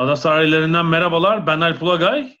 Ada 0.00 0.16
sahillerinden 0.16 0.86
merhabalar. 0.86 1.46
Ben 1.46 1.60
Alp 1.60 1.82
Ulagay. 1.82 2.36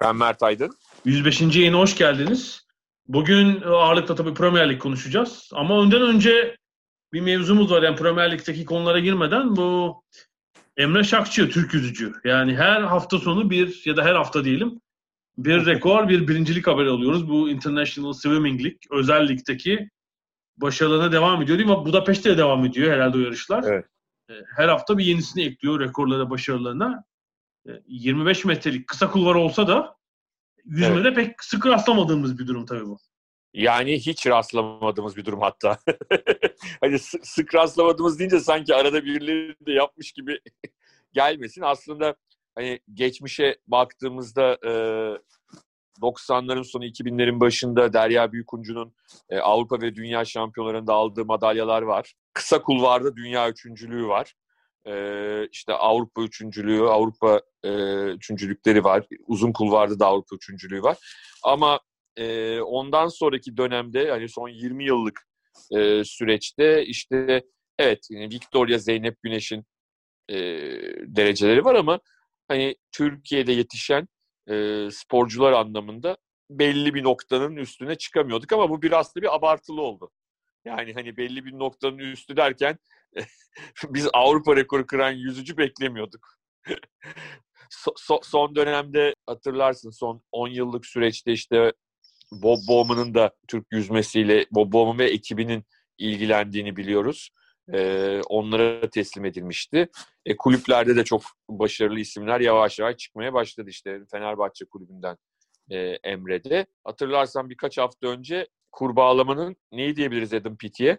Ben 0.00 0.16
Mert 0.16 0.42
Aydın. 0.42 0.70
105. 1.04 1.40
yayına 1.40 1.78
hoş 1.78 1.96
geldiniz. 1.96 2.66
Bugün 3.08 3.60
ağırlıkta 3.60 4.14
tabii 4.14 4.34
Premier 4.34 4.70
Lig 4.70 4.80
konuşacağız. 4.80 5.50
Ama 5.52 5.82
önden 5.82 6.02
önce 6.02 6.56
bir 7.12 7.20
mevzumuz 7.20 7.70
var. 7.70 7.82
Yani 7.82 7.96
Premier 7.96 8.32
Lig'deki 8.32 8.64
konulara 8.64 8.98
girmeden 8.98 9.56
bu 9.56 10.02
Emre 10.76 11.04
Şakçı, 11.04 11.50
Türk 11.50 11.74
yüzücü. 11.74 12.12
Yani 12.24 12.56
her 12.56 12.82
hafta 12.82 13.18
sonu 13.18 13.50
bir 13.50 13.82
ya 13.84 13.96
da 13.96 14.04
her 14.04 14.14
hafta 14.14 14.44
diyelim 14.44 14.80
bir 15.38 15.66
rekor, 15.66 16.08
bir 16.08 16.28
birincilik 16.28 16.66
haberi 16.66 16.88
alıyoruz. 16.88 17.28
Bu 17.28 17.50
International 17.50 18.12
Swimming 18.12 18.60
League, 18.60 18.78
özel 18.90 19.28
ligdeki 19.28 19.90
başarılarına 20.56 21.12
devam 21.12 21.42
ediyor 21.42 21.58
değil 21.58 21.70
mi? 21.70 21.76
Budapeşte 21.76 22.30
de 22.30 22.38
devam 22.38 22.64
ediyor 22.64 22.92
herhalde 22.92 23.16
o 23.16 23.20
yarışlar. 23.20 23.64
Evet. 23.66 23.84
Her 24.56 24.68
hafta 24.68 24.98
bir 24.98 25.04
yenisini 25.04 25.44
ekliyor 25.44 25.80
rekorlara, 25.80 26.30
başarılarına. 26.30 27.04
25 27.86 28.44
metrelik 28.44 28.86
kısa 28.86 29.10
kulvar 29.10 29.34
olsa 29.34 29.68
da 29.68 29.96
yüzmede 30.64 31.08
evet. 31.08 31.16
pek 31.16 31.44
sık 31.44 31.66
rastlamadığımız 31.66 32.38
bir 32.38 32.46
durum 32.46 32.66
tabii 32.66 32.86
bu. 32.86 32.98
Yani 33.54 33.98
hiç 33.98 34.26
rastlamadığımız 34.26 35.16
bir 35.16 35.24
durum 35.24 35.40
hatta. 35.40 35.78
hani 36.80 36.98
sık, 36.98 37.26
sık 37.26 37.54
rastlamadığımız 37.54 38.18
deyince 38.18 38.40
sanki 38.40 38.74
arada 38.74 39.04
birileri 39.04 39.56
de 39.66 39.72
yapmış 39.72 40.12
gibi 40.12 40.40
gelmesin. 41.12 41.62
Aslında 41.62 42.14
hani 42.54 42.80
geçmişe 42.94 43.58
baktığımızda 43.66 44.58
e, 44.66 44.72
90'ların 46.02 46.64
sonu 46.64 46.84
2000'lerin 46.84 47.40
başında 47.40 47.92
Derya 47.92 48.32
Büyükuncu'nun 48.32 48.94
e, 49.30 49.38
Avrupa 49.38 49.80
ve 49.80 49.94
Dünya 49.94 50.24
şampiyonlarında 50.24 50.94
aldığı 50.94 51.24
madalyalar 51.24 51.82
var. 51.82 52.14
Kısa 52.34 52.62
kulvarda 52.62 53.16
dünya 53.16 53.50
üçüncülüğü 53.50 54.06
var. 54.06 54.34
E, 54.86 54.94
işte 55.48 55.72
Avrupa 55.72 56.22
üçüncülüğü, 56.22 56.82
Avrupa 56.82 57.40
e, 57.62 57.70
üçüncülükleri 58.04 58.84
var. 58.84 59.06
Uzun 59.26 59.52
kulvarda 59.52 59.98
da 59.98 60.06
Avrupa 60.06 60.36
üçüncülüğü 60.36 60.82
var. 60.82 60.98
Ama 61.42 61.80
e, 62.16 62.60
ondan 62.60 63.08
sonraki 63.08 63.56
dönemde 63.56 64.10
hani 64.10 64.28
son 64.28 64.48
20 64.48 64.84
yıllık 64.84 65.20
e, 65.70 66.04
süreçte 66.04 66.86
işte 66.86 67.42
evet 67.78 68.08
Victoria 68.10 68.78
Zeynep 68.78 69.22
Güneş'in 69.22 69.64
e, 70.28 70.36
dereceleri 71.06 71.64
var 71.64 71.74
ama 71.74 72.00
hani 72.48 72.76
Türkiye'de 72.92 73.52
yetişen 73.52 74.08
e, 74.50 74.88
sporcular 74.90 75.52
anlamında 75.52 76.16
belli 76.50 76.94
bir 76.94 77.04
noktanın 77.04 77.56
üstüne 77.56 77.94
çıkamıyorduk 77.94 78.52
ama 78.52 78.70
bu 78.70 78.82
biraz 78.82 79.16
da 79.16 79.22
bir 79.22 79.34
abartılı 79.34 79.82
oldu. 79.82 80.10
Yani 80.64 80.94
hani 80.94 81.16
belli 81.16 81.44
bir 81.44 81.52
noktanın 81.52 81.98
üstü 81.98 82.36
derken 82.36 82.78
biz 83.84 84.08
Avrupa 84.12 84.56
rekoru 84.56 84.86
kıran 84.86 85.12
yüzücü 85.12 85.56
beklemiyorduk. 85.56 86.28
so, 87.70 87.92
so, 87.96 88.20
son 88.22 88.54
dönemde 88.54 89.14
hatırlarsın 89.26 89.90
son 89.90 90.22
10 90.32 90.48
yıllık 90.48 90.86
süreçte 90.86 91.32
işte 91.32 91.72
Bob 92.32 92.58
Bowman'ın 92.68 93.14
da 93.14 93.34
Türk 93.48 93.66
yüzmesiyle 93.72 94.46
Bob 94.50 94.72
Bowman 94.72 94.98
ve 94.98 95.10
ekibinin 95.10 95.64
ilgilendiğini 95.98 96.76
biliyoruz. 96.76 97.30
Ee, 97.72 98.20
onlara 98.28 98.90
teslim 98.90 99.24
edilmişti. 99.24 99.88
E, 100.26 100.36
kulüplerde 100.36 100.96
de 100.96 101.04
çok 101.04 101.22
başarılı 101.48 102.00
isimler 102.00 102.40
yavaş 102.40 102.78
yavaş 102.78 102.96
çıkmaya 102.96 103.32
başladı. 103.34 103.70
İşte 103.70 104.00
Fenerbahçe 104.10 104.64
kulübünden 104.64 105.16
e, 105.70 105.78
Emre'de. 106.04 106.66
Hatırlarsan 106.84 107.50
birkaç 107.50 107.78
hafta 107.78 108.08
önce 108.08 108.48
kurbağalamanın 108.72 109.56
neyi 109.72 109.96
diyebiliriz 109.96 110.34
Adam 110.34 110.56
Peaty'ye? 110.56 110.98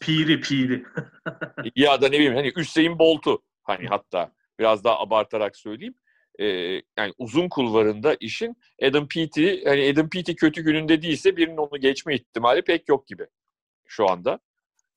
Piri 0.00 0.40
piri. 0.40 0.84
ya 1.76 2.02
da 2.02 2.08
ne 2.08 2.12
bileyim 2.12 2.34
hani 2.34 2.52
Hüseyin 2.56 2.98
Bolt'u 2.98 3.42
hani 3.62 3.86
hatta 3.86 4.32
biraz 4.58 4.84
daha 4.84 5.00
abartarak 5.00 5.56
söyleyeyim 5.56 5.94
e, 6.38 6.46
yani 6.98 7.12
uzun 7.18 7.48
kulvarında 7.48 8.16
işin 8.20 8.56
Adam 8.82 9.08
Peaty 9.08 9.64
hani 9.64 9.90
Adam 9.92 10.08
Peaty 10.08 10.32
kötü 10.32 10.62
gününde 10.62 11.02
değilse 11.02 11.36
birinin 11.36 11.56
onu 11.56 11.80
geçme 11.80 12.14
ihtimali 12.14 12.62
pek 12.62 12.88
yok 12.88 13.06
gibi 13.06 13.26
şu 13.86 14.10
anda. 14.10 14.38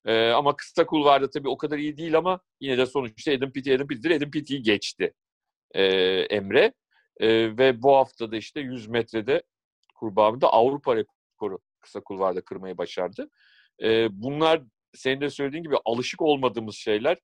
E, 0.06 0.30
ama 0.30 0.56
kısa 0.56 0.86
kulvarda 0.86 1.30
tabii 1.30 1.50
o 1.50 1.58
kadar 1.58 1.78
iyi 1.78 1.98
değil 1.98 2.18
ama 2.18 2.40
yine 2.62 2.78
de 2.78 2.86
sonuçta 2.86 3.32
Adam 3.32 3.52
Peaty 3.52 3.74
Adam 3.74 3.88
Peaty'dir. 3.88 4.12
Adam 4.12 4.32
Peaty'yi 4.32 4.64
geçti 4.64 5.14
e, 5.76 5.84
Emre. 6.30 6.74
E, 7.20 7.58
ve 7.58 7.82
bu 7.82 7.96
haftada 7.96 8.38
işte 8.38 8.60
100 8.60 8.88
metrede 8.88 9.44
kurbağamda 9.96 10.48
Avrupa 10.54 10.96
rekoru 10.96 11.60
kısa 11.80 12.00
kulvarda 12.02 12.42
kırmayı 12.42 12.78
başardı. 12.78 13.30
E, 13.84 14.08
bunlar 14.12 14.62
senin 14.94 15.22
de 15.22 15.30
söylediğin 15.30 15.64
gibi 15.64 15.76
alışık 15.86 16.22
olmadığımız 16.22 16.76
şeyler. 16.76 17.18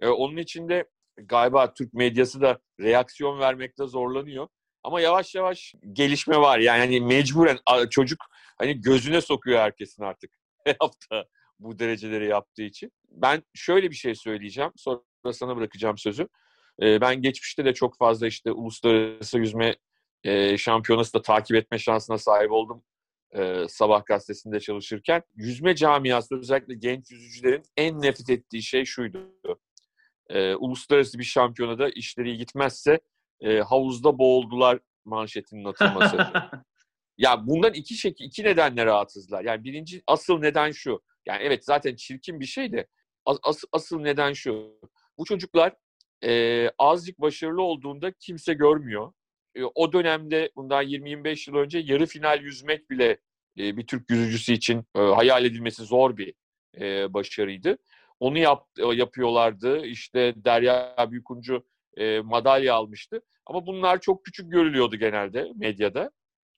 E, 0.00 0.08
onun 0.08 0.36
için 0.36 0.68
de 0.68 0.88
galiba 1.16 1.74
Türk 1.74 1.94
medyası 1.94 2.40
da 2.40 2.58
reaksiyon 2.80 3.40
vermekte 3.40 3.86
zorlanıyor. 3.86 4.48
Ama 4.82 5.00
yavaş 5.00 5.34
yavaş 5.34 5.74
gelişme 5.92 6.36
var. 6.36 6.58
Yani 6.58 6.78
hani 6.78 7.00
mecburen 7.00 7.58
çocuk 7.90 8.24
hani 8.58 8.80
gözüne 8.80 9.20
sokuyor 9.20 9.60
herkesin 9.60 10.02
artık. 10.02 10.30
Her 10.64 10.76
hafta 10.80 11.24
bu 11.58 11.78
dereceleri 11.78 12.28
yaptığı 12.28 12.62
için. 12.62 12.92
Ben 13.10 13.42
şöyle 13.54 13.90
bir 13.90 13.96
şey 13.96 14.14
söyleyeceğim. 14.14 14.70
Sonra 14.76 15.02
sana 15.32 15.56
bırakacağım 15.56 15.98
sözü. 15.98 16.28
Ben 16.80 17.22
geçmişte 17.22 17.64
de 17.64 17.74
çok 17.74 17.98
fazla 17.98 18.26
işte 18.26 18.52
uluslararası 18.52 19.38
yüzme 19.38 19.76
şampiyonası 20.56 21.14
da 21.14 21.22
takip 21.22 21.56
etme 21.56 21.78
şansına 21.78 22.18
sahip 22.18 22.52
oldum. 22.52 22.82
Sabah 23.68 24.06
gazetesinde 24.06 24.60
çalışırken. 24.60 25.22
Yüzme 25.34 25.74
camiası 25.74 26.38
özellikle 26.38 26.74
genç 26.74 27.10
yüzücülerin 27.10 27.62
en 27.76 28.02
nefret 28.02 28.30
ettiği 28.30 28.62
şey 28.62 28.84
şuydu 28.84 29.18
e, 30.28 30.54
uluslararası 30.54 31.18
bir 31.18 31.24
şampiyonada 31.24 31.88
işleri 31.88 32.36
gitmezse 32.36 33.00
e, 33.40 33.58
havuzda 33.58 34.18
boğuldular 34.18 34.78
manşetinin 35.04 35.64
atılması. 35.64 36.16
ya 37.18 37.46
bundan 37.46 37.74
iki 37.74 37.94
şekil, 37.94 38.24
iki 38.24 38.44
nedenle 38.44 38.86
rahatsızlar. 38.86 39.44
Yani 39.44 39.64
birinci 39.64 40.02
asıl 40.06 40.38
neden 40.38 40.70
şu. 40.70 41.02
Yani 41.28 41.42
evet 41.42 41.64
zaten 41.64 41.96
çirkin 41.96 42.40
bir 42.40 42.46
şey 42.46 42.72
de 42.72 42.86
as, 43.24 43.38
as, 43.42 43.64
asıl 43.72 44.00
neden 44.00 44.32
şu. 44.32 44.80
Bu 45.18 45.24
çocuklar 45.24 45.74
e, 46.24 46.70
azıcık 46.78 47.20
başarılı 47.20 47.62
olduğunda 47.62 48.12
kimse 48.12 48.54
görmüyor. 48.54 49.12
E, 49.54 49.64
o 49.64 49.92
dönemde 49.92 50.50
bundan 50.56 50.84
20-25 50.84 51.50
yıl 51.50 51.56
önce 51.56 51.78
yarı 51.78 52.06
final 52.06 52.42
yüzmek 52.42 52.90
bile 52.90 53.18
e, 53.58 53.76
bir 53.76 53.86
Türk 53.86 54.10
yüzücüsü 54.10 54.52
için 54.52 54.84
e, 54.96 55.00
hayal 55.00 55.44
edilmesi 55.44 55.82
zor 55.84 56.16
bir 56.16 56.34
e, 56.80 57.14
başarıydı. 57.14 57.78
Onu 58.20 58.38
yap, 58.38 58.66
e, 58.78 58.94
yapıyorlardı. 58.96 59.86
İşte 59.86 60.34
Derya 60.36 60.96
Büyükuncu 61.10 61.66
e, 61.96 62.20
madalya 62.20 62.74
almıştı. 62.74 63.22
Ama 63.46 63.66
bunlar 63.66 64.00
çok 64.00 64.24
küçük 64.24 64.52
görülüyordu 64.52 64.96
genelde 64.96 65.52
medyada. 65.56 66.10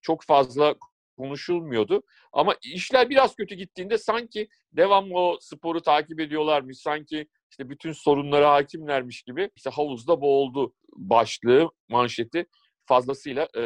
Çok 0.03 0.25
fazla 0.25 0.75
konuşulmuyordu. 1.21 2.03
Ama 2.33 2.57
işler 2.63 3.11
biraz 3.11 3.35
kötü 3.35 3.55
gittiğinde 3.55 3.99
sanki 3.99 4.49
devamlı 4.73 5.19
o 5.19 5.39
sporu 5.41 5.83
takip 5.83 6.21
ediyorlarmış. 6.21 6.79
Sanki 6.79 7.27
işte 7.51 7.69
bütün 7.71 7.93
sorunlara 7.93 8.53
hakimlermiş 8.53 9.23
gibi 9.23 9.51
işte 9.57 9.71
havuzda 9.71 10.21
boğuldu 10.21 10.75
başlığı, 10.97 11.71
manşeti 11.89 12.47
fazlasıyla 12.85 13.49
e, 13.57 13.63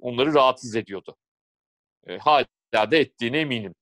onları 0.00 0.34
rahatsız 0.34 0.76
ediyordu. 0.76 1.16
E, 2.06 2.18
hala 2.18 2.90
da 2.90 2.96
ettiğine 2.96 3.38
eminim. 3.38 3.74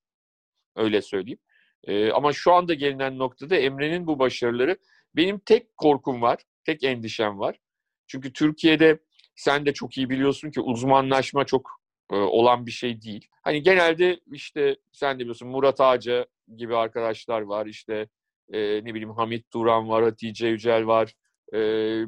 Öyle 0.76 1.02
söyleyeyim. 1.02 1.38
E, 1.84 2.10
ama 2.10 2.32
şu 2.32 2.52
anda 2.52 2.74
gelinen 2.74 3.18
noktada 3.18 3.56
Emre'nin 3.56 4.06
bu 4.06 4.18
başarıları 4.18 4.78
benim 5.16 5.38
tek 5.38 5.76
korkum 5.76 6.22
var, 6.22 6.42
tek 6.64 6.84
endişem 6.84 7.38
var. 7.38 7.58
Çünkü 8.06 8.32
Türkiye'de 8.32 8.98
sen 9.36 9.66
de 9.66 9.72
çok 9.72 9.98
iyi 9.98 10.10
biliyorsun 10.10 10.50
ki 10.50 10.60
uzmanlaşma 10.60 11.44
çok 11.44 11.77
e, 12.12 12.16
olan 12.16 12.66
bir 12.66 12.70
şey 12.70 13.02
değil. 13.02 13.28
Hani 13.42 13.62
genelde 13.62 14.20
işte 14.32 14.76
sen 14.92 15.14
de 15.14 15.18
biliyorsun 15.20 15.48
Murat 15.48 15.80
Ağaca 15.80 16.26
gibi 16.56 16.76
arkadaşlar 16.76 17.40
var. 17.40 17.66
İşte 17.66 18.08
e, 18.52 18.58
ne 18.84 18.94
bileyim 18.94 19.10
Hamit 19.10 19.52
Duran 19.52 19.88
var, 19.88 20.04
Hatice 20.04 20.46
Yücel 20.46 20.86
var. 20.86 21.14
E, 21.52 21.58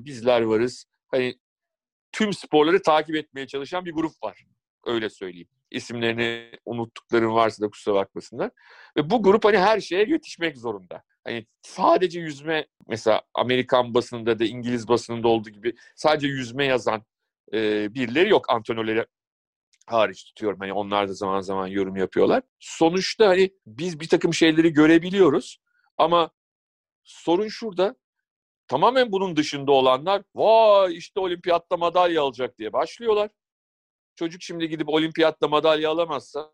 bizler 0.04 0.40
varız. 0.42 0.86
Hani 1.08 1.34
tüm 2.12 2.32
sporları 2.32 2.82
takip 2.82 3.16
etmeye 3.16 3.46
çalışan 3.46 3.84
bir 3.84 3.92
grup 3.92 4.12
var. 4.22 4.44
Öyle 4.86 5.10
söyleyeyim. 5.10 5.48
isimlerini 5.70 6.50
unuttuklarım 6.64 7.34
varsa 7.34 7.62
da 7.64 7.70
kusura 7.70 7.94
bakmasınlar. 7.94 8.50
Ve 8.96 9.10
bu 9.10 9.22
grup 9.22 9.44
hani 9.44 9.58
her 9.58 9.80
şeye 9.80 10.04
yetişmek 10.04 10.58
zorunda. 10.58 11.02
Hani 11.24 11.46
sadece 11.62 12.20
yüzme 12.20 12.66
mesela 12.88 13.22
Amerikan 13.34 13.94
basınında 13.94 14.38
da 14.38 14.44
İngiliz 14.44 14.88
basınında 14.88 15.28
olduğu 15.28 15.50
gibi 15.50 15.74
sadece 15.96 16.26
yüzme 16.26 16.64
yazan 16.64 17.04
e, 17.52 17.94
birileri 17.94 18.30
yok. 18.30 18.50
Antrenörleri 18.50 19.06
hariç 19.86 20.24
tutuyorum. 20.24 20.58
Hani 20.60 20.72
onlar 20.72 21.08
da 21.08 21.12
zaman 21.12 21.40
zaman 21.40 21.66
yorum 21.66 21.96
yapıyorlar. 21.96 22.42
Sonuçta 22.58 23.28
hani 23.28 23.50
biz 23.66 24.00
bir 24.00 24.08
takım 24.08 24.34
şeyleri 24.34 24.72
görebiliyoruz 24.72 25.58
ama 25.98 26.30
sorun 27.04 27.48
şurada 27.48 27.96
tamamen 28.68 29.12
bunun 29.12 29.36
dışında 29.36 29.72
olanlar 29.72 30.22
vay 30.34 30.96
işte 30.96 31.20
olimpiyatta 31.20 31.76
madalya 31.76 32.22
alacak 32.22 32.58
diye 32.58 32.72
başlıyorlar. 32.72 33.30
Çocuk 34.14 34.42
şimdi 34.42 34.68
gidip 34.68 34.88
olimpiyatta 34.88 35.48
madalya 35.48 35.90
alamazsa 35.90 36.52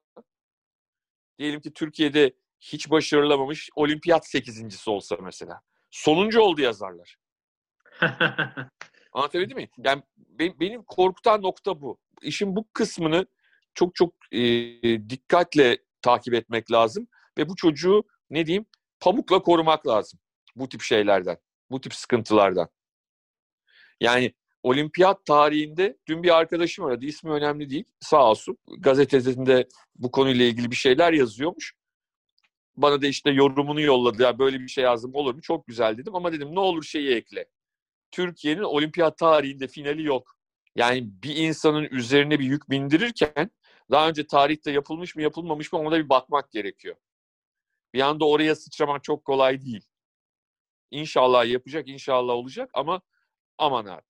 diyelim 1.38 1.60
ki 1.60 1.72
Türkiye'de 1.72 2.32
hiç 2.60 2.90
başarılamamış 2.90 3.70
olimpiyat 3.74 4.26
sekizincisi 4.26 4.90
olsa 4.90 5.16
mesela. 5.22 5.60
Sonuncu 5.90 6.40
oldu 6.40 6.60
yazarlar. 6.60 7.16
Anlatabildim 9.12 9.56
mi? 9.56 9.68
Yani 9.78 10.02
benim 10.60 10.82
korkutan 10.82 11.42
nokta 11.42 11.80
bu. 11.80 11.98
İşin 12.22 12.56
bu 12.56 12.68
kısmını 12.72 13.26
çok 13.74 13.94
çok 13.94 14.14
e, 14.32 14.40
dikkatle 15.10 15.78
takip 16.02 16.34
etmek 16.34 16.72
lazım 16.72 17.08
ve 17.38 17.48
bu 17.48 17.56
çocuğu 17.56 18.04
ne 18.30 18.46
diyeyim 18.46 18.66
pamukla 19.00 19.42
korumak 19.42 19.86
lazım 19.86 20.20
bu 20.56 20.68
tip 20.68 20.82
şeylerden, 20.82 21.38
bu 21.70 21.80
tip 21.80 21.94
sıkıntılardan. 21.94 22.68
Yani 24.00 24.34
olimpiyat 24.62 25.26
tarihinde 25.26 25.98
dün 26.08 26.22
bir 26.22 26.36
arkadaşım 26.38 26.84
aradı. 26.84 27.04
ismi 27.04 27.30
önemli 27.30 27.70
değil. 27.70 27.84
Sağ 28.00 28.30
olsun. 28.30 28.58
Gazetesinde 28.78 29.68
bu 29.96 30.10
konuyla 30.10 30.44
ilgili 30.44 30.70
bir 30.70 30.76
şeyler 30.76 31.12
yazıyormuş. 31.12 31.74
Bana 32.76 33.02
da 33.02 33.06
işte 33.06 33.30
yorumunu 33.30 33.80
yolladı. 33.80 34.22
Ya 34.22 34.38
böyle 34.38 34.60
bir 34.60 34.68
şey 34.68 34.84
yazdım 34.84 35.14
olur 35.14 35.34
mu? 35.34 35.40
Çok 35.40 35.66
güzel 35.66 35.98
dedim 35.98 36.14
ama 36.14 36.32
dedim 36.32 36.54
ne 36.54 36.60
olur 36.60 36.82
şeyi 36.82 37.14
ekle. 37.14 37.46
Türkiye'nin 38.10 38.62
olimpiyat 38.62 39.18
tarihinde 39.18 39.68
finali 39.68 40.02
yok. 40.02 40.35
Yani 40.76 41.08
bir 41.22 41.36
insanın 41.36 41.84
üzerine 41.84 42.38
bir 42.38 42.44
yük 42.44 42.70
bindirirken 42.70 43.50
daha 43.90 44.08
önce 44.08 44.26
tarihte 44.26 44.70
yapılmış 44.70 45.16
mı 45.16 45.22
yapılmamış 45.22 45.72
mı 45.72 45.78
ona 45.78 45.90
da 45.90 45.98
bir 45.98 46.08
bakmak 46.08 46.50
gerekiyor. 46.52 46.96
Bir 47.94 48.00
anda 48.00 48.28
oraya 48.28 48.54
sıçramak 48.56 49.04
çok 49.04 49.24
kolay 49.24 49.62
değil. 49.62 49.84
İnşallah 50.90 51.46
yapacak, 51.46 51.88
inşallah 51.88 52.34
olacak 52.34 52.70
ama 52.74 53.00
aman 53.58 53.86
abi. 53.86 54.02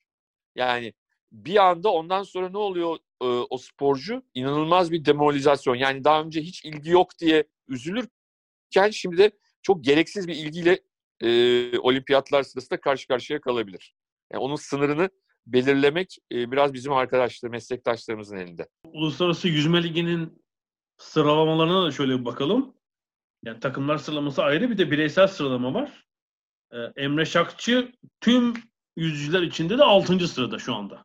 Yani 0.56 0.94
bir 1.32 1.56
anda 1.56 1.92
ondan 1.92 2.22
sonra 2.22 2.48
ne 2.50 2.58
oluyor 2.58 2.98
e, 3.22 3.24
o 3.26 3.58
sporcu? 3.58 4.22
İnanılmaz 4.34 4.92
bir 4.92 5.04
demoralizasyon. 5.04 5.74
Yani 5.74 6.04
daha 6.04 6.22
önce 6.22 6.40
hiç 6.42 6.64
ilgi 6.64 6.90
yok 6.90 7.18
diye 7.18 7.44
üzülürken 7.68 8.90
şimdi 8.92 9.18
de 9.18 9.30
çok 9.62 9.84
gereksiz 9.84 10.28
bir 10.28 10.36
ilgiyle 10.36 10.80
e, 11.20 11.78
olimpiyatlar 11.78 12.42
sırasında 12.42 12.80
karşı 12.80 13.08
karşıya 13.08 13.40
kalabilir. 13.40 13.94
Yani 14.32 14.42
onun 14.42 14.56
sınırını 14.56 15.10
belirlemek 15.46 16.18
e, 16.32 16.52
biraz 16.52 16.74
bizim 16.74 16.92
arkadaşlar, 16.92 17.48
meslektaşlarımızın 17.48 18.36
elinde. 18.36 18.68
Uluslararası 18.84 19.48
Yüzme 19.48 19.82
Ligi'nin 19.82 20.42
sıralamalarına 20.98 21.86
da 21.86 21.90
şöyle 21.90 22.20
bir 22.20 22.24
bakalım. 22.24 22.74
Yani 23.44 23.60
takımlar 23.60 23.98
sıralaması 23.98 24.42
ayrı 24.42 24.70
bir 24.70 24.78
de 24.78 24.90
bireysel 24.90 25.26
sıralama 25.26 25.74
var. 25.74 26.06
Ee, 26.72 26.76
Emre 26.96 27.24
Şakçı 27.24 27.92
tüm 28.20 28.54
yüzücüler 28.96 29.42
içinde 29.42 29.78
de 29.78 29.84
6. 29.84 30.28
sırada 30.28 30.58
şu 30.58 30.74
anda. 30.74 31.04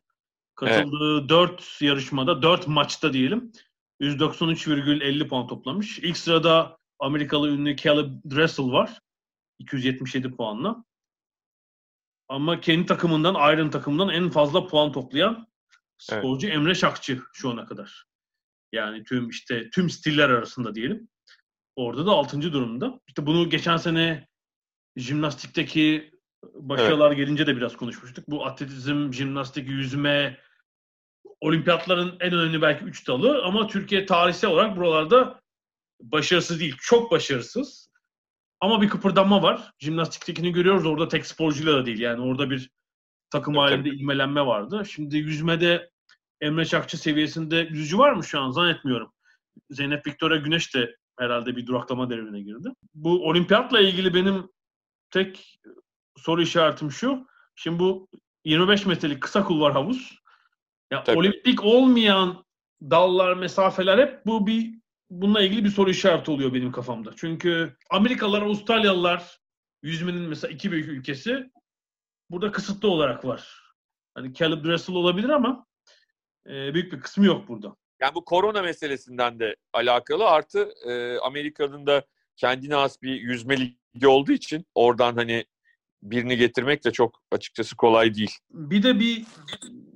Katıldığı 0.54 1.20
evet. 1.20 1.28
4 1.28 1.78
yarışmada, 1.80 2.42
4 2.42 2.68
maçta 2.68 3.12
diyelim 3.12 3.52
193,50 4.00 5.28
puan 5.28 5.46
toplamış. 5.46 5.98
İlk 5.98 6.16
sırada 6.16 6.78
Amerikalı 6.98 7.48
ünlü 7.48 7.76
Caleb 7.76 8.10
Dressel 8.30 8.72
var. 8.72 9.00
277 9.58 10.30
puanla. 10.30 10.84
Ama 12.32 12.60
kendi 12.60 12.86
takımından, 12.86 13.54
Iron 13.54 13.70
takımından 13.70 14.08
en 14.08 14.30
fazla 14.30 14.66
puan 14.66 14.92
toplayan 14.92 15.46
sporcu 15.98 16.46
evet. 16.46 16.56
Emre 16.56 16.74
Şakçı 16.74 17.20
şu 17.32 17.50
ana 17.50 17.66
kadar. 17.66 18.04
Yani 18.72 19.04
tüm 19.04 19.28
işte 19.28 19.70
tüm 19.70 19.90
stiller 19.90 20.28
arasında 20.28 20.74
diyelim. 20.74 21.08
Orada 21.76 22.06
da 22.06 22.10
6. 22.10 22.42
durumda. 22.42 23.00
İşte 23.08 23.26
bunu 23.26 23.50
geçen 23.50 23.76
sene 23.76 24.28
jimnastikteki 24.96 26.12
başarılar 26.54 27.08
evet. 27.08 27.16
gelince 27.16 27.46
de 27.46 27.56
biraz 27.56 27.76
konuşmuştuk. 27.76 28.24
Bu 28.28 28.46
atletizm, 28.46 29.12
jimnastik, 29.12 29.68
yüzme, 29.68 30.38
olimpiyatların 31.40 32.16
en 32.20 32.32
önemli 32.32 32.62
belki 32.62 32.84
üç 32.84 33.08
dalı 33.08 33.42
ama 33.44 33.66
Türkiye 33.66 34.06
tarihsel 34.06 34.50
olarak 34.50 34.76
buralarda 34.76 35.40
başarısız 36.00 36.60
değil. 36.60 36.76
Çok 36.80 37.10
başarısız. 37.10 37.81
Ama 38.62 38.82
bir 38.82 38.88
kıpırdanma 38.88 39.42
var. 39.42 39.72
Jimnastiktekini 39.78 40.52
görüyoruz. 40.52 40.86
Orada 40.86 41.08
tek 41.08 41.26
sporcuyla 41.26 41.72
da 41.72 41.86
değil. 41.86 41.98
Yani 41.98 42.22
orada 42.22 42.50
bir 42.50 42.70
takım 43.30 43.54
evet, 43.54 43.70
halinde 43.70 43.88
ilmelenme 43.88 44.46
vardı. 44.46 44.82
Şimdi 44.90 45.16
yüzmede 45.16 45.90
Emre 46.40 46.64
Çakçı 46.64 46.98
seviyesinde 46.98 47.56
yüzücü 47.56 47.98
var 47.98 48.12
mı 48.12 48.24
şu 48.24 48.40
an? 48.40 48.50
Zannetmiyorum. 48.50 49.12
Zeynep 49.70 50.06
Victoria 50.06 50.36
Güneş 50.36 50.74
de 50.74 50.96
herhalde 51.18 51.56
bir 51.56 51.66
duraklama 51.66 52.10
devrine 52.10 52.40
girdi. 52.40 52.68
Bu 52.94 53.28
olimpiyatla 53.28 53.80
ilgili 53.80 54.14
benim 54.14 54.48
tek 55.10 55.60
soru 56.16 56.42
işaretim 56.42 56.90
şu. 56.90 57.26
Şimdi 57.54 57.78
bu 57.78 58.08
25 58.44 58.86
metrelik 58.86 59.20
kısa 59.20 59.44
kulvar 59.44 59.72
havuz. 59.72 60.18
Ya 60.90 61.04
Tabii. 61.04 61.18
olimpik 61.18 61.64
olmayan 61.64 62.44
dallar, 62.82 63.34
mesafeler 63.36 63.98
hep 63.98 64.26
bu 64.26 64.46
bir 64.46 64.81
bununla 65.12 65.42
ilgili 65.42 65.64
bir 65.64 65.70
soru 65.70 65.90
işareti 65.90 66.30
oluyor 66.30 66.54
benim 66.54 66.72
kafamda. 66.72 67.12
Çünkü 67.16 67.76
Amerikalılar, 67.90 68.42
Avustralyalılar 68.42 69.40
yüzmenin 69.82 70.22
mesela 70.22 70.52
iki 70.52 70.72
büyük 70.72 70.88
ülkesi 70.88 71.50
burada 72.30 72.52
kısıtlı 72.52 72.88
olarak 72.88 73.24
var. 73.24 73.62
Hani 74.14 74.34
Caleb 74.34 74.64
Dressel 74.64 74.96
olabilir 74.96 75.28
ama 75.28 75.66
e, 76.46 76.74
büyük 76.74 76.92
bir 76.92 77.00
kısmı 77.00 77.26
yok 77.26 77.48
burada. 77.48 77.76
Yani 78.00 78.14
bu 78.14 78.24
korona 78.24 78.62
meselesinden 78.62 79.40
de 79.40 79.56
alakalı 79.72 80.28
artı 80.28 80.72
e, 80.88 81.18
Amerika'nın 81.18 81.86
da 81.86 82.04
kendine 82.36 82.74
has 82.74 83.02
bir 83.02 83.20
yüzme 83.20 83.56
ligi 83.56 84.06
olduğu 84.06 84.32
için 84.32 84.66
oradan 84.74 85.14
hani 85.14 85.44
birini 86.02 86.36
getirmek 86.36 86.84
de 86.84 86.90
çok 86.92 87.22
açıkçası 87.30 87.76
kolay 87.76 88.14
değil. 88.14 88.38
Bir 88.50 88.82
de 88.82 89.00
bir 89.00 89.24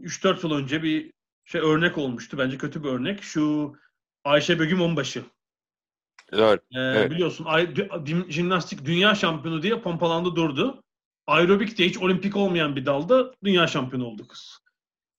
3-4 0.03 0.47
yıl 0.47 0.55
önce 0.55 0.83
bir 0.83 1.13
şey 1.45 1.61
örnek 1.61 1.99
olmuştu. 1.99 2.39
Bence 2.39 2.59
kötü 2.59 2.85
bir 2.85 2.89
örnek. 2.89 3.23
Şu 3.23 3.77
Ayşe 4.27 4.61
Begüm 4.61 4.81
Onbaşı. 4.81 5.25
Evet. 6.33 6.61
Ee, 6.75 6.81
evet. 6.81 7.11
Biliyorsun 7.11 7.45
ay, 7.45 7.75
jimnastik 8.29 8.85
dünya 8.85 9.15
şampiyonu 9.15 9.63
diye 9.63 9.81
pompalandı 9.81 10.37
durdu. 10.37 10.83
Aerobik 11.27 11.79
de 11.79 11.87
hiç 11.87 11.99
olimpik 11.99 12.37
olmayan 12.37 12.77
bir 12.77 12.87
dalda 12.87 13.33
dünya 13.45 13.67
şampiyonu 13.67 14.07
oldu 14.07 14.29
kız. 14.29 14.59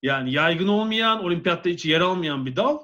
Yani 0.02 0.32
yaygın 0.32 0.68
olmayan, 0.68 1.24
olimpiyatta 1.24 1.70
hiç 1.70 1.86
yer 1.86 2.02
almayan 2.02 2.46
bir 2.46 2.56
dal. 2.56 2.80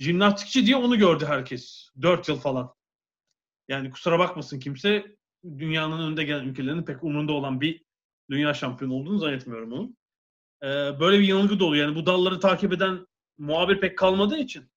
Jimnastikçi 0.00 0.66
diye 0.66 0.76
onu 0.76 0.98
gördü 0.98 1.24
herkes. 1.26 1.90
4 2.02 2.28
yıl 2.28 2.36
falan. 2.36 2.74
Yani 3.68 3.90
kusura 3.90 4.18
bakmasın 4.18 4.60
kimse 4.60 5.16
dünyanın 5.44 6.00
önünde 6.00 6.24
gelen 6.24 6.44
ülkelerin 6.44 6.82
pek 6.82 7.04
umurunda 7.04 7.32
olan 7.32 7.60
bir 7.60 7.82
dünya 8.30 8.54
şampiyonu 8.54 8.94
olduğunu 8.94 9.18
zannetmiyorum 9.18 9.72
onun. 9.72 9.96
Ee, 10.62 11.00
böyle 11.00 11.18
bir 11.20 11.26
yanılgı 11.26 11.60
dolu. 11.60 11.76
Yani 11.76 11.94
bu 11.94 12.06
dalları 12.06 12.40
takip 12.40 12.72
eden 12.72 13.06
muhabir 13.38 13.80
pek 13.80 13.98
kalmadığı 13.98 14.38
için 14.38 14.70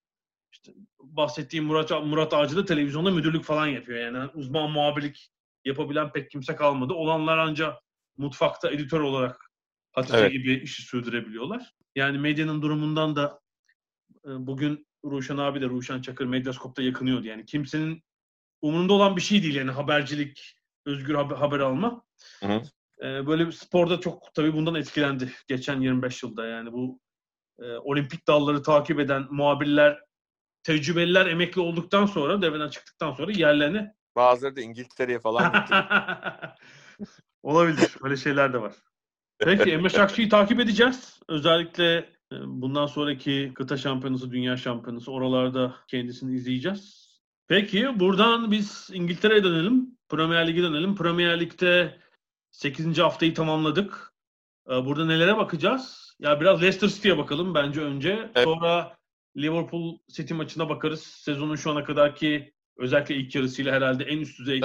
işte 0.63 0.80
bahsettiğim 1.00 1.65
Murat, 1.65 1.91
Murat 1.91 2.34
Ağacı 2.34 2.58
da 2.58 2.65
televizyonda 2.65 3.12
müdürlük 3.12 3.44
falan 3.44 3.68
yapıyor. 3.68 4.00
Yani 4.00 4.30
uzman 4.34 4.72
muhabirlik 4.72 5.32
yapabilen 5.65 6.12
pek 6.12 6.32
kimse 6.32 6.56
kalmadı. 6.56 6.94
Olanlar 6.94 7.38
ancak 7.38 7.77
mutfakta 8.18 8.72
editör 8.72 9.00
olarak 9.00 9.51
Hatice 9.91 10.18
evet. 10.18 10.32
gibi 10.32 10.53
işi 10.53 10.82
sürdürebiliyorlar. 10.82 11.74
Yani 11.96 12.18
medyanın 12.18 12.62
durumundan 12.62 13.15
da 13.15 13.39
e, 14.25 14.30
bugün 14.30 14.88
Ruşen 15.06 15.38
abi 15.38 15.62
de 15.62 15.65
Ruşen 15.65 16.01
Çakır 16.01 16.25
Medyaskop'ta 16.25 16.82
yakınıyordu. 16.82 17.27
Yani 17.27 17.46
kimsenin 17.46 18.03
umurunda 18.62 18.94
olan 18.94 19.15
bir 19.15 19.22
şey 19.22 19.44
değil 19.44 19.56
yani 19.56 19.72
habercilik, 19.72 20.56
özgür 20.86 21.15
haber, 21.15 21.36
haber 21.36 21.60
alma. 21.60 22.03
Hı 22.39 22.46
hı. 22.48 22.62
Ee, 23.01 23.27
böyle 23.27 23.48
bir 23.48 23.51
sporda 23.51 24.00
çok 24.00 24.34
tabii 24.34 24.53
bundan 24.53 24.75
etkilendi 24.75 25.32
geçen 25.48 25.82
25 25.82 26.24
yılda 26.24 26.46
yani 26.46 26.72
bu 26.72 27.00
e, 27.60 27.65
olimpik 27.65 28.27
dalları 28.27 28.63
takip 28.63 29.00
eden 29.00 29.27
muhabirler, 29.32 30.00
tecrübeliler 30.63 31.25
emekli 31.25 31.62
olduktan 31.62 32.06
sonra, 32.06 32.41
devreden 32.41 32.70
çıktıktan 32.70 33.13
sonra 33.13 33.32
yerlerini 33.32 33.91
Bazıları 34.15 34.56
da 34.56 34.62
İngiltere'ye 34.62 35.20
falan 35.20 35.53
gitti. 35.53 35.75
Olabilir. 37.44 37.96
Öyle 38.03 38.18
şeyler 38.18 38.53
de 38.53 38.62
var. 38.62 38.74
Peki 39.39 39.72
Emre 39.72 39.89
Şakçı'yı 39.89 40.30
takip 40.30 40.60
edeceğiz. 40.60 41.20
Özellikle 41.27 41.96
e, 42.32 42.36
bundan 42.46 42.86
sonraki 42.86 43.51
kıta 43.56 43.77
şampiyonası, 43.77 44.32
dünya 44.32 44.58
şampiyonası 44.58 45.12
oralarda 45.12 45.75
kendisini 45.88 46.36
izleyeceğiz. 46.36 47.12
Peki 47.48 48.00
buradan 48.00 48.51
biz 48.51 48.89
İngiltere'ye 48.94 49.44
dönelim. 49.44 49.98
Premier 50.10 50.48
Lig'e 50.48 50.63
dönelim. 50.63 50.96
Premier 50.96 51.39
Lig'de 51.39 52.00
8. 52.51 53.00
haftayı 53.00 53.34
tamamladık. 53.34 54.13
Ee, 54.70 54.86
burada 54.86 55.06
nelere 55.06 55.38
bakacağız? 55.38 56.15
Ya 56.20 56.41
biraz 56.41 56.62
Leicester 56.62 56.88
City'ye 56.88 57.18
bakalım 57.18 57.56
bence 57.56 57.82
önce. 57.82 58.32
Evet. 58.36 58.44
Sonra 58.44 58.98
Liverpool 59.38 59.97
City 60.11 60.33
maçına 60.33 60.69
bakarız. 60.69 61.03
Sezonun 61.03 61.55
şu 61.55 61.71
ana 61.71 61.83
kadarki 61.83 62.53
özellikle 62.77 63.15
ilk 63.15 63.35
yarısıyla 63.35 63.73
herhalde 63.73 64.03
en 64.03 64.17
üst 64.17 64.39
düzey 64.39 64.61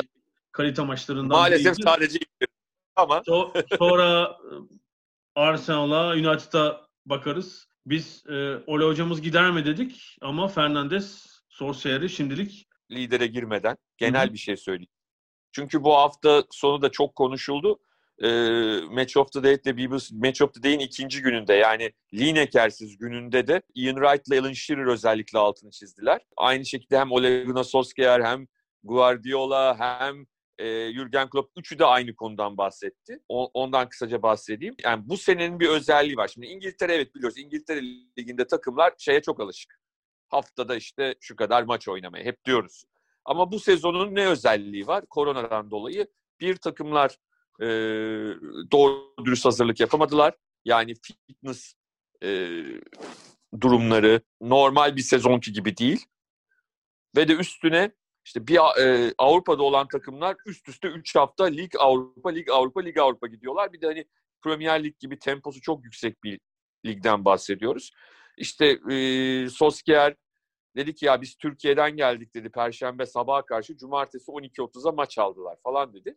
kalite 0.53 0.83
maçlarından 0.83 1.39
Maalesef 1.39 1.65
biriydi. 1.73 1.83
sadece 1.83 2.19
ilk 2.19 2.51
ama 2.97 3.17
So- 3.19 3.77
sonra 3.79 4.39
e, 4.45 4.55
Arsenal'a, 5.35 6.11
United'a 6.13 6.87
bakarız. 7.07 7.69
Biz 7.87 8.25
e, 8.27 8.57
Ole 8.67 8.85
hocamız 8.85 9.23
gider 9.23 9.51
mi 9.51 9.65
dedik 9.65 10.17
ama 10.21 10.49
Fernandes, 10.49 11.27
Solskjaer'i 11.49 12.09
şimdilik 12.11 12.67
lidere 12.91 13.27
girmeden 13.27 13.77
genel 13.97 14.25
Hı 14.27 14.29
hı. 14.31 14.33
bir 14.33 14.39
şey 14.39 14.57
söyleyeyim. 14.57 14.91
Çünkü 15.53 15.85
bu 15.85 15.95
hafta 15.95 16.45
sonu 16.51 16.83
da 16.83 16.91
çok 16.91 17.15
konuşuldu. 17.17 17.79
Ee, 18.23 18.81
Match 18.91 19.17
of 19.17 19.33
the 19.33 19.43
Day 19.43 19.59
ile 19.67 19.87
Match 20.13 20.43
of 20.43 20.55
the 20.55 20.63
Day'in 20.63 20.79
ikinci 20.79 21.23
gününde 21.23 21.55
yani 21.55 21.93
Lineker'siz 22.15 22.99
gününde 22.99 23.47
de 23.47 23.63
Ian 23.75 23.95
Wright 23.97 24.29
ile 24.29 24.41
Alan 24.41 24.53
Shearer 24.53 24.87
özellikle 24.87 25.39
altını 25.39 25.71
çizdiler. 25.71 26.21
Aynı 26.37 26.67
şekilde 26.67 26.99
hem 26.99 27.13
Ole 27.13 27.45
Gunnar 27.45 27.65
Solskjaer 27.65 28.21
hem 28.21 28.47
Guardiola 28.83 29.79
hem 29.79 30.27
e, 30.59 30.93
Jurgen 30.93 31.31
Klopp 31.31 31.53
üçü 31.59 31.79
de 31.79 31.85
aynı 31.85 32.15
konudan 32.17 32.59
bahsetti. 32.59 33.19
O- 33.29 33.51
ondan 33.55 33.89
kısaca 33.89 34.23
bahsedeyim. 34.23 34.75
Yani 34.85 35.03
bu 35.07 35.17
senenin 35.17 35.61
bir 35.61 35.69
özelliği 35.69 36.17
var. 36.17 36.29
Şimdi 36.29 36.47
İngiltere 36.47 36.95
evet 36.95 37.15
biliyoruz. 37.15 37.39
İngiltere 37.39 37.83
Ligi'nde 38.19 38.47
takımlar 38.47 38.93
şeye 38.99 39.23
çok 39.23 39.41
alışık. 39.41 39.81
Haftada 40.29 40.77
işte 40.77 41.15
şu 41.21 41.37
kadar 41.37 41.63
maç 41.63 41.89
oynamaya 41.89 42.25
hep 42.25 42.45
diyoruz. 42.45 42.85
Ama 43.25 43.53
bu 43.53 43.61
sezonun 43.61 44.15
ne 44.15 44.27
özelliği 44.27 44.87
var? 44.87 45.07
Koronadan 45.07 45.71
dolayı 45.71 46.07
bir 46.41 46.57
takımlar 46.57 47.17
e, 47.61 47.67
doğru 48.73 49.15
dürüst 49.25 49.45
hazırlık 49.45 49.81
yapamadılar. 49.81 50.35
Yani 50.65 50.95
fitness 51.03 51.75
e, 52.23 52.61
durumları 53.61 54.21
normal 54.41 54.97
bir 54.97 55.03
sezonki 55.03 55.53
gibi 55.53 55.77
değil. 55.77 56.07
Ve 57.17 57.29
de 57.29 57.33
üstüne 57.33 57.93
işte 58.25 58.47
bir 58.47 58.81
e, 58.81 59.15
Avrupa'da 59.19 59.63
olan 59.63 59.89
takımlar 59.89 60.37
üst 60.47 60.69
üste 60.69 60.89
3 60.89 61.17
hafta 61.17 61.45
Lig 61.45 61.73
Avrupa, 61.79 62.31
Lig 62.31 62.51
Avrupa, 62.51 62.81
Lig 62.81 62.99
Avrupa 62.99 63.27
gidiyorlar. 63.27 63.73
Bir 63.73 63.81
de 63.81 63.87
hani 63.87 64.05
Premier 64.43 64.85
Lig 64.85 64.99
gibi 64.99 65.19
temposu 65.19 65.61
çok 65.61 65.85
yüksek 65.85 66.25
bir 66.25 66.41
ligden 66.87 67.25
bahsediyoruz. 67.25 67.91
İşte 68.37 68.67
e, 68.91 69.49
Solskjaer 69.49 70.15
dedi 70.77 70.95
ki 70.95 71.07
ya 71.07 71.23
biz 71.23 71.37
Türkiye'den 71.37 71.97
geldik 71.97 72.35
dedi. 72.35 72.51
Perşembe 72.51 73.07
sabaha 73.07 73.47
karşı 73.47 73.77
cumartesi 73.77 74.31
12.30'a 74.31 74.93
maç 74.93 75.19
aldılar 75.19 75.57
falan 75.63 75.95
dedi. 75.95 76.17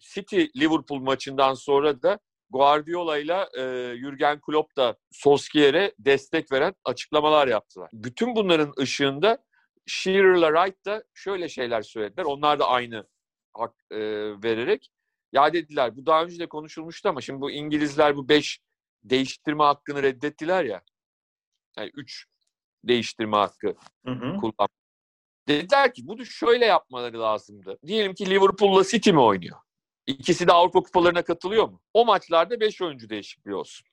City 0.00 0.44
Liverpool 0.56 1.00
maçından 1.00 1.54
sonra 1.54 2.02
da 2.02 2.18
Guardiola 2.50 3.18
ile 3.18 3.48
e, 3.58 3.96
Jurgen 3.96 4.40
Klopp 4.40 4.76
da 4.76 4.96
Solskjaer'e 5.10 5.94
destek 5.98 6.52
veren 6.52 6.74
açıklamalar 6.84 7.48
yaptılar. 7.48 7.90
Bütün 7.92 8.36
bunların 8.36 8.72
ışığında 8.80 9.44
Shearer'la 9.86 10.46
Wright 10.46 10.86
da 10.86 11.04
şöyle 11.14 11.48
şeyler 11.48 11.82
söylediler. 11.82 12.24
Onlar 12.24 12.58
da 12.58 12.68
aynı 12.68 13.06
hak 13.52 13.74
e, 13.90 13.98
vererek. 14.42 14.90
Ya 15.32 15.52
dediler 15.52 15.96
bu 15.96 16.06
daha 16.06 16.24
önce 16.24 16.38
de 16.38 16.48
konuşulmuştu 16.48 17.08
ama 17.08 17.20
şimdi 17.20 17.40
bu 17.40 17.50
İngilizler 17.50 18.16
bu 18.16 18.28
5 18.28 18.60
değiştirme 19.04 19.64
hakkını 19.64 20.02
reddettiler 20.02 20.64
ya. 20.64 20.82
Yani 21.78 21.90
3 21.94 22.26
değiştirme 22.84 23.36
hakkı 23.36 23.74
hı 24.06 24.12
hı. 24.12 24.36
kullan. 24.36 24.68
Dediler 25.48 25.94
ki 25.94 26.06
bunu 26.06 26.26
şöyle 26.26 26.66
yapmaları 26.66 27.20
lazımdı. 27.20 27.78
Diyelim 27.86 28.14
ki 28.14 28.30
Liverpool'la 28.30 28.84
City 28.84 29.10
mi 29.10 29.20
oynuyor? 29.20 29.58
İkisi 30.08 30.48
de 30.48 30.52
Avrupa 30.52 30.82
kupalarına 30.82 31.22
katılıyor 31.22 31.68
mu? 31.68 31.82
O 31.94 32.04
maçlarda 32.04 32.60
5 32.60 32.82
oyuncu 32.82 33.08
değişikliği 33.08 33.54
olsun. 33.54 33.86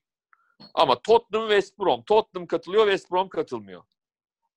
Ama 0.74 1.02
Tottenham 1.02 1.50
West 1.50 1.80
Brom. 1.80 2.04
Tottenham 2.04 2.48
katılıyor, 2.48 2.84
West 2.84 3.12
Brom 3.12 3.30
katılmıyor. 3.30 3.84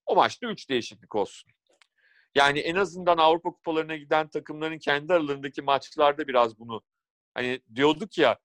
O 0.07 0.15
maçta 0.15 0.47
3 0.47 0.71
değişiklik 0.71 1.15
olsun. 1.15 1.50
Yani 2.35 2.59
en 2.59 2.77
azından 2.77 3.19
Avrupa 3.19 3.50
kupalarına 3.50 3.97
giden 3.97 4.29
takımların 4.29 4.79
kendi 4.79 5.12
aralarındaki 5.12 5.62
maçlarda 5.62 6.29
biraz 6.29 6.59
bunu 6.59 6.83
hani 7.35 7.61
diyorduk 7.75 8.19
ya 8.19 8.38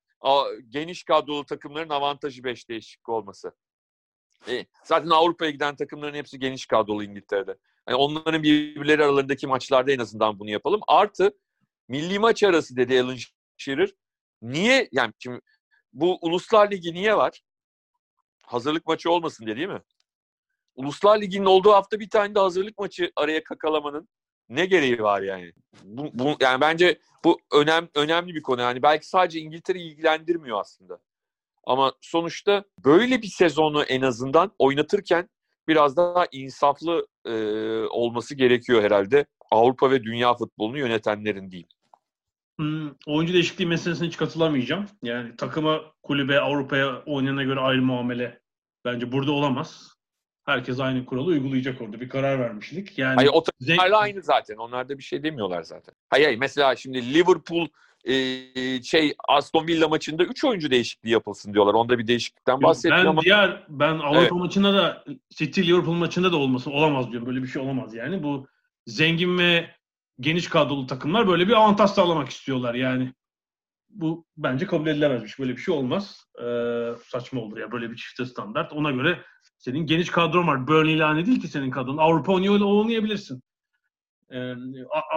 geniş 0.69 1.03
kadrolu 1.03 1.45
takımların 1.45 1.89
avantajı 1.89 2.43
5 2.43 2.69
değişiklik 2.69 3.09
olması. 3.09 3.51
E, 4.47 4.65
zaten 4.83 5.09
Avrupa'ya 5.09 5.51
giden 5.51 5.75
takımların 5.75 6.15
hepsi 6.15 6.39
geniş 6.39 6.65
kadrolu 6.65 7.03
İngiltere'de. 7.03 7.57
Yani 7.87 7.95
onların 7.95 8.43
birbirleri 8.43 9.03
aralarındaki 9.03 9.47
maçlarda 9.47 9.91
en 9.91 9.99
azından 9.99 10.39
bunu 10.39 10.49
yapalım. 10.49 10.81
Artı 10.87 11.33
milli 11.87 12.19
maç 12.19 12.43
arası 12.43 12.75
dedi 12.75 13.01
Alan 13.01 13.17
Shearer. 13.57 13.89
Niye? 14.41 14.89
Yani 14.91 15.13
şimdi 15.19 15.39
bu 15.93 16.17
Uluslar 16.21 16.71
Ligi 16.71 16.93
niye 16.93 17.17
var? 17.17 17.41
Hazırlık 18.43 18.85
maçı 18.87 19.11
olmasın 19.11 19.45
diye 19.45 19.55
değil 19.55 19.67
mi? 19.67 19.81
Uluslar 20.75 21.21
Ligi'nin 21.21 21.45
olduğu 21.45 21.71
hafta 21.71 21.99
bir 21.99 22.09
tane 22.09 22.35
de 22.35 22.39
hazırlık 22.39 22.79
maçı 22.79 23.11
araya 23.15 23.43
kakalamanın 23.43 24.09
ne 24.49 24.65
gereği 24.65 25.03
var 25.03 25.21
yani? 25.21 25.53
Bu, 25.83 26.09
bu 26.13 26.35
yani 26.39 26.61
bence 26.61 26.99
bu 27.23 27.39
önem 27.53 27.89
önemli 27.95 28.35
bir 28.35 28.41
konu. 28.41 28.61
Yani 28.61 28.83
belki 28.83 29.07
sadece 29.07 29.39
İngiltere'yi 29.39 29.91
ilgilendirmiyor 29.91 30.59
aslında. 30.59 30.99
Ama 31.65 31.93
sonuçta 32.01 32.63
böyle 32.85 33.21
bir 33.21 33.27
sezonu 33.27 33.83
en 33.83 34.01
azından 34.01 34.51
oynatırken 34.59 35.29
biraz 35.67 35.97
daha 35.97 36.27
insaflı 36.31 37.07
e, 37.25 37.31
olması 37.89 38.35
gerekiyor 38.35 38.83
herhalde. 38.83 39.25
Avrupa 39.53 39.91
ve 39.91 40.03
dünya 40.03 40.33
futbolunu 40.33 40.77
yönetenlerin 40.77 41.51
değil. 41.51 41.67
Hmm, 42.59 42.91
oyuncu 43.07 43.33
değişikliği 43.33 43.65
meselesine 43.65 44.07
hiç 44.07 44.17
katılamayacağım. 44.17 44.85
Yani 45.03 45.35
takıma, 45.35 45.81
kulübe, 46.03 46.39
Avrupa'ya 46.39 47.03
oynayana 47.05 47.43
göre 47.43 47.59
ayrı 47.59 47.81
muamele 47.81 48.39
bence 48.85 49.11
burada 49.11 49.31
olamaz. 49.31 49.93
Herkes 50.45 50.79
aynı 50.79 51.05
kuralı 51.05 51.25
uygulayacak 51.25 51.81
orada. 51.81 52.01
Bir 52.01 52.09
karar 52.09 52.39
vermiştik. 52.39 52.97
Yani 52.97 53.15
Hayır, 53.15 53.29
o 53.33 53.43
takımlarla 53.43 53.97
aynı 53.97 54.21
zaten. 54.21 54.55
Onlar 54.55 54.89
da 54.89 54.97
bir 54.97 55.03
şey 55.03 55.23
demiyorlar 55.23 55.63
zaten. 55.63 55.95
Hayır, 56.09 56.25
hayır. 56.25 56.39
mesela 56.39 56.75
şimdi 56.75 57.13
Liverpool 57.13 57.67
e, 58.03 58.13
şey 58.83 59.13
Aston 59.27 59.67
Villa 59.67 59.87
maçında 59.87 60.23
3 60.23 60.43
oyuncu 60.43 60.71
değişikliği 60.71 61.09
yapılsın 61.09 61.53
diyorlar. 61.53 61.73
Onda 61.73 61.99
bir 61.99 62.07
değişiklikten 62.07 62.53
Yok, 62.53 62.63
bahsetmiyor 62.63 63.03
ben 63.03 63.09
ama 63.09 63.21
diğer 63.21 63.63
ben 63.69 63.93
Avrupa 63.99 64.19
Evet. 64.19 64.31
maçında 64.31 64.73
da 64.73 65.03
City 65.29 65.61
Liverpool 65.61 65.95
maçında 65.95 66.31
da 66.31 66.37
olmasın 66.37 66.71
olamaz 66.71 67.11
diyorum. 67.11 67.27
Böyle 67.27 67.43
bir 67.43 67.47
şey 67.47 67.61
olamaz 67.61 67.93
yani. 67.93 68.23
Bu 68.23 68.47
zengin 68.85 69.37
ve 69.37 69.75
geniş 70.19 70.49
kadrolu 70.49 70.87
takımlar 70.87 71.27
böyle 71.27 71.47
bir 71.47 71.53
avantaj 71.53 71.89
sağlamak 71.89 72.29
istiyorlar 72.29 72.73
yani. 72.73 73.13
Bu 73.89 74.25
bence 74.37 74.65
kabul 74.65 74.87
edilemez 74.87 75.23
bir 75.23 75.27
şey. 75.27 75.45
Böyle 75.45 75.57
bir 75.57 75.61
şey 75.61 75.73
olmaz. 75.73 76.25
Ee, 76.43 76.89
saçma 77.07 77.41
olur 77.41 77.57
ya 77.57 77.71
böyle 77.71 77.91
bir 77.91 77.95
çifte 77.95 78.25
standart. 78.25 78.73
Ona 78.73 78.91
göre 78.91 79.21
senin 79.57 79.85
geniş 79.85 80.09
kadron 80.09 80.47
var. 80.47 80.67
Burnley 80.67 80.93
ile 80.93 81.25
değil 81.25 81.41
ki 81.41 81.47
senin 81.47 81.71
kadron. 81.71 81.97
Avrupa 81.97 82.33
oynuyor 82.33 82.59
oynayabilirsin. 82.59 83.43
Ee, 84.31 84.53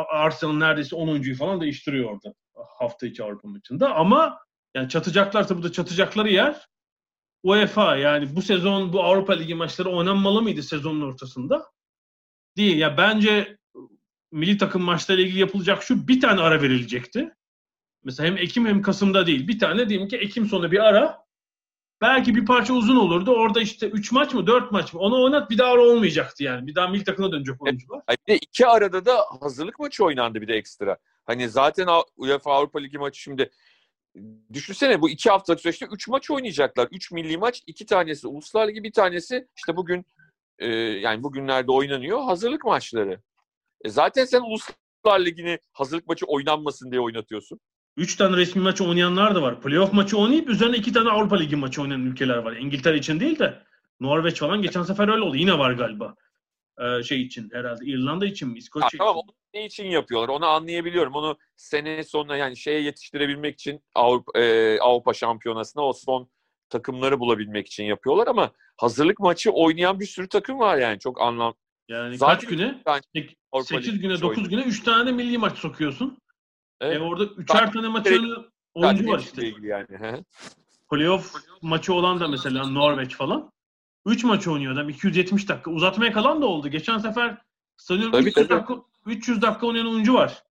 Arsenal 0.09 0.53
neredeyse 0.53 0.97
10 0.97 1.09
oyuncuyu 1.09 1.37
falan 1.37 1.61
değiştiriyor 1.61 2.11
orada 2.11 2.35
hafta 2.79 3.07
içi 3.07 3.25
Avrupa 3.25 3.49
maçında. 3.49 3.95
Ama 3.95 4.39
yani 4.75 4.89
çatacaklarsa 4.89 5.57
burada 5.57 5.73
çatacakları 5.73 6.29
yer 6.29 6.67
UEFA 7.43 7.97
yani 7.97 8.37
bu 8.37 8.43
sezon 8.43 8.93
bu 8.93 9.05
Avrupa 9.05 9.33
Ligi 9.33 9.55
maçları 9.55 9.89
oynanmalı 9.89 10.43
mıydı 10.43 10.63
sezonun 10.63 11.01
ortasında? 11.01 11.65
Değil. 12.57 12.79
Ya 12.79 12.97
bence 12.99 13.56
milli 14.37 14.59
takım 14.59 14.83
maçlarıyla 14.83 15.27
ilgili 15.27 15.41
yapılacak 15.41 15.83
şu 15.83 16.09
bir 16.09 16.21
tane 16.21 16.41
ara 16.41 16.63
verilecekti. 16.63 17.35
Mesela 18.05 18.27
hem 18.27 18.37
Ekim 18.37 18.67
hem 18.67 18.83
Kasım'da 18.83 19.27
değil. 19.27 19.49
Bir 19.49 19.59
tane 19.59 19.89
diyelim 19.89 20.09
ki 20.09 20.17
Ekim 20.17 20.47
sonu 20.47 20.73
bir 20.73 20.79
ara. 20.79 21.27
Belki 22.01 22.35
bir 22.35 22.47
parça 22.47 22.75
uzun 22.75 22.97
olurdu. 22.97 23.31
Orada 23.31 23.61
işte 23.61 23.89
3 23.89 24.13
maç 24.13 24.35
mı 24.35 24.47
4 24.47 24.73
maç 24.73 24.95
mı 24.95 25.01
onu 25.01 25.25
oynat 25.25 25.51
bir 25.51 25.59
daha 25.59 25.73
ara 25.73 25.83
olmayacaktı 25.83 26.45
yani. 26.45 26.67
Bir 26.67 26.75
daha 26.75 26.89
milli 26.89 27.05
takıma 27.05 27.33
dönecek 27.33 27.63
oyuncular. 27.63 28.03
Ay, 28.07 28.17
bir 28.27 28.33
de 28.33 28.37
iki 28.37 28.67
arada 28.67 29.05
da 29.05 29.19
hazırlık 29.41 29.79
maçı 29.79 30.05
oynandı 30.05 30.41
bir 30.41 30.49
de 30.49 30.55
ekstra. 30.55 30.97
Hani 31.25 31.49
zaten 31.49 31.89
UEFA 32.17 32.53
Avrupa 32.53 32.79
Ligi 32.79 32.99
maçı 32.99 33.21
şimdi 33.21 33.51
düşünsene 34.53 35.03
bu 35.03 35.11
iki 35.11 35.31
haftalık 35.31 35.61
süreçte 35.61 35.87
üç 35.93 36.09
maç 36.09 36.31
oynayacaklar. 36.31 36.89
Üç 36.91 37.13
milli 37.13 37.39
maç, 37.39 37.63
iki 37.67 37.87
tanesi 37.87 38.27
Uluslar 38.27 38.69
Ligi, 38.69 38.83
bir 38.83 38.93
tanesi 38.93 39.49
işte 39.57 39.77
bugün 39.77 40.07
e, 40.59 40.69
yani 40.77 41.23
bugünlerde 41.23 41.73
oynanıyor 41.73 42.23
hazırlık 42.23 42.65
maçları. 42.65 43.21
E 43.87 43.89
zaten 43.89 44.25
sen 44.25 44.41
Uluslar 44.41 45.21
Ligi'ni 45.21 45.59
hazırlık 45.73 46.09
maçı 46.09 46.27
oynanmasın 46.27 46.91
diye 46.91 47.01
oynatıyorsun. 47.01 47.61
3 47.97 48.17
tane 48.17 48.37
resmi 48.37 48.63
maç 48.63 48.81
oynayanlar 48.81 49.35
da 49.35 49.43
var. 49.43 49.61
Playoff 49.61 49.93
maçı 49.93 50.19
oynayıp 50.19 50.49
üzerine 50.49 50.77
2 50.77 50.93
tane 50.93 51.11
Avrupa 51.11 51.37
Ligi 51.37 51.57
maçı 51.57 51.83
oynayan 51.83 52.01
ülkeler 52.07 52.37
var. 52.37 52.57
İngiltere 52.57 52.97
için 52.97 53.21
değil 53.21 53.39
de 53.39 53.63
Norveç 54.01 54.39
falan 54.41 54.63
geçen 54.63 54.83
sefer 54.83 55.09
öyle 55.09 55.23
oldu. 55.23 55.37
Yine 55.37 55.59
var 55.59 55.73
galiba. 55.73 56.15
Ee, 56.81 57.03
şey 57.03 57.23
için 57.23 57.51
herhalde 57.53 57.85
İrlanda 57.85 58.27
için 58.27 58.49
mi? 58.49 58.55
Ha, 58.55 58.59
İskoçya 58.59 58.99
tamam 58.99 59.17
için. 59.17 59.29
onu 59.29 59.35
ne 59.55 59.67
için 59.67 59.85
yapıyorlar 59.85 60.29
onu 60.29 60.47
anlayabiliyorum. 60.47 61.15
Onu 61.15 61.39
sene 61.57 62.05
sonuna 62.05 62.37
yani 62.37 62.57
şeye 62.57 62.81
yetiştirebilmek 62.81 63.55
için 63.55 63.81
Avrupa, 63.95 64.41
e, 64.41 64.79
Avrupa 64.81 65.15
Şampiyonası'na 65.15 65.83
o 65.83 65.93
son 65.93 66.29
takımları 66.69 67.21
bulabilmek 67.21 67.67
için 67.67 67.85
yapıyorlar 67.85 68.27
ama 68.27 68.53
hazırlık 68.77 69.21
maçı 69.21 69.51
oynayan 69.51 70.01
bir 70.01 70.07
sürü 70.07 70.29
takım 70.29 70.59
var 70.59 70.79
yani 70.79 70.99
çok 70.99 71.21
anlam. 71.21 71.55
Yani 71.89 72.19
Zaten 72.19 72.35
kaç 72.41 72.49
güne? 72.49 72.83
yani 72.87 73.29
Avrupa 73.53 73.65
8 73.69 73.89
Ligi 73.89 74.01
güne 74.01 74.13
maçı 74.13 74.23
9 74.23 74.39
oynuyor. 74.39 74.51
güne 74.51 74.63
3 74.71 74.83
tane 74.83 75.13
milli 75.13 75.39
maç 75.39 75.59
sokuyorsun. 75.59 76.19
Evet. 76.81 76.97
E 76.97 77.01
orada 77.01 77.25
3'er 77.25 77.47
Zaten 77.53 77.73
tane 77.73 77.89
maçını 77.89 78.47
oyuncu 78.75 79.09
var 79.09 79.19
işte. 79.19 79.53
yani. 79.63 80.23
Playoff 80.91 81.33
maçı 81.63 81.95
olan 81.95 82.21
da 82.21 82.29
mesela 82.29 82.67
Norveç 82.69 83.15
falan. 83.15 83.53
3 84.07 84.25
maç 84.25 84.49
oynuyor 84.49 84.73
adam 84.73 84.89
270 84.89 85.49
dakika. 85.49 85.71
Uzatmaya 85.71 86.13
kalan 86.13 86.43
da 86.43 86.47
oldu. 86.47 86.69
Geçen 86.69 86.99
sefer 86.99 87.39
sanıyorum 87.77 88.13
Tabii, 88.13 88.29
300 88.29 88.35
tabii. 88.49 88.59
dakika 88.59 88.75
300 89.07 89.43
dakika 89.43 89.67
oynayan 89.67 89.87
oyuncu 89.87 90.15
var. 90.15 90.43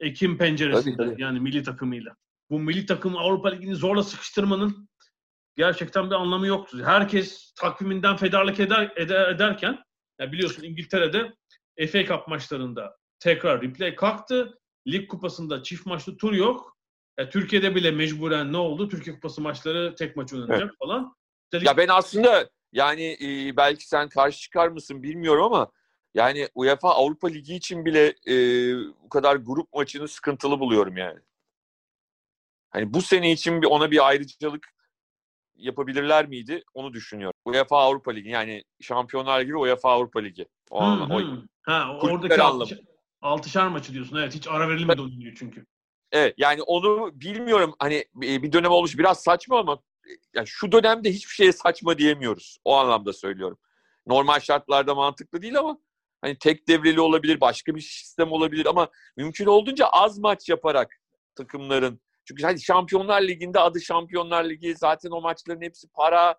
Ekim 0.00 0.38
penceresinde 0.38 0.96
Tabii, 0.96 1.10
tabii. 1.10 1.22
yani 1.22 1.40
milli 1.40 1.62
takımıyla. 1.62 2.14
Bu 2.50 2.58
milli 2.58 2.86
takım 2.86 3.16
Avrupa 3.16 3.48
Ligi'ni 3.48 3.74
zorla 3.74 4.02
sıkıştırmanın 4.02 4.88
gerçekten 5.56 6.10
bir 6.10 6.14
anlamı 6.14 6.46
yoktu. 6.46 6.78
Herkes 6.84 7.52
takviminden 7.52 8.16
fedalık 8.16 8.60
eder, 8.60 8.92
eder 8.96 9.28
ederken 9.28 9.78
ya 10.18 10.32
biliyorsun 10.32 10.62
İngiltere'de 10.62 11.32
FA 11.86 12.04
Cup 12.04 12.28
maçlarında 12.28 12.96
tekrar 13.18 13.62
replay 13.62 13.94
kalktı. 13.94 14.58
Lig 14.86 15.10
kupasında 15.10 15.62
çift 15.62 15.86
maçlı 15.86 16.16
tur 16.16 16.32
yok. 16.32 16.76
Ya 17.18 17.30
Türkiye'de 17.30 17.74
bile 17.74 17.90
mecburen 17.90 18.52
ne 18.52 18.56
oldu? 18.56 18.88
Türkiye 18.88 19.14
kupası 19.14 19.40
maçları 19.40 19.94
tek 19.94 20.16
maç 20.16 20.32
oynanacak 20.32 20.74
falan. 20.78 21.16
Dedik, 21.52 21.66
Ya 21.66 21.76
ben 21.76 21.88
aslında 21.88 22.50
yani 22.72 23.16
e, 23.20 23.56
belki 23.56 23.88
sen 23.88 24.08
karşı 24.08 24.40
çıkar 24.40 24.68
mısın 24.68 25.02
bilmiyorum 25.02 25.44
ama 25.44 25.72
yani 26.14 26.48
UEFA 26.54 26.90
Avrupa 26.94 27.28
Ligi 27.28 27.54
için 27.54 27.84
bile 27.84 28.14
e, 28.28 28.34
bu 29.02 29.08
kadar 29.08 29.36
grup 29.36 29.72
maçını 29.74 30.08
sıkıntılı 30.08 30.60
buluyorum 30.60 30.96
yani. 30.96 31.20
Hani 32.70 32.94
bu 32.94 33.02
sene 33.02 33.32
için 33.32 33.62
bir 33.62 33.66
ona 33.66 33.90
bir 33.90 34.08
ayrıcalık 34.08 34.68
yapabilirler 35.54 36.28
miydi? 36.28 36.64
Onu 36.74 36.92
düşünüyorum. 36.92 37.31
UEFA 37.44 37.76
Avrupa 37.78 38.10
Ligi 38.12 38.28
yani 38.28 38.64
Şampiyonlar 38.80 39.40
Ligi 39.40 39.52
ve 39.52 39.56
UEFA 39.58 39.90
Avrupa 39.90 40.20
Ligi. 40.20 40.46
O 40.70 40.80
Hı, 40.80 40.84
anlam- 40.86 41.10
o- 41.10 41.20
hı. 41.20 41.42
Ha, 41.62 41.96
oradaki 42.00 42.42
anlamı. 42.42 42.70
altışar, 43.22 43.68
maçı 43.68 43.92
diyorsun. 43.92 44.16
Evet 44.16 44.34
hiç 44.34 44.48
ara 44.48 44.68
verilmedi 44.68 45.00
o 45.00 45.08
dünya 45.08 45.32
çünkü. 45.36 45.66
Evet 46.12 46.34
yani 46.38 46.62
onu 46.62 47.10
bilmiyorum 47.20 47.74
hani 47.78 48.04
bir 48.14 48.42
bir 48.42 48.52
dönem 48.52 48.70
olmuş 48.70 48.98
biraz 48.98 49.22
saçma 49.22 49.58
ama 49.58 49.82
yani 50.34 50.46
şu 50.46 50.72
dönemde 50.72 51.12
hiçbir 51.12 51.34
şeye 51.34 51.52
saçma 51.52 51.98
diyemiyoruz. 51.98 52.58
O 52.64 52.76
anlamda 52.76 53.12
söylüyorum. 53.12 53.58
Normal 54.06 54.40
şartlarda 54.40 54.94
mantıklı 54.94 55.42
değil 55.42 55.58
ama 55.58 55.78
hani 56.20 56.38
tek 56.38 56.68
devreli 56.68 57.00
olabilir, 57.00 57.40
başka 57.40 57.74
bir 57.74 57.80
sistem 57.80 58.32
olabilir 58.32 58.66
ama 58.66 58.88
mümkün 59.16 59.46
olduğunca 59.46 59.86
az 59.86 60.18
maç 60.18 60.48
yaparak 60.48 61.00
takımların 61.34 62.00
çünkü 62.24 62.42
hani 62.42 62.60
Şampiyonlar 62.60 63.22
Ligi'nde 63.22 63.60
adı 63.60 63.80
Şampiyonlar 63.80 64.44
Ligi 64.44 64.74
zaten 64.76 65.10
o 65.10 65.20
maçların 65.20 65.60
hepsi 65.62 65.88
para 65.88 66.34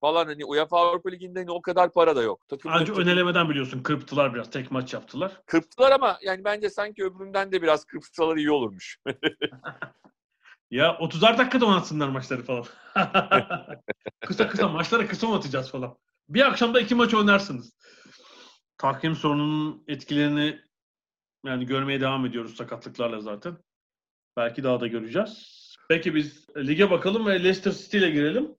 falan 0.00 0.26
hani 0.26 0.44
UEFA 0.44 0.78
Avrupa 0.78 1.10
Ligi'nde 1.10 1.38
hani 1.38 1.50
o 1.50 1.62
kadar 1.62 1.92
para 1.92 2.16
da 2.16 2.22
yok. 2.22 2.48
Takımlar 2.48 2.80
Ancak 2.80 2.98
önelemeden 2.98 3.50
biliyorsun 3.50 3.82
kırptılar 3.82 4.34
biraz. 4.34 4.50
Tek 4.50 4.70
maç 4.70 4.94
yaptılar. 4.94 5.42
kırptılar 5.46 5.92
ama 5.92 6.18
yani 6.22 6.44
bence 6.44 6.70
sanki 6.70 7.04
öbüründen 7.04 7.52
de 7.52 7.62
biraz 7.62 7.84
kırpsalar 7.84 8.36
iyi 8.36 8.50
olurmuş. 8.50 8.98
Ya 10.70 10.88
30'ar 10.88 11.38
dakikada 11.38 11.66
oynatsınlar 11.66 12.08
maçları 12.08 12.42
falan. 12.42 12.64
kısa 14.20 14.48
kısa 14.48 14.68
maçları 14.68 15.08
kısa 15.08 15.26
oynatacağız 15.26 15.70
falan. 15.70 15.98
Bir 16.28 16.46
akşamda 16.46 16.80
iki 16.80 16.94
maç 16.94 17.14
oynarsınız. 17.14 17.72
Tahkim 18.78 19.14
sorununun 19.14 19.84
etkilerini 19.88 20.60
yani 21.44 21.66
görmeye 21.66 22.00
devam 22.00 22.26
ediyoruz 22.26 22.56
sakatlıklarla 22.56 23.20
zaten. 23.20 23.58
Belki 24.36 24.64
daha 24.64 24.80
da 24.80 24.86
göreceğiz. 24.86 25.58
Peki 25.88 26.14
biz 26.14 26.46
lige 26.56 26.90
bakalım 26.90 27.26
ve 27.26 27.44
Leicester 27.44 27.72
City 27.72 27.98
ile 27.98 28.10
girelim. 28.10 28.57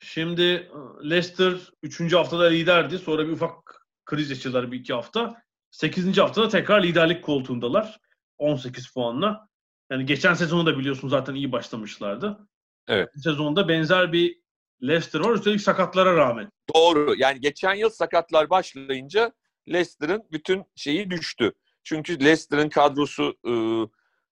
Şimdi 0.00 0.42
e, 0.42 1.10
Leicester 1.10 1.54
3. 1.82 2.12
haftada 2.12 2.44
liderdi. 2.44 2.98
Sonra 2.98 3.26
bir 3.26 3.32
ufak 3.32 3.86
kriz 4.06 4.30
yaşadılar 4.30 4.72
bir 4.72 4.80
iki 4.80 4.92
hafta. 4.92 5.42
8. 5.70 6.18
haftada 6.18 6.48
tekrar 6.48 6.82
liderlik 6.82 7.24
koltuğundalar. 7.24 8.00
18 8.38 8.92
puanla. 8.92 9.48
Yani 9.90 10.06
geçen 10.06 10.34
sezonu 10.34 10.66
da 10.66 10.78
biliyorsun 10.78 11.08
zaten 11.08 11.34
iyi 11.34 11.52
başlamışlardı. 11.52 12.48
Evet. 12.88 13.08
Bu 13.16 13.20
sezonda 13.20 13.68
benzer 13.68 14.12
bir 14.12 14.40
Leicester 14.82 15.20
var. 15.20 15.34
Üstelik 15.34 15.60
sakatlara 15.60 16.16
rağmen. 16.16 16.50
Doğru. 16.74 17.14
Yani 17.16 17.40
geçen 17.40 17.74
yıl 17.74 17.90
sakatlar 17.90 18.50
başlayınca 18.50 19.32
Leicester'ın 19.68 20.22
bütün 20.32 20.64
şeyi 20.76 21.10
düştü. 21.10 21.52
Çünkü 21.84 22.20
Leicester'ın 22.20 22.68
kadrosu 22.68 23.36
e, 23.46 23.52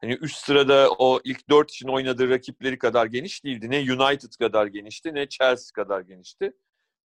hani 0.01 0.15
üst 0.15 0.45
sırada 0.45 0.91
o 0.99 1.21
ilk 1.25 1.51
dört 1.51 1.71
için 1.71 1.89
oynadığı 1.89 2.31
rakipleri 2.31 2.79
kadar 2.79 3.07
geniş 3.07 3.45
değildi. 3.45 3.71
Ne 3.71 3.79
United 3.79 4.33
kadar 4.39 4.67
genişti 4.67 5.15
ne 5.15 5.29
Chelsea 5.29 5.73
kadar 5.75 6.01
genişti. 6.01 6.53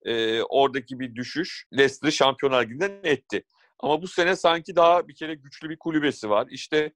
E, 0.02 0.42
oradaki 0.42 1.00
bir 1.00 1.14
düşüş 1.14 1.66
Leicester'ı 1.72 2.12
Şampiyonlar 2.12 2.62
Ligi'nden 2.62 3.00
etti. 3.04 3.44
Ama 3.78 4.02
bu 4.02 4.08
sene 4.08 4.36
sanki 4.36 4.76
daha 4.76 5.08
bir 5.08 5.14
kere 5.14 5.34
güçlü 5.34 5.70
bir 5.70 5.78
kulübesi 5.78 6.30
var. 6.30 6.46
İşte 6.50 6.92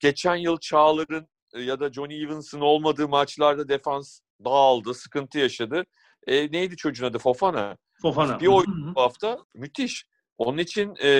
geçen 0.00 0.36
yıl 0.36 0.58
Çağlar'ın 0.58 1.28
e, 1.54 1.60
ya 1.60 1.80
da 1.80 1.92
Johnny 1.92 2.22
Evans'ın 2.22 2.60
olmadığı 2.60 3.08
maçlarda 3.08 3.68
defans 3.68 4.20
dağıldı, 4.44 4.94
sıkıntı 4.94 5.38
yaşadı. 5.38 5.84
E, 6.26 6.52
neydi 6.52 6.76
çocuğun 6.76 7.06
adı? 7.06 7.18
Fofana. 7.18 7.76
Fofana. 8.02 8.40
Bir 8.40 8.46
oyun 8.46 8.94
bu 8.94 9.00
hafta 9.00 9.38
müthiş. 9.54 10.04
Onun 10.38 10.58
için 10.58 10.94
e, 11.02 11.10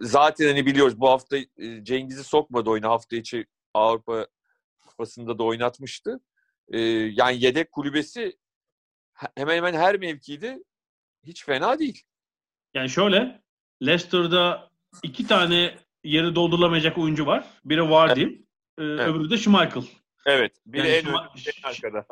zaten 0.00 0.46
hani 0.46 0.66
biliyoruz 0.66 1.00
bu 1.00 1.08
hafta 1.08 1.36
e, 1.36 1.46
Cengiz'i 1.82 2.24
sokmadı 2.24 2.70
oyuna. 2.70 2.88
Hafta 2.88 3.16
içi 3.16 3.46
Avrupa 3.74 4.26
Kupası'nda 4.80 5.38
da 5.38 5.42
oynatmıştı. 5.42 6.20
E, 6.68 6.80
yani 6.80 7.44
yedek 7.44 7.72
kulübesi 7.72 8.36
he- 9.12 9.28
hemen 9.36 9.56
hemen 9.56 9.74
her 9.74 9.96
mevkide 9.98 10.64
hiç 11.24 11.44
fena 11.44 11.78
değil. 11.78 12.02
Yani 12.74 12.90
şöyle 12.90 13.42
Leicester'da 13.82 14.70
iki 15.02 15.26
tane 15.26 15.78
yeri 16.04 16.34
doldurulamayacak 16.34 16.98
oyuncu 16.98 17.26
var. 17.26 17.44
Biri 17.64 17.90
Vardy, 17.90 18.22
e, 18.78 18.82
öbürü 18.82 19.30
de 19.30 19.38
Schmeichel. 19.38 19.82
Evet. 20.26 20.56
Biri 20.66 20.78
Yani 20.78 20.88
en 20.90 21.06
önde, 21.06 21.18
en 21.64 21.68
arkada. 21.68 22.06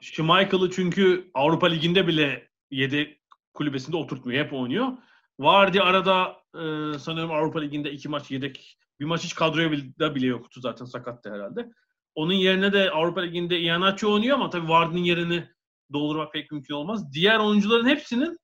Schmeichel'ı 0.00 0.70
çünkü 0.70 1.30
Avrupa 1.34 1.66
Ligi'nde 1.66 2.06
bile 2.06 2.48
yedek 2.70 3.20
kulübesinde 3.54 3.96
oturtmuyor. 3.96 4.44
Hep 4.44 4.52
oynuyor. 4.52 4.92
Vardy 5.38 5.80
arada 5.80 6.36
e, 6.54 6.98
sanıyorum 6.98 7.32
Avrupa 7.32 7.60
Ligi'nde 7.60 7.92
iki 7.92 8.08
maç 8.08 8.30
yedek. 8.30 8.78
Bir 9.00 9.04
maç 9.04 9.24
hiç 9.24 9.34
kadroya 9.34 9.72
bile, 9.72 10.14
bile 10.14 10.26
yoktu 10.26 10.60
zaten 10.60 10.84
sakattı 10.84 11.34
herhalde. 11.34 11.70
Onun 12.14 12.32
yerine 12.32 12.72
de 12.72 12.90
Avrupa 12.90 13.20
Ligi'nde 13.20 13.60
Iheanacho 13.60 14.12
oynuyor 14.12 14.34
ama 14.34 14.50
tabii 14.50 14.68
Vardy'nin 14.68 15.04
yerini 15.04 15.48
doldurmak 15.92 16.32
pek 16.32 16.52
mümkün 16.52 16.74
olmaz. 16.74 17.12
Diğer 17.12 17.38
oyuncuların 17.38 17.86
hepsinin 17.86 18.38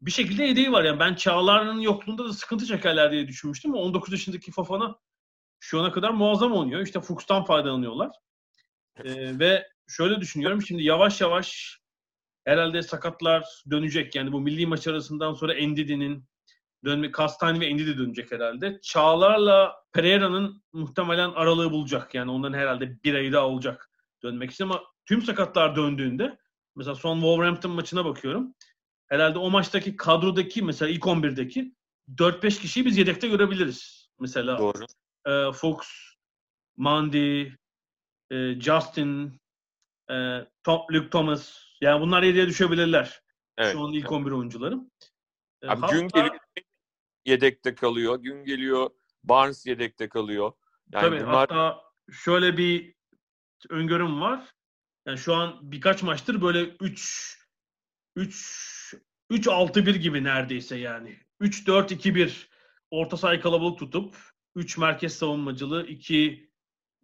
bir 0.00 0.10
şekilde 0.10 0.44
yedeği 0.44 0.72
var. 0.72 0.84
Yani 0.84 1.00
ben 1.00 1.14
Çağlar'ın 1.14 1.80
yokluğunda 1.80 2.24
da 2.24 2.32
sıkıntı 2.32 2.66
çekerler 2.66 3.12
diye 3.12 3.28
düşünmüştüm 3.28 3.74
ama 3.74 3.82
19 3.82 4.12
yaşındaki 4.12 4.52
Fofana 4.52 4.96
şu 5.60 5.80
ana 5.80 5.92
kadar 5.92 6.10
muazzam 6.10 6.52
oynuyor. 6.52 6.80
İşte 6.80 7.00
Fuchs'tan 7.00 7.44
faydalanıyorlar. 7.44 8.10
Ee, 9.04 9.38
ve 9.38 9.66
şöyle 9.88 10.20
düşünüyorum 10.20 10.62
şimdi 10.62 10.82
yavaş 10.82 11.20
yavaş 11.20 11.78
herhalde 12.44 12.82
sakatlar 12.82 13.44
dönecek. 13.70 14.14
Yani 14.14 14.32
bu 14.32 14.40
milli 14.40 14.66
maç 14.66 14.86
arasından 14.86 15.34
sonra 15.34 15.54
Endidi'nin 15.54 16.24
dönme 16.84 17.10
Kastani 17.10 17.60
ve 17.60 17.66
Endidi 17.66 17.98
dönecek 17.98 18.32
herhalde. 18.32 18.80
Çağlar'la 18.82 19.76
Pereira'nın 19.92 20.62
muhtemelen 20.72 21.30
aralığı 21.30 21.70
bulacak. 21.70 22.14
Yani 22.14 22.30
onların 22.30 22.58
herhalde 22.58 22.98
bir 23.04 23.14
ayı 23.14 23.32
daha 23.32 23.46
olacak 23.46 23.90
dönmek 24.22 24.50
için 24.50 24.64
ama 24.64 24.82
tüm 25.06 25.22
sakatlar 25.22 25.76
döndüğünde 25.76 26.38
mesela 26.76 26.94
son 26.94 27.14
Wolverhampton 27.14 27.72
maçına 27.72 28.04
bakıyorum. 28.04 28.54
Herhalde 29.06 29.38
o 29.38 29.50
maçtaki 29.50 29.96
kadrodaki 29.96 30.62
mesela 30.62 30.90
ilk 30.90 31.02
11'deki 31.02 31.74
4-5 32.16 32.60
kişiyi 32.60 32.84
biz 32.84 32.98
yedekte 32.98 33.28
görebiliriz. 33.28 34.08
Mesela 34.20 34.58
Doğru. 34.58 34.84
e, 35.26 35.52
Fox, 35.52 35.78
Mandy, 36.76 37.42
e, 38.30 38.60
Justin, 38.60 39.40
e, 40.10 40.14
Tom, 40.64 40.80
Luke 40.92 41.10
Thomas. 41.10 41.58
Yani 41.80 42.00
bunlar 42.00 42.22
yediye 42.22 42.46
düşebilirler. 42.46 43.22
Evet. 43.58 43.72
Şu 43.72 43.80
an 43.80 43.92
ilk 43.92 44.12
11 44.12 44.30
oyuncularım. 44.30 44.90
E, 45.62 45.68
Abi 45.68 45.80
hatta- 45.80 45.96
gün 45.96 46.08
geliyor 46.08 46.40
yedekte 47.26 47.74
kalıyor. 47.74 48.16
Gün 48.22 48.44
geliyor 48.44 48.90
Barnes 49.24 49.66
yedekte 49.66 50.08
kalıyor. 50.08 50.52
Yani 50.92 51.02
tabii, 51.02 51.20
bunlar 51.20 51.50
hatta 51.50 51.82
şöyle 52.12 52.56
bir 52.56 52.94
öngörüm 53.70 54.20
var. 54.20 54.54
Yani 55.06 55.18
şu 55.18 55.34
an 55.34 55.58
birkaç 55.62 56.02
maçtır 56.02 56.42
böyle 56.42 56.60
3 56.80 57.38
3 58.16 58.94
3 59.30 59.48
6 59.48 59.86
1 59.86 59.94
gibi 59.94 60.24
neredeyse 60.24 60.76
yani. 60.76 61.18
3 61.40 61.66
4 61.66 61.92
2 61.92 62.14
1 62.14 62.48
orta 62.90 63.16
sahayı 63.16 63.40
kalabalık 63.40 63.78
tutup 63.78 64.16
3 64.54 64.78
merkez 64.78 65.16
savunmacılı, 65.16 65.86
2 65.86 66.50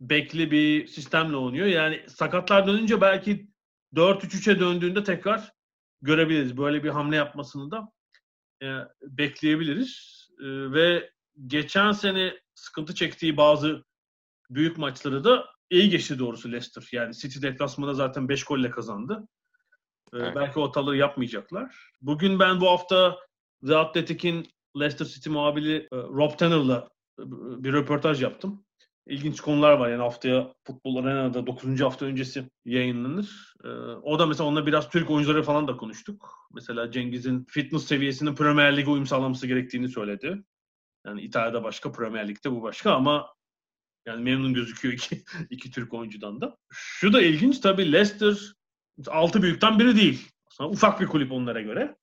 bekli 0.01 0.51
bir 0.51 0.87
sistemle 0.87 1.37
oynuyor. 1.37 1.67
Yani 1.67 2.05
sakatlar 2.09 2.67
dönünce 2.67 3.01
belki 3.01 3.49
4-3-3'e 3.95 4.61
döndüğünde 4.61 5.05
tekrar 5.05 5.53
görebiliriz. 6.03 6.57
Böyle 6.57 6.85
bir 6.85 6.89
hamle 6.89 7.17
yapmasını 7.17 7.71
da 7.71 7.93
e, 8.63 8.69
bekleyebiliriz. 9.03 10.21
E, 10.41 10.47
ve 10.47 11.11
geçen 11.47 11.93
sene 11.93 12.35
sıkıntı 12.55 12.95
çektiği 12.95 13.37
bazı 13.37 13.85
büyük 14.51 14.79
maçları 14.79 15.25
da 15.25 15.47
iyi 15.71 15.91
geçti 15.91 16.19
doğrusu 16.19 16.53
Leicester. 16.53 16.89
Yani 16.93 17.15
City 17.15 17.43
deplasmanda 17.43 17.95
zaten 17.95 18.29
5 18.29 18.45
golle 18.45 18.71
kazandı. 18.71 19.29
E, 20.15 20.19
Evet. 20.19 20.37
Belki 20.37 20.61
o 20.61 20.69
hataları 20.69 20.97
yapmayacaklar. 20.97 21.93
Bugün 22.01 22.39
ben 22.39 22.61
bu 22.61 22.69
hafta 22.71 23.19
The 23.67 23.77
Athletic'in 23.77 24.49
Leicester 24.81 25.07
City 25.07 25.31
muhabiri 25.31 25.89
Rob 25.93 26.39
Tanner'la 26.39 26.89
bir 27.63 27.73
röportaj 27.73 28.23
yaptım. 28.23 28.65
İlginç 29.07 29.41
konular 29.41 29.73
var. 29.73 29.89
Yani 29.89 30.03
haftaya 30.03 30.55
Futbol 30.67 30.97
Arena'da 30.97 31.47
9. 31.47 31.81
hafta 31.81 32.07
öncesi 32.07 32.51
yayınlanır. 32.65 33.55
Ee, 33.65 33.69
o 34.03 34.19
da 34.19 34.27
mesela 34.27 34.49
onunla 34.49 34.67
biraz 34.67 34.91
Türk 34.91 35.11
oyuncuları 35.11 35.43
falan 35.43 35.69
da 35.69 35.77
konuştuk. 35.77 36.49
Mesela 36.53 36.91
Cengiz'in 36.91 37.45
fitness 37.45 37.85
seviyesinin 37.85 38.35
Premier 38.35 38.77
Lig'e 38.77 38.91
uyum 38.91 39.07
sağlaması 39.07 39.47
gerektiğini 39.47 39.89
söyledi. 39.89 40.43
Yani 41.07 41.21
İtalya'da 41.21 41.65
başka, 41.65 41.93
Premier 41.93 42.29
Lig'de 42.29 42.51
bu 42.51 42.63
başka 42.63 42.93
ama 42.93 43.35
yani 44.07 44.23
memnun 44.23 44.55
gözüküyor 44.55 44.95
iki, 44.95 45.25
iki 45.51 45.71
Türk 45.71 45.95
oyuncudan 45.95 46.41
da. 46.41 46.57
Şu 46.71 47.13
da 47.13 47.23
ilginç 47.23 47.61
tabii 47.61 47.93
Leicester 47.93 48.55
altı 49.07 49.43
büyükten 49.43 49.79
biri 49.79 49.97
değil. 49.97 50.29
Aslında 50.47 50.71
ufak 50.71 51.01
bir 51.01 51.07
kulüp 51.07 51.33
onlara 51.33 51.61
göre. 51.61 51.97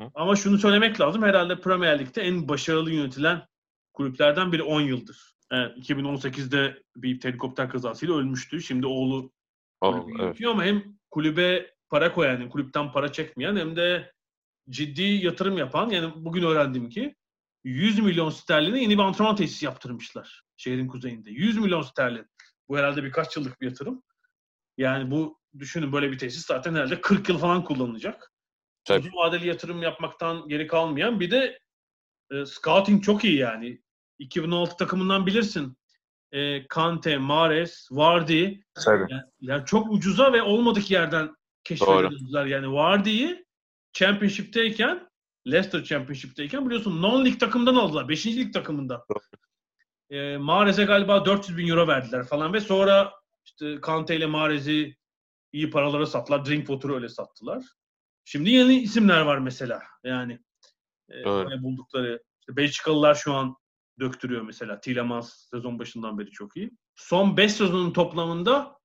Hı. 0.00 0.10
Ama 0.14 0.36
şunu 0.36 0.58
söylemek 0.58 1.00
lazım. 1.00 1.22
Herhalde 1.22 1.60
Premier 1.60 1.98
Lig'de 1.98 2.22
en 2.22 2.48
başarılı 2.48 2.90
yönetilen 2.90 3.46
kulüplerden 3.92 4.52
biri 4.52 4.62
10 4.62 4.80
yıldır. 4.80 5.35
Evet, 5.50 5.76
2018'de 5.76 6.82
bir 6.96 7.24
helikopter 7.24 7.68
kazasıyla 7.68 8.14
ölmüştü. 8.14 8.62
Şimdi 8.62 8.86
oğlu 8.86 9.32
oh, 9.80 10.08
evet. 10.20 10.44
ama 10.46 10.64
hem 10.64 10.84
kulübe 11.10 11.70
para 11.88 12.12
koyan, 12.12 12.32
yani 12.32 12.48
kulüpten 12.48 12.92
para 12.92 13.12
çekmeyen 13.12 13.56
hem 13.56 13.76
de 13.76 14.12
ciddi 14.70 15.02
yatırım 15.02 15.58
yapan 15.58 15.90
yani 15.90 16.12
bugün 16.16 16.42
öğrendim 16.42 16.88
ki 16.88 17.14
100 17.64 17.98
milyon 17.98 18.30
sterline 18.30 18.82
yeni 18.82 18.98
bir 18.98 19.02
antrenman 19.02 19.36
tesisi 19.36 19.64
yaptırmışlar 19.64 20.42
şehrin 20.56 20.88
kuzeyinde. 20.88 21.30
100 21.30 21.58
milyon 21.58 21.82
sterlin. 21.82 22.26
Bu 22.68 22.78
herhalde 22.78 23.04
birkaç 23.04 23.36
yıllık 23.36 23.60
bir 23.60 23.66
yatırım. 23.66 24.02
Yani 24.78 25.10
bu 25.10 25.40
düşünün 25.58 25.92
böyle 25.92 26.12
bir 26.12 26.18
tesis 26.18 26.46
zaten 26.46 26.74
herhalde 26.74 27.00
40 27.00 27.28
yıl 27.28 27.38
falan 27.38 27.64
kullanılacak. 27.64 28.32
Tabii. 28.84 29.00
Uzun 29.00 29.16
vadeli 29.16 29.48
yatırım 29.48 29.82
yapmaktan 29.82 30.48
geri 30.48 30.66
kalmayan 30.66 31.20
bir 31.20 31.30
de 31.30 31.58
e, 32.32 32.46
scouting 32.46 33.04
çok 33.04 33.24
iyi 33.24 33.36
yani. 33.36 33.82
2016 34.18 34.76
takımından 34.76 35.26
bilirsin. 35.26 35.78
E, 36.32 36.66
Kante, 36.66 37.18
Mares, 37.18 37.88
Vardy. 37.90 38.54
Yani, 39.10 39.22
yani 39.40 39.64
çok 39.66 39.92
ucuza 39.92 40.32
ve 40.32 40.42
olmadık 40.42 40.90
yerden 40.90 41.36
keşfedildiler. 41.64 42.46
Yani 42.46 42.72
Vardy'yi 42.72 43.46
Championship'teyken 43.92 45.10
Leicester 45.46 45.84
Championship'teyken 45.84 46.66
biliyorsun 46.66 47.02
non-lig 47.02 47.38
takımdan 47.38 47.74
aldılar. 47.74 48.08
5. 48.08 48.26
lig 48.26 48.52
takımından. 48.52 49.02
E, 50.10 50.36
Mahrez'e 50.36 50.84
galiba 50.84 51.24
400 51.24 51.58
bin 51.58 51.68
euro 51.68 51.88
verdiler 51.88 52.26
falan 52.26 52.52
ve 52.52 52.60
sonra 52.60 53.12
işte 53.44 53.80
Kante 53.80 54.16
ile 54.16 54.26
Mahrez'i 54.26 54.96
iyi 55.52 55.70
paralara 55.70 56.06
sattılar. 56.06 56.44
Drinkwater'ı 56.44 56.94
öyle 56.94 57.08
sattılar. 57.08 57.64
Şimdi 58.24 58.50
yeni 58.50 58.80
isimler 58.80 59.20
var 59.20 59.38
mesela. 59.38 59.82
Yani 60.04 60.38
e, 61.10 61.24
buldukları. 61.62 62.22
İşte 62.40 62.56
Belçikalılar 62.56 63.14
şu 63.14 63.34
an 63.34 63.56
döktürüyor 64.00 64.42
mesela. 64.42 64.80
Tielemans 64.80 65.48
sezon 65.50 65.78
başından 65.78 66.18
beri 66.18 66.30
çok 66.30 66.56
iyi. 66.56 66.70
Son 66.94 67.36
5 67.36 67.52
sezonun 67.52 67.92
toplamında 67.92 68.76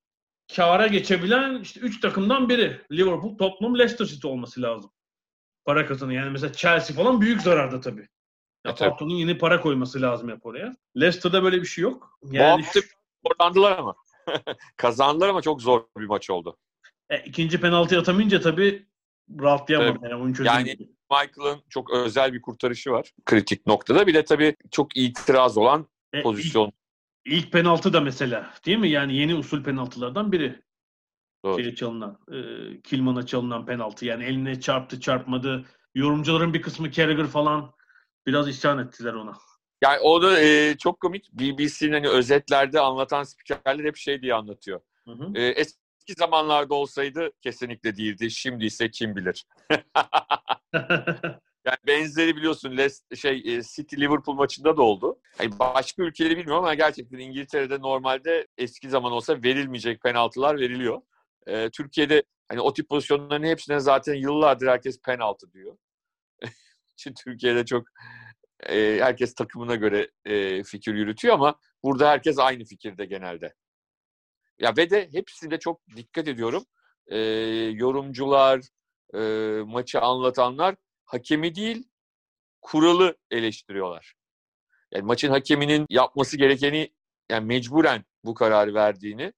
kâra 0.55 0.87
geçebilen 0.87 1.61
işte 1.61 1.79
3 1.79 1.99
takımdan 1.99 2.49
biri. 2.49 2.81
Liverpool, 2.91 3.37
Tottenham, 3.37 3.79
Leicester 3.79 4.05
City 4.05 4.27
olması 4.27 4.61
lazım. 4.61 4.91
Para 5.65 5.85
kazanıyor. 5.85 6.23
Yani 6.23 6.31
mesela 6.31 6.53
Chelsea 6.53 6.95
falan 6.95 7.21
büyük 7.21 7.41
zararda 7.41 7.79
tabii. 7.79 8.07
Ya, 8.65 8.71
e, 8.71 8.75
Tottenham'ın 8.75 9.15
yeni 9.15 9.37
para 9.37 9.61
koyması 9.61 10.01
lazım 10.01 10.29
hep 10.29 10.45
oraya. 10.45 10.75
Leicester'da 10.97 11.43
böyle 11.43 11.61
bir 11.61 11.67
şey 11.67 11.81
yok. 11.81 12.19
Yani 12.31 12.61
Bu 12.61 12.65
hafta 12.65 12.79
zorlandılar 13.25 13.77
ama. 13.77 13.95
Kazandılar 14.77 15.29
ama 15.29 15.41
çok 15.41 15.61
zor 15.61 15.83
bir 15.97 16.05
maç 16.05 16.29
oldu. 16.29 16.57
E, 17.09 17.19
ikinci 17.19 17.61
penaltı 17.61 17.99
atamayınca 17.99 18.41
tabii 18.41 18.87
rahatlayamadı. 19.39 19.99
Tabii. 19.99 20.47
Yani, 20.47 20.69
yani 20.69 20.89
Michael'ın 21.11 21.61
çok 21.69 21.93
özel 21.93 22.33
bir 22.33 22.41
kurtarışı 22.41 22.91
var 22.91 23.11
kritik 23.25 23.67
noktada. 23.67 24.07
Bir 24.07 24.13
de 24.13 24.25
tabii 24.25 24.55
çok 24.71 24.97
itiraz 24.97 25.57
olan 25.57 25.87
e, 26.13 26.21
pozisyon. 26.21 26.71
Ilk, 27.25 27.43
ilk 27.43 27.51
penaltı 27.51 27.93
da 27.93 28.01
mesela 28.01 28.53
değil 28.65 28.77
mi? 28.77 28.89
Yani 28.89 29.15
yeni 29.15 29.35
usul 29.35 29.63
penaltılardan 29.63 30.31
biri. 30.31 30.61
Doğru. 31.45 31.63
Şeye 31.63 31.75
çalınan, 31.75 32.19
e, 32.31 32.37
Kilman'a 32.81 33.25
çalınan 33.25 33.65
penaltı. 33.65 34.05
Yani 34.05 34.23
eline 34.23 34.59
çarptı 34.59 34.99
çarpmadı. 34.99 35.65
Yorumcuların 35.95 36.53
bir 36.53 36.61
kısmı 36.61 36.91
Carragher 36.91 37.27
falan 37.27 37.71
biraz 38.27 38.47
isyan 38.47 38.79
ettiler 38.79 39.13
ona. 39.13 39.37
Yani 39.81 39.99
o 39.99 40.21
da 40.21 40.41
e, 40.41 40.77
çok 40.77 40.99
komik. 40.99 41.33
BBC'nin 41.33 41.93
hani 41.93 42.09
özetlerde 42.09 42.79
anlatan 42.79 43.23
spikerler 43.23 43.85
hep 43.85 43.97
şey 43.97 44.21
diye 44.21 44.33
anlatıyor. 44.33 44.81
Hı 45.05 45.11
hı. 45.11 45.31
E, 45.35 45.47
eski 45.47 46.13
zamanlarda 46.17 46.73
olsaydı 46.73 47.31
kesinlikle 47.41 47.97
değildi. 47.97 48.31
Şimdi 48.31 48.65
ise 48.65 48.91
kim 48.91 49.15
bilir. 49.15 49.45
yani 51.65 51.77
benzeri 51.87 52.35
biliyorsun 52.35 52.77
Les, 52.77 53.03
şey 53.15 53.37
e, 53.45 53.61
City 53.63 53.95
Liverpool 53.95 54.35
maçında 54.35 54.77
da 54.77 54.81
oldu. 54.81 55.19
Yani 55.39 55.59
başka 55.59 56.03
ülkeleri 56.03 56.37
bilmiyorum 56.37 56.63
ama 56.63 56.73
gerçekten 56.73 57.19
İngiltere'de 57.19 57.79
normalde 57.79 58.47
eski 58.57 58.89
zaman 58.89 59.11
olsa 59.11 59.43
verilmeyecek 59.43 60.01
penaltılar 60.01 60.59
veriliyor. 60.59 61.01
E, 61.47 61.69
Türkiye'de 61.69 62.23
hani 62.49 62.61
o 62.61 62.73
tip 62.73 62.89
pozisyonların 62.89 63.43
hepsine 63.43 63.79
zaten 63.79 64.13
yıllardır 64.13 64.67
herkes 64.67 65.01
penaltı 65.01 65.53
diyor. 65.53 65.77
Çünkü 66.97 67.23
Türkiye'de 67.23 67.65
çok 67.65 67.87
e, 68.69 68.97
herkes 69.01 69.33
takımına 69.35 69.75
göre 69.75 70.11
e, 70.25 70.63
fikir 70.63 70.93
yürütüyor 70.93 71.33
ama 71.33 71.59
burada 71.83 72.09
herkes 72.09 72.39
aynı 72.39 72.63
fikirde 72.63 73.05
genelde. 73.05 73.53
Ya 74.59 74.73
ve 74.77 74.89
de 74.89 75.09
hepsinde 75.13 75.59
çok 75.59 75.81
dikkat 75.95 76.27
ediyorum. 76.27 76.63
E, 77.07 77.17
yorumcular, 77.73 78.61
e, 79.13 79.19
maçı 79.65 80.01
anlatanlar 80.01 80.75
hakemi 81.05 81.55
değil, 81.55 81.87
kuralı 82.61 83.17
eleştiriyorlar. 83.31 84.13
Yani 84.91 85.03
maçın 85.03 85.29
hakeminin 85.29 85.85
yapması 85.89 86.37
gerekeni 86.37 86.93
yani 87.29 87.45
mecburen 87.45 88.05
bu 88.25 88.33
kararı 88.33 88.73
verdiğini 88.73 89.33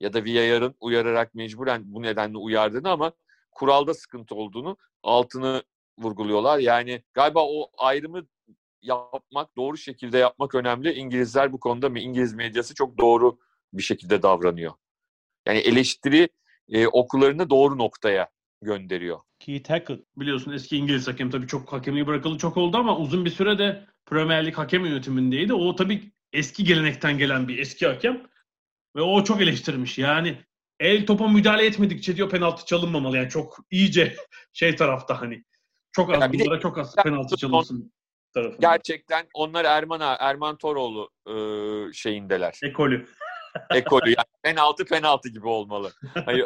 ya 0.00 0.12
da 0.12 0.24
VAR'ın 0.24 0.74
uyararak 0.80 1.34
mecburen 1.34 1.82
bu 1.84 2.02
nedenle 2.02 2.38
uyardığını 2.38 2.90
ama 2.90 3.12
kuralda 3.50 3.94
sıkıntı 3.94 4.34
olduğunu 4.34 4.76
altını 5.02 5.62
vurguluyorlar. 5.98 6.58
Yani 6.58 7.02
galiba 7.14 7.44
o 7.46 7.70
ayrımı 7.78 8.26
yapmak, 8.82 9.56
doğru 9.56 9.76
şekilde 9.76 10.18
yapmak 10.18 10.54
önemli. 10.54 10.92
İngilizler 10.92 11.52
bu 11.52 11.60
konuda 11.60 11.88
mı 11.88 11.98
İngiliz 11.98 12.34
medyası 12.34 12.74
çok 12.74 12.98
doğru 12.98 13.38
bir 13.72 13.82
şekilde 13.82 14.22
davranıyor. 14.22 14.72
Yani 15.46 15.58
eleştiri 15.58 16.28
e, 16.68 16.86
okullarını 16.86 17.50
doğru 17.50 17.78
noktaya 17.78 18.28
gönderiyor. 18.62 19.20
Keith 19.38 19.70
Hackett 19.70 20.00
biliyorsun 20.16 20.52
eski 20.52 20.76
İngiliz 20.76 21.08
hakem 21.08 21.30
tabii 21.30 21.46
çok 21.46 21.72
hakemliği 21.72 22.06
bırakalı 22.06 22.38
çok 22.38 22.56
oldu 22.56 22.76
ama 22.76 22.98
uzun 22.98 23.24
bir 23.24 23.30
süre 23.30 23.58
de 23.58 23.86
Premier 24.06 24.46
Lig 24.46 24.54
hakem 24.54 24.84
yönetimindeydi. 24.84 25.54
O 25.54 25.76
tabii 25.76 26.12
eski 26.32 26.64
gelenekten 26.64 27.18
gelen 27.18 27.48
bir 27.48 27.58
eski 27.58 27.86
hakem 27.86 28.22
ve 28.96 29.00
o 29.00 29.24
çok 29.24 29.42
eleştirmiş. 29.42 29.98
Yani 29.98 30.38
el 30.80 31.06
topa 31.06 31.28
müdahale 31.28 31.66
etmedikçe 31.66 32.16
diyor 32.16 32.30
penaltı 32.30 32.66
çalınmamalı. 32.66 33.16
Yani 33.16 33.28
çok 33.28 33.58
iyice 33.70 34.16
şey 34.52 34.76
tarafta 34.76 35.20
hani 35.20 35.44
çok 35.92 36.14
az 36.14 36.20
yani 36.20 36.38
bunlara 36.38 36.60
çok 36.60 36.78
az 36.78 36.96
penaltı 36.96 37.36
çalınsın 37.36 37.92
tarafında. 38.34 38.56
Gerçekten 38.60 39.26
onlar 39.34 39.64
Erman 39.64 40.16
Erman 40.20 40.56
Toroğlu 40.56 41.10
e, 41.26 41.34
şeyindeler. 41.92 42.58
Ekolü. 42.62 43.06
Ekolü 43.74 44.08
yani 44.08 44.26
penaltı 44.42 44.84
penaltı 44.84 45.28
gibi 45.28 45.48
olmalı. 45.48 45.92
Hani 46.14 46.44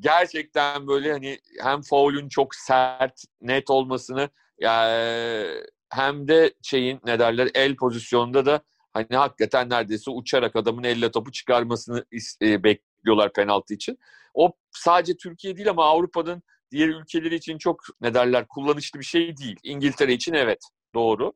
gerçekten 0.00 0.86
böyle 0.86 1.12
hani 1.12 1.38
hem 1.62 1.82
faulün 1.82 2.28
çok 2.28 2.54
sert, 2.54 3.22
net 3.40 3.70
olmasını 3.70 4.28
yani 4.58 5.46
hem 5.90 6.28
de 6.28 6.54
şeyin 6.62 7.00
ne 7.04 7.18
derler 7.18 7.50
el 7.54 7.76
pozisyonunda 7.76 8.46
da 8.46 8.60
hani 8.92 9.06
hakikaten 9.10 9.70
neredeyse 9.70 10.10
uçarak 10.10 10.56
adamın 10.56 10.84
elle 10.84 11.10
topu 11.10 11.32
çıkarmasını 11.32 12.04
e, 12.42 12.64
bekliyorlar 12.64 13.32
penaltı 13.32 13.74
için. 13.74 13.98
O 14.34 14.52
sadece 14.70 15.16
Türkiye 15.16 15.56
değil 15.56 15.70
ama 15.70 15.84
Avrupa'nın 15.84 16.42
diğer 16.70 16.88
ülkeleri 16.88 17.34
için 17.34 17.58
çok 17.58 17.80
ne 18.00 18.14
derler 18.14 18.48
kullanışlı 18.48 19.00
bir 19.00 19.04
şey 19.04 19.36
değil. 19.36 19.56
İngiltere 19.62 20.12
için 20.12 20.32
evet 20.32 20.58
doğru. 20.94 21.32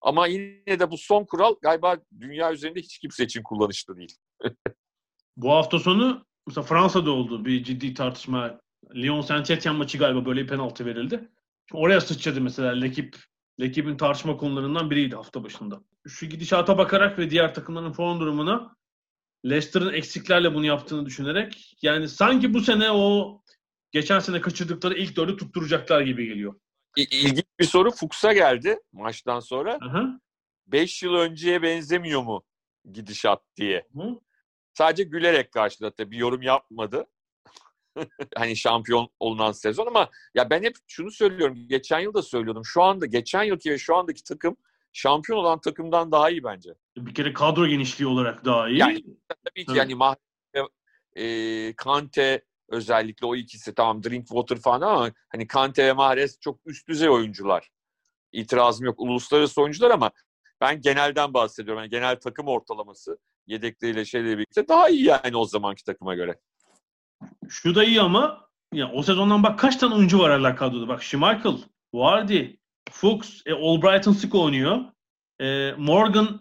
Ama 0.00 0.26
yine 0.26 0.80
de 0.80 0.90
bu 0.90 0.98
son 0.98 1.24
kural 1.24 1.54
galiba 1.62 1.96
dünya 2.20 2.52
üzerinde 2.52 2.80
hiç 2.80 2.98
kimse 2.98 3.24
için 3.24 3.42
kullanışlı 3.42 3.96
değil. 3.96 4.16
Bu 5.36 5.50
hafta 5.50 5.78
sonu 5.78 6.26
mesela 6.46 6.64
Fransa'da 6.64 7.10
oldu 7.10 7.44
bir 7.44 7.64
ciddi 7.64 7.94
tartışma. 7.94 8.60
Lyon 8.94 9.20
Saint 9.20 9.50
Etienne 9.50 9.78
maçı 9.78 9.98
galiba 9.98 10.26
böyle 10.26 10.42
bir 10.42 10.48
penaltı 10.48 10.86
verildi. 10.86 11.28
Şimdi 11.68 11.82
oraya 11.82 12.00
sıçradı 12.00 12.40
mesela 12.40 12.72
Lekip. 12.72 13.16
Lekip'in 13.60 13.96
tartışma 13.96 14.36
konularından 14.36 14.90
biriydi 14.90 15.16
hafta 15.16 15.44
başında. 15.44 15.80
Şu 16.08 16.26
gidişata 16.26 16.78
bakarak 16.78 17.18
ve 17.18 17.30
diğer 17.30 17.54
takımların 17.54 17.92
form 17.92 18.20
durumuna 18.20 18.76
Leicester'ın 19.44 19.92
eksiklerle 19.92 20.54
bunu 20.54 20.66
yaptığını 20.66 21.06
düşünerek 21.06 21.76
yani 21.82 22.08
sanki 22.08 22.54
bu 22.54 22.60
sene 22.60 22.90
o 22.90 23.40
geçen 23.90 24.18
sene 24.18 24.40
kaçırdıkları 24.40 24.94
ilk 24.94 25.16
dördü 25.16 25.36
tutturacaklar 25.36 26.00
gibi 26.00 26.26
geliyor. 26.26 26.54
İlginç 26.96 27.44
bir 27.60 27.64
soru 27.64 27.90
Fuchs'a 27.90 28.32
geldi 28.32 28.78
maçtan 28.92 29.40
sonra. 29.40 29.78
5 30.66 31.02
yıl 31.02 31.14
önceye 31.14 31.62
benzemiyor 31.62 32.22
mu 32.22 32.42
gidişat 32.92 33.42
diye. 33.56 33.88
Hı. 33.94 34.18
Sadece 34.74 35.02
gülerek 35.02 35.52
karşıladı. 35.52 36.10
Bir 36.10 36.16
yorum 36.16 36.42
yapmadı. 36.42 37.06
hani 38.36 38.56
şampiyon 38.56 39.08
olunan 39.20 39.52
sezon 39.52 39.86
ama 39.86 40.10
ya 40.34 40.50
ben 40.50 40.62
hep 40.62 40.76
şunu 40.86 41.10
söylüyorum. 41.10 41.58
Geçen 41.68 42.00
yıl 42.00 42.14
da 42.14 42.22
söylüyordum. 42.22 42.64
Şu 42.64 42.82
anda 42.82 43.06
geçen 43.06 43.42
yılki 43.42 43.70
ve 43.70 43.78
şu 43.78 43.96
andaki 43.96 44.24
takım 44.24 44.56
şampiyon 44.92 45.38
olan 45.38 45.60
takımdan 45.60 46.12
daha 46.12 46.30
iyi 46.30 46.44
bence. 46.44 46.70
Bir 46.96 47.14
kere 47.14 47.32
kadro 47.32 47.66
genişliği 47.66 48.08
olarak 48.08 48.44
daha 48.44 48.68
iyi. 48.68 48.78
Yani 48.78 49.04
tabii 49.28 49.64
ki 49.64 49.72
Evet. 49.72 49.78
yani 49.78 49.94
Mahrez 49.94 50.22
e, 51.16 51.76
Kante 51.76 52.44
özellikle 52.68 53.26
o 53.26 53.36
ikisi 53.36 53.74
tamam 53.74 54.02
Drinkwater 54.02 54.58
falan 54.58 54.80
ama 54.80 55.10
hani 55.28 55.46
Kante 55.46 55.86
ve 55.86 55.92
Mahrez 55.92 56.40
çok 56.40 56.60
üst 56.66 56.88
düzey 56.88 57.08
oyuncular. 57.08 57.70
İtirazım 58.32 58.86
yok. 58.86 59.00
Uluslararası 59.00 59.62
oyuncular 59.62 59.90
ama 59.90 60.10
ben 60.60 60.80
genelden 60.80 61.34
bahsediyorum. 61.34 61.82
Yani 61.82 61.90
genel 61.90 62.20
takım 62.20 62.48
ortalaması 62.48 63.18
yedekleriyle 63.46 64.04
şeyle 64.04 64.38
birlikte 64.38 64.68
daha 64.68 64.88
iyi 64.88 65.04
yani 65.04 65.36
o 65.36 65.44
zamanki 65.44 65.84
takıma 65.84 66.14
göre. 66.14 66.40
Şu 67.48 67.74
da 67.74 67.84
iyi 67.84 68.00
ama 68.00 68.48
ya 68.72 68.92
o 68.92 69.02
sezondan 69.02 69.42
bak 69.42 69.58
kaç 69.58 69.76
tane 69.76 69.94
oyuncu 69.94 70.18
var 70.18 70.30
hala 70.30 70.56
kadroda. 70.56 70.88
Bak 70.88 71.02
Schmeichel, 71.02 71.56
Vardy, 71.94 72.56
Fuchs, 72.90 73.42
e, 73.46 73.52
Albrighton 73.52 74.12
sık 74.12 74.34
oynuyor. 74.34 74.80
E, 75.40 75.72
Morgan 75.72 76.40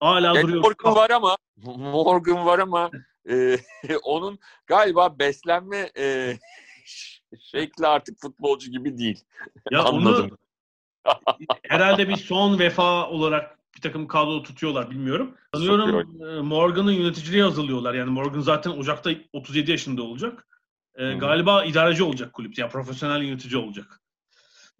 hala 0.00 0.26
Yani 0.26 0.42
duruyor. 0.42 0.62
Morgan 0.62 0.94
var 0.94 1.10
ama 1.10 1.36
Morgan 1.76 2.46
var 2.46 2.58
ama 2.58 2.90
e, 3.30 3.58
onun 4.02 4.38
galiba 4.66 5.18
beslenme 5.18 5.90
e, 5.98 6.36
şekli 7.40 7.86
artık 7.86 8.20
futbolcu 8.20 8.70
gibi 8.70 8.98
değil. 8.98 9.24
Ya 9.70 9.82
Anladım. 9.84 10.24
onu 10.30 10.38
herhalde 11.68 12.08
bir 12.08 12.16
son 12.16 12.58
vefa 12.58 13.08
olarak 13.10 13.58
bir 13.76 13.80
takım 13.80 14.08
kadro 14.08 14.42
tutuyorlar 14.42 14.90
bilmiyorum. 14.90 15.36
Sanıyorum 15.54 16.26
e, 16.26 16.40
Morgan'ın 16.40 16.92
yöneticiliği 16.92 17.42
hazırlıyorlar. 17.42 17.94
Yani 17.94 18.10
Morgan 18.10 18.40
zaten 18.40 18.70
Ocak'ta 18.70 19.10
37 19.32 19.70
yaşında 19.70 20.02
olacak. 20.02 20.46
E, 20.94 21.04
Hı 21.04 21.14
hı. 21.14 21.18
galiba 21.18 21.64
idareci 21.64 22.02
olacak 22.02 22.32
kulüpte. 22.32 22.62
Yani 22.62 22.72
profesyonel 22.72 23.22
yönetici 23.22 23.56
olacak. 23.56 24.00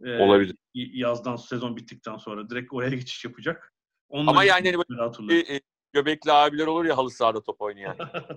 E, 0.04 0.18
Olabilir. 0.18 0.56
Yazdan 0.74 1.36
sezon 1.36 1.76
bittikten 1.76 2.16
sonra 2.16 2.50
direkt 2.50 2.72
oraya 2.72 2.90
geçiş 2.90 3.24
yapacak. 3.24 3.72
Onun 4.08 4.26
Ama 4.26 4.44
yani 4.44 4.72
hani 4.72 4.84
bir 4.90 4.98
hatırlıyorum. 4.98 5.46
E, 5.48 5.54
e, 5.54 5.60
göbekli 5.92 6.32
abiler 6.32 6.66
olur 6.66 6.84
ya 6.84 6.96
halı 6.96 7.10
sahada 7.10 7.42
top 7.42 7.60
oynayan. 7.60 7.96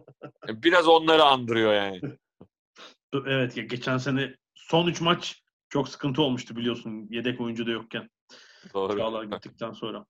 Biraz 0.47 0.87
onları 0.87 1.23
andırıyor 1.23 1.73
yani. 1.73 2.01
Evet 3.25 3.57
ya 3.57 3.63
geçen 3.63 3.97
sene 3.97 4.35
son 4.53 4.87
3 4.87 5.01
maç 5.01 5.43
çok 5.69 5.89
sıkıntı 5.89 6.21
olmuştu 6.21 6.55
biliyorsun 6.55 7.07
yedek 7.09 7.41
oyuncu 7.41 7.67
da 7.67 7.71
yokken. 7.71 8.09
Doğru. 8.73 8.97
Çağlar 8.97 9.23
gittikten 9.23 9.71
sonra. 9.71 10.05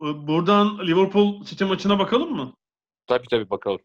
Buradan 0.00 0.86
Liverpool 0.86 1.44
City 1.44 1.64
maçına 1.64 1.98
bakalım 1.98 2.36
mı? 2.36 2.54
Tabii 3.06 3.28
tabii 3.30 3.50
bakalım. 3.50 3.80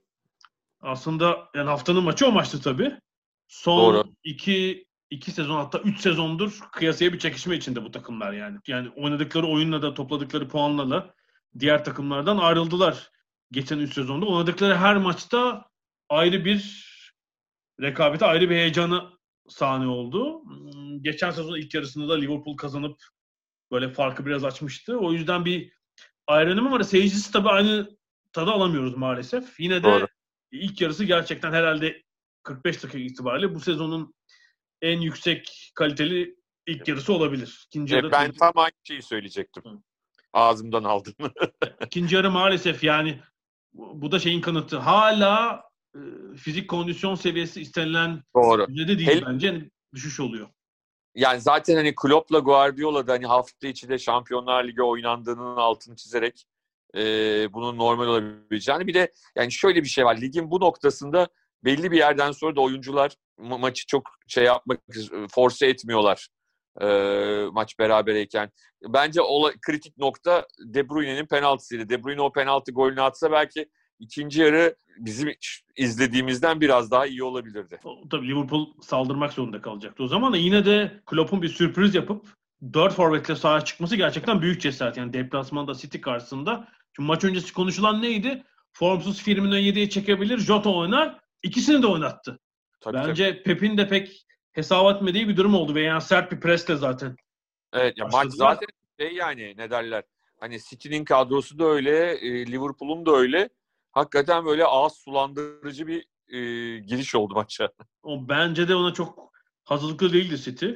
Aslında 0.82 1.50
yani 1.56 1.70
haftanın 1.70 2.04
maçı 2.04 2.28
o 2.28 2.32
maçtı 2.32 2.62
tabii. 2.62 3.00
Son 3.48 3.96
Doğru. 3.96 4.04
iki, 4.24 4.86
iki 5.10 5.32
sezon 5.32 5.56
hatta 5.56 5.80
üç 5.80 6.00
sezondur 6.00 6.60
kıyasaya 6.72 7.14
bir 7.14 7.20
çekişme 7.20 7.56
içinde 7.56 7.84
bu 7.84 7.92
takımlar 7.92 8.34
yani. 8.34 8.58
Yani 8.68 8.90
oynadıkları 8.90 9.48
oyunla 9.48 9.82
da 9.82 9.94
topladıkları 9.94 10.48
puanla 10.48 10.90
da 10.90 11.14
diğer 11.60 11.86
takımlardan 11.86 12.38
ayrıldılar. 12.38 13.12
Geçen 13.52 13.80
üç 13.80 13.94
sezonda 13.94 14.26
oynadıkları 14.26 14.76
her 14.76 14.98
maçta 14.98 15.66
ayrı 16.10 16.46
bir 16.46 16.88
rekabete 17.82 18.26
ayrı 18.26 18.50
bir 18.50 18.56
heyecanı 18.56 19.10
sahne 19.48 19.88
oldu. 19.88 20.44
Hmm, 20.44 21.04
Geçen 21.04 21.32
sezon 21.32 21.58
ilk 21.58 21.74
yarısında 21.74 22.10
da 22.10 22.18
Liverpool 22.18 22.58
kazanıp 22.58 23.04
böyle 23.72 23.90
farkı 23.94 24.26
biraz 24.26 24.44
açmıştı. 24.44 25.00
O 25.00 25.14
yüzden 25.14 25.46
bir 25.46 25.77
ayrınımı 26.28 26.72
var. 26.72 26.82
Seyircisi 26.84 27.32
tabii 27.32 27.50
aynı 27.50 27.98
tadı 28.34 28.52
alamıyoruz 28.52 28.98
maalesef. 28.98 29.60
Yine 29.60 29.80
de 29.80 29.84
Doğru. 29.84 30.08
ilk 30.52 30.82
yarısı 30.82 31.04
gerçekten 31.06 31.52
herhalde 31.52 32.04
45 32.44 32.84
dakika 32.84 32.98
itibariyle 33.00 33.56
bu 33.56 33.60
sezonun 33.60 34.14
en 34.82 35.00
yüksek 35.02 35.72
kaliteli 35.76 36.36
ilk 36.68 36.88
yarısı 36.88 37.14
olabilir. 37.14 37.66
İkinci 37.68 37.94
E, 37.94 37.98
yarı, 37.98 38.12
ben 38.12 38.32
tam 38.32 38.52
aynı 38.56 38.72
şeyi 38.84 39.02
söyleyecektim. 39.02 39.64
Hı. 39.66 39.78
Ağzımdan 40.34 40.84
aldım. 40.84 41.14
ikinci 41.86 42.16
yarı 42.16 42.32
maalesef 42.32 42.84
yani 42.84 43.20
bu 43.74 44.12
da 44.12 44.20
şeyin 44.20 44.42
kanıtı. 44.42 44.78
Hala 44.78 45.64
e, 45.96 46.00
fizik 46.38 46.70
kondisyon 46.70 47.16
seviyesi 47.16 47.62
istenilen 47.62 48.24
Doğru. 48.36 48.68
düzeyde 48.68 48.98
değil 48.98 49.10
Hele- 49.10 49.26
bence. 49.26 49.70
Düşüş 49.96 50.20
oluyor. 50.20 50.48
Yani 51.18 51.42
zaten 51.42 51.76
hani 51.76 51.96
Klopp'la 51.96 52.40
Guardiola 52.40 53.08
da 53.08 53.14
hani 53.14 53.26
hafta 53.26 53.68
içi 53.68 53.90
de 53.90 53.98
Şampiyonlar 53.98 54.64
Ligi 54.68 54.84
oynandığının 54.84 55.56
altını 55.56 55.96
çizerek 55.96 56.46
e, 56.96 57.00
bunun 57.54 57.78
normal 57.78 58.08
olabileceğini. 58.08 58.88
Bir 58.88 58.94
de 58.94 59.12
yani 59.36 59.52
şöyle 59.52 59.84
bir 59.84 59.88
şey 59.88 60.06
var. 60.06 60.18
Ligin 60.22 60.52
bu 60.52 60.60
noktasında 60.60 61.28
belli 61.64 61.92
bir 61.92 61.98
yerden 61.98 62.32
sonra 62.32 62.56
da 62.56 62.62
oyuncular 62.62 63.16
ma- 63.40 63.60
maçı 63.60 63.86
çok 63.88 64.04
şey 64.28 64.44
yapmak, 64.44 64.80
force 65.32 65.68
etmiyorlar 65.68 66.28
e, 66.82 66.88
maç 67.52 67.80
berabereyken. 67.80 68.52
Bence 68.84 69.22
ola, 69.22 69.52
kritik 69.62 69.98
nokta 69.98 70.48
De 70.60 70.90
Bruyne'nin 70.90 71.26
penaltısıydı. 71.26 71.90
De 71.90 72.04
Bruyne 72.04 72.22
o 72.22 72.32
penaltı 72.32 72.72
golünü 72.72 73.02
atsa 73.02 73.32
belki 73.32 73.70
ikinci 74.00 74.42
yarı 74.42 74.76
bizim 74.98 75.30
izlediğimizden 75.76 76.62
biraz 76.62 76.92
daha 76.92 77.06
iyi 77.06 77.24
olabilirdi. 77.24 77.80
Tabii 78.10 78.28
Liverpool 78.28 78.74
saldırmak 78.82 79.34
zorunda 79.34 79.62
kalacaktı 79.62 80.04
o 80.04 80.08
zaman 80.08 80.34
da 80.34 80.38
yine 80.38 80.66
de 80.66 81.00
Klopp'un 81.06 81.42
bir 81.42 81.50
sürpriz 81.50 81.96
yapıp 81.96 82.26
4 82.74 82.94
forvetle 82.94 83.36
sahaya 83.36 83.62
çıkması 83.62 83.96
gerçekten 83.96 84.42
büyük 84.42 84.62
cesaret. 84.62 84.98
Yani 84.98 85.14
deplasmanda 85.14 85.74
City 85.74 86.00
karşısında. 86.00 86.68
Çünkü 86.94 87.08
maç 87.08 87.24
öncesi 87.24 87.54
konuşulan 87.54 88.02
neydi? 88.02 88.44
Formsuz 88.74 89.22
Firmino 89.22 89.56
7'ye 89.56 89.90
çekebilir, 89.90 90.38
Jota 90.38 90.70
oynar. 90.70 91.20
İkisini 91.44 91.82
de 91.82 91.88
oynattı. 91.88 92.40
Tabii, 92.82 92.98
Bence 92.98 93.44
Pep'in 93.44 93.78
de 93.78 93.88
pek 93.88 94.26
hesap 94.52 94.96
etmediği 94.96 95.28
bir 95.28 95.38
durum 95.38 95.56
oldu 95.56 95.76
ve 95.76 95.82
yani 95.82 96.02
sert 96.02 96.32
bir 96.32 96.40
presle 96.40 96.76
zaten. 96.76 97.16
Evet 97.74 97.98
ya 97.98 98.08
maç 98.12 98.32
zaten 98.32 98.68
şey 99.00 99.14
yani 99.14 99.54
ne 99.58 99.70
derler. 99.70 100.04
Hani 100.40 100.60
City'nin 100.70 101.06
kadrosu 101.06 101.60
da 101.60 101.66
öyle, 101.66 102.12
e, 102.12 102.48
Liverpool'un 102.48 103.06
da 103.06 103.12
öyle. 103.12 103.50
Hakikaten 103.98 104.46
böyle 104.46 104.66
ağız 104.66 104.94
sulandırıcı 104.94 105.88
bir 105.88 106.06
e, 106.28 106.40
giriş 106.80 107.16
oldu 107.16 107.34
maça. 107.34 107.70
O 108.04 108.30
bence 108.30 108.68
de 108.68 108.76
ona 108.76 108.94
çok 108.94 109.32
hazırlıklı 109.64 110.14
değildi 110.14 110.38
City. 110.38 110.70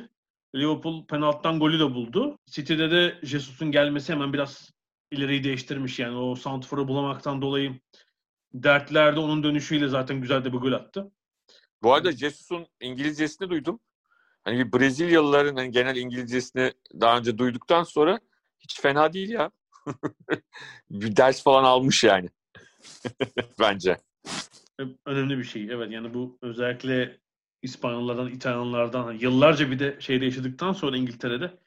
Liverpool 0.55 1.05
penaltıdan 1.05 1.59
golü 1.59 1.79
de 1.79 1.83
buldu. 1.83 2.37
City'de 2.45 2.91
de 2.91 3.19
Jesus'un 3.23 3.71
gelmesi 3.71 4.13
hemen 4.13 4.33
biraz 4.33 4.71
ileriyi 5.11 5.43
değiştirmiş 5.43 5.99
yani 5.99 6.17
o 6.17 6.35
Santifor'u 6.35 6.87
bulamaktan 6.87 7.41
dolayı 7.41 7.79
dertlerde 8.53 9.19
onun 9.19 9.43
dönüşüyle 9.43 9.87
zaten 9.87 10.21
güzel 10.21 10.43
de 10.45 10.53
bir 10.53 10.57
gol 10.57 10.71
attı. 10.71 11.11
Bu 11.83 11.93
arada 11.93 12.11
Jesus'un 12.11 12.67
İngilizcesini 12.79 13.49
duydum. 13.49 13.79
Hani 14.43 14.59
bir 14.59 14.79
Brezilyalıların 14.79 15.55
hani 15.55 15.71
genel 15.71 15.95
İngilizcesini 15.95 16.73
daha 17.01 17.17
önce 17.17 17.37
duyduktan 17.37 17.83
sonra 17.83 18.19
hiç 18.59 18.81
fena 18.81 19.13
değil 19.13 19.29
ya. 19.29 19.51
bir 20.89 21.15
ders 21.15 21.43
falan 21.43 21.63
almış 21.63 22.03
yani. 22.03 22.29
Bence. 23.59 23.97
Önemli 25.05 25.37
bir 25.37 25.43
şey. 25.43 25.67
Evet 25.71 25.91
yani 25.91 26.13
bu 26.13 26.37
özellikle 26.41 27.17
İspanyollardan, 27.61 28.29
İtalyanlardan 28.29 29.03
hani 29.03 29.23
yıllarca 29.23 29.71
bir 29.71 29.79
de 29.79 29.97
şeyde 29.99 30.25
yaşadıktan 30.25 30.73
sonra 30.73 30.97
İngiltere'de 30.97 31.57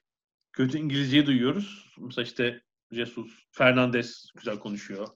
kötü 0.52 0.78
İngilizceyi 0.78 1.26
duyuyoruz. 1.26 1.94
Mesela 1.98 2.24
işte 2.24 2.62
Jesus, 2.92 3.30
Fernandes 3.50 4.30
güzel 4.34 4.58
konuşuyor. 4.58 5.08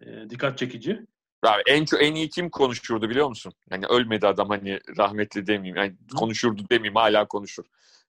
Ee, 0.00 0.30
dikkat 0.30 0.58
çekici. 0.58 1.06
Abi 1.42 1.62
en 1.66 1.84
çok 1.84 2.02
en 2.02 2.14
iyi 2.14 2.28
kim 2.28 2.50
konuşurdu 2.50 3.10
biliyor 3.10 3.28
musun? 3.28 3.52
Yani 3.70 3.86
ölmedi 3.86 4.26
adam 4.26 4.48
hani 4.48 4.80
rahmetli 4.98 5.46
demeyeyim. 5.46 5.76
Yani 5.76 5.96
konuşurdu 6.16 6.62
demeyeyim 6.70 6.96
hala 6.96 7.28
konuşur. 7.28 7.64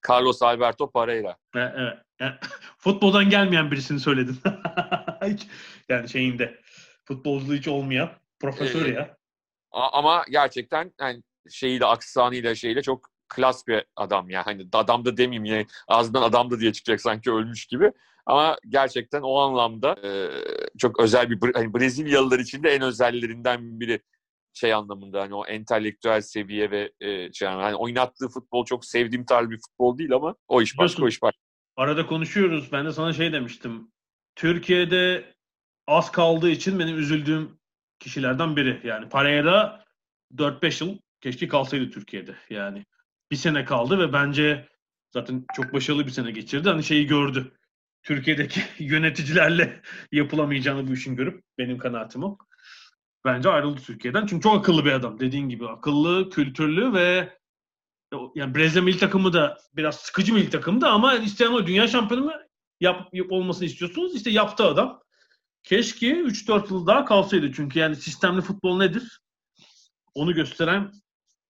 Carlos 0.08 0.42
Alberto 0.42 0.90
Pereira. 0.90 1.36
E, 1.54 1.58
evet. 1.58 1.98
Yani, 2.20 2.34
futboldan 2.78 3.30
gelmeyen 3.30 3.70
birisini 3.70 4.00
söyledin. 4.00 4.38
hiç, 5.26 5.46
yani 5.88 6.08
şeyinde 6.08 6.60
futbolculuğu 7.08 7.54
hiç 7.54 7.68
olmayan 7.68 8.10
profesör 8.40 8.86
Ee, 8.86 8.90
ya. 8.90 9.16
Ama 9.72 10.24
gerçekten 10.30 10.92
yani 11.00 11.22
şeyiyle 11.50 11.86
aksanıyla 11.86 12.54
şeyle 12.54 12.82
çok 12.82 13.10
klas 13.28 13.66
bir 13.66 13.84
adam 13.96 14.30
ya. 14.30 14.46
Hani 14.46 14.66
adam 14.72 15.04
da 15.04 15.16
demeyeyim 15.16 15.44
yine 15.44 15.66
ağzından 15.88 16.22
adam 16.22 16.50
da 16.50 16.60
diye 16.60 16.72
çıkacak 16.72 17.00
sanki 17.00 17.30
ölmüş 17.30 17.66
gibi. 17.66 17.92
Ama 18.26 18.58
gerçekten 18.68 19.22
o 19.22 19.38
anlamda 19.38 19.96
e, 20.04 20.30
çok 20.78 21.00
özel 21.00 21.30
bir 21.30 21.54
hani 21.54 21.74
Brezilyalılar 21.74 22.38
için 22.38 22.62
de 22.62 22.70
en 22.70 22.82
özellerinden 22.82 23.80
biri 23.80 24.00
şey 24.52 24.74
anlamında 24.74 25.20
hani 25.20 25.34
o 25.34 25.46
entelektüel 25.46 26.20
seviye 26.20 26.70
ve 26.70 26.92
e, 27.00 27.32
şey 27.32 27.48
hani 27.48 27.76
oynattığı 27.76 28.28
futbol 28.28 28.64
çok 28.64 28.84
sevdiğim 28.84 29.24
tarz 29.24 29.50
bir 29.50 29.58
futbol 29.58 29.98
değil 29.98 30.12
ama 30.12 30.34
o 30.48 30.62
iş 30.62 30.78
başka 30.78 31.04
o 31.04 31.08
iş 31.08 31.22
başka. 31.22 31.38
Arada 31.76 32.06
konuşuyoruz. 32.06 32.72
Ben 32.72 32.86
de 32.86 32.92
sana 32.92 33.12
şey 33.12 33.32
demiştim. 33.32 33.92
Türkiye'de 34.36 35.35
az 35.86 36.12
kaldığı 36.12 36.50
için 36.50 36.78
benim 36.78 36.98
üzüldüğüm 36.98 37.58
kişilerden 37.98 38.56
biri. 38.56 38.80
Yani 38.84 39.08
Pereira 39.08 39.84
4-5 40.34 40.84
yıl 40.84 40.98
keşke 41.20 41.48
kalsaydı 41.48 41.90
Türkiye'de. 41.90 42.36
Yani 42.50 42.84
bir 43.30 43.36
sene 43.36 43.64
kaldı 43.64 43.98
ve 43.98 44.12
bence 44.12 44.68
zaten 45.12 45.44
çok 45.56 45.72
başarılı 45.72 46.06
bir 46.06 46.10
sene 46.10 46.30
geçirdi. 46.30 46.68
Hani 46.68 46.84
şeyi 46.84 47.06
gördü. 47.06 47.52
Türkiye'deki 48.02 48.60
yöneticilerle 48.84 49.82
yapılamayacağını 50.12 50.88
bu 50.88 50.92
işin 50.92 51.16
görüp 51.16 51.42
benim 51.58 51.78
kanaatim 51.78 52.24
o. 52.24 52.38
Bence 53.24 53.48
ayrıldı 53.48 53.80
Türkiye'den. 53.80 54.26
Çünkü 54.26 54.42
çok 54.42 54.58
akıllı 54.58 54.84
bir 54.84 54.92
adam. 54.92 55.20
Dediğin 55.20 55.48
gibi 55.48 55.68
akıllı, 55.68 56.30
kültürlü 56.30 56.92
ve 56.92 57.36
yani 58.34 58.54
Brezilya 58.54 58.82
milli 58.82 58.98
takımı 58.98 59.32
da 59.32 59.58
biraz 59.76 59.96
sıkıcı 59.96 60.34
milli 60.34 60.50
takımdı 60.50 60.86
ama 60.86 61.14
isteyen 61.14 61.52
o 61.52 61.66
dünya 61.66 61.88
şampiyonu 61.88 62.32
yap, 62.80 63.08
yap 63.12 63.32
olmasını 63.32 63.64
istiyorsunuz. 63.66 64.16
İşte 64.16 64.30
yaptı 64.30 64.64
adam. 64.64 65.02
Keşke 65.66 66.10
3-4 66.10 66.72
yıl 66.72 66.86
daha 66.86 67.04
kalsaydı 67.04 67.52
çünkü 67.52 67.78
yani 67.78 67.96
sistemli 67.96 68.40
futbol 68.40 68.78
nedir? 68.78 69.20
Onu 70.14 70.34
gösteren 70.34 70.92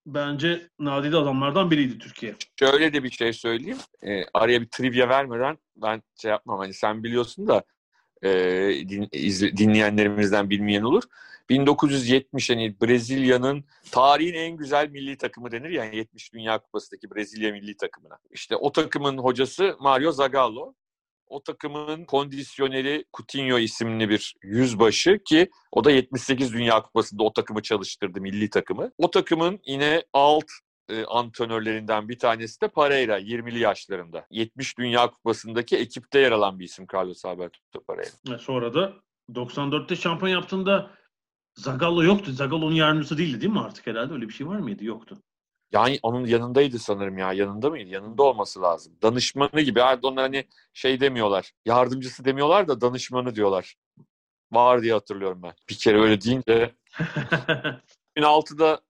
bence 0.07 0.68
nadide 0.79 1.16
adamlardan 1.16 1.70
biriydi 1.70 1.98
Türkiye. 1.98 2.35
Şöyle 2.59 2.92
de 2.92 3.02
bir 3.02 3.11
şey 3.11 3.33
söyleyeyim. 3.33 3.79
E, 4.02 4.24
araya 4.35 4.61
bir 4.61 4.66
trivia 4.66 5.09
vermeden 5.09 5.59
ben 5.76 6.02
şey 6.22 6.31
yapmam. 6.31 6.59
Hani 6.59 6.74
sen 6.74 7.05
biliyorsun 7.05 7.48
da 7.48 7.64
e, 8.22 8.31
din, 8.88 9.09
izle, 9.12 9.57
dinleyenlerimizden 9.57 10.50
bilmeyen 10.50 10.83
olur. 10.83 11.02
1970 11.48 12.50
hani 12.50 12.81
Brezilya'nın 12.83 13.64
tarihin 13.90 14.35
en 14.35 14.57
güzel 14.57 14.88
milli 14.90 15.16
takımı 15.16 15.50
denir 15.50 15.70
yani 15.70 15.96
70 15.96 16.33
Dünya 16.33 16.59
Kupası'ndaki 16.59 17.11
Brezilya 17.11 17.52
milli 17.52 17.76
takımına. 17.76 18.18
İşte 18.31 18.57
o 18.57 18.72
takımın 18.72 19.18
hocası 19.18 19.76
Mario 19.81 20.12
Zagallo. 20.12 20.74
O 21.26 21.42
takımın 21.42 22.04
kondisyoneri 22.04 23.04
Coutinho 23.16 23.58
isimli 23.58 24.08
bir 24.08 24.34
yüzbaşı 24.42 25.18
ki 25.24 25.50
o 25.72 25.84
da 25.84 25.90
78 25.90 26.52
Dünya 26.52 26.82
Kupası'nda 26.82 27.22
o 27.22 27.32
takımı 27.32 27.62
çalıştırdı 27.62 28.20
milli 28.20 28.50
takımı. 28.50 28.92
O 28.98 29.10
takımın 29.10 29.60
yine 29.66 30.02
alt 30.12 30.44
e, 30.88 31.04
antrenörlerinden 31.04 32.08
bir 32.08 32.18
tanesi 32.18 32.60
de 32.60 32.68
Pereira 32.68 33.18
20'li 33.18 33.58
yaşlarında. 33.58 34.26
70 34.30 34.78
Dünya 34.78 35.10
Kupası'ndaki 35.10 35.76
ekipte 35.76 36.18
yer 36.18 36.32
alan 36.32 36.58
bir 36.58 36.64
isim 36.64 36.86
Carlos 36.94 37.24
Alberto 37.24 37.84
Pereira. 37.88 38.38
Sonra 38.38 38.74
da 38.74 38.92
94'te 39.30 39.96
şampiyon 39.96 40.32
yaptığında 40.32 40.90
Zagallo 41.54 42.02
yoktu. 42.02 42.32
Zagallo'nun 42.32 42.74
yardımcısı 42.74 43.18
değildi 43.18 43.40
değil 43.40 43.52
mi 43.52 43.60
artık 43.60 43.86
herhalde? 43.86 44.14
Öyle 44.14 44.28
bir 44.28 44.32
şey 44.32 44.46
var 44.46 44.58
mıydı? 44.58 44.84
Yoktu. 44.84 45.18
Yani 45.72 45.98
onun 46.02 46.26
yanındaydı 46.26 46.79
sanırım 46.79 47.18
ya. 47.18 47.33
Yanında 47.33 47.70
mıydı? 47.70 47.88
Yanında 47.90 48.22
olması 48.22 48.62
lazım. 48.62 48.92
Danışmanı 49.02 49.61
gibi. 49.61 49.81
Erdoğan 49.81 50.16
hani 50.16 50.44
şey 50.74 51.00
demiyorlar. 51.00 51.52
Yardımcısı 51.64 52.24
demiyorlar 52.24 52.68
da 52.68 52.81
danışmanı 52.81 53.35
diyorlar. 53.35 53.76
Var 54.52 54.83
diye 54.83 54.92
hatırlıyorum 54.92 55.42
ben. 55.42 55.52
Bir 55.68 55.74
kere 55.74 56.00
öyle 56.00 56.20
deyince 56.20 56.74
2006'da 58.16 58.81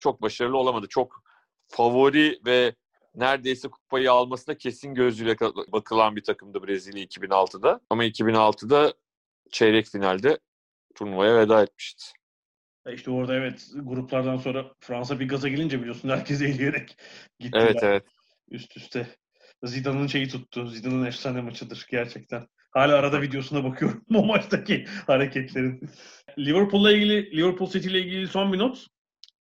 çok 0.00 0.22
başarılı 0.22 0.56
olamadı. 0.56 0.86
Çok 0.88 1.22
favori 1.68 2.40
ve 2.46 2.74
neredeyse 3.14 3.68
kupayı 3.68 4.12
almasına 4.12 4.54
kesin 4.54 4.94
gözüyle 4.94 5.36
bakılan 5.72 6.16
bir 6.16 6.24
takımdı 6.24 6.66
Brezilya 6.66 7.04
2006'da. 7.04 7.80
Ama 7.90 8.04
2006'da 8.04 8.94
çeyrek 9.50 9.86
finalde 9.86 10.38
turnuvaya 10.94 11.36
veda 11.36 11.62
etmişti. 11.62 12.04
E 12.86 12.94
işte 12.94 13.10
orada 13.10 13.34
evet 13.34 13.68
gruplardan 13.74 14.36
sonra 14.36 14.72
Fransa 14.80 15.20
bir 15.20 15.28
gaza 15.28 15.48
gelince 15.48 15.80
biliyorsun 15.80 16.08
herkes 16.08 16.42
eğleyerek 16.42 16.96
gitti. 17.38 17.58
Evet 17.60 17.82
evet. 17.82 18.04
Üst 18.50 18.76
üste. 18.76 19.16
Zidane'ın 19.64 20.06
şeyi 20.06 20.28
tuttu. 20.28 20.66
Zidane'ın 20.66 21.04
efsane 21.04 21.40
maçıdır 21.40 21.86
gerçekten. 21.90 22.46
Hala 22.70 22.96
arada 22.96 23.22
videosuna 23.22 23.64
bakıyorum 23.64 24.04
o 24.14 24.26
maçtaki 24.26 24.84
hareketlerin. 25.06 25.90
Liverpool'la 26.38 26.92
ilgili, 26.92 27.36
Liverpool 27.36 27.70
City 27.70 27.88
ile 27.88 28.00
ilgili 28.00 28.28
son 28.28 28.52
bir 28.52 28.58
not. 28.58 28.86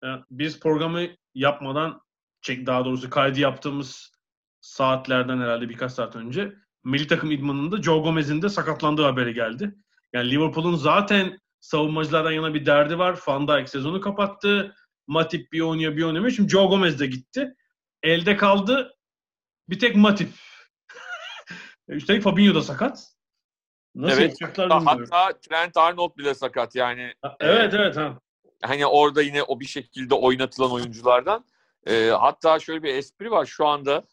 E, 0.04 0.08
biz 0.32 0.60
programı 0.60 1.08
yapmadan, 1.36 2.02
çek 2.42 2.66
daha 2.68 2.86
doğrusu 2.86 3.10
kaydı 3.10 3.40
yaptığımız 3.40 4.12
saatlerden 4.62 5.42
herhalde 5.42 5.70
birkaç 5.70 5.92
saat 5.92 6.16
önce 6.16 6.54
milli 6.84 7.08
takım 7.08 7.32
idmanında 7.32 7.82
Joe 7.82 8.02
Gomez'in 8.02 8.42
de 8.42 8.50
sakatlandığı 8.50 9.04
haberi 9.04 9.34
geldi. 9.34 9.76
Yani 10.14 10.32
Liverpool'un 10.32 10.76
zaten 10.76 11.38
savunmacılardan 11.62 12.32
yana 12.32 12.54
bir 12.54 12.66
derdi 12.66 12.98
var. 12.98 13.20
Van 13.28 13.48
Dijk 13.48 13.70
sezonu 13.70 14.02
kapattı. 14.02 14.76
Matip 15.08 15.52
bir 15.52 15.62
oynuyor 15.62 15.98
bir 15.98 16.04
oynamıyor. 16.04 16.32
Şimdi 16.32 16.50
Joe 16.50 16.66
Gomez 16.66 17.00
de 17.00 17.08
gitti. 17.08 17.54
Elde 18.04 18.38
kaldı 18.38 18.94
bir 19.70 19.80
tek 19.80 19.96
Matip. 19.96 20.30
Üstelik 21.88 22.24
Fabinho 22.24 22.56
da 22.56 22.62
sakat. 22.62 23.08
Nasıl 23.96 24.22
evet, 24.22 24.38
hatta, 24.42 24.86
hatta 24.86 25.40
Trent 25.40 25.78
Arnold 25.78 26.18
bile 26.18 26.34
sakat 26.34 26.76
yani. 26.76 27.14
Evet 27.40 27.74
e, 27.74 27.78
evet. 27.78 27.98
Ha. 27.98 28.20
Hani 28.64 28.86
orada 28.86 29.22
yine 29.22 29.44
o 29.44 29.60
bir 29.60 29.66
şekilde 29.66 30.16
oynatılan 30.16 30.72
oyunculardan. 30.72 31.46
E, 31.88 32.10
hatta 32.10 32.60
şöyle 32.60 32.84
bir 32.84 32.96
espri 32.96 33.32
var 33.32 33.46
şu 33.46 33.68
anda 33.68 34.04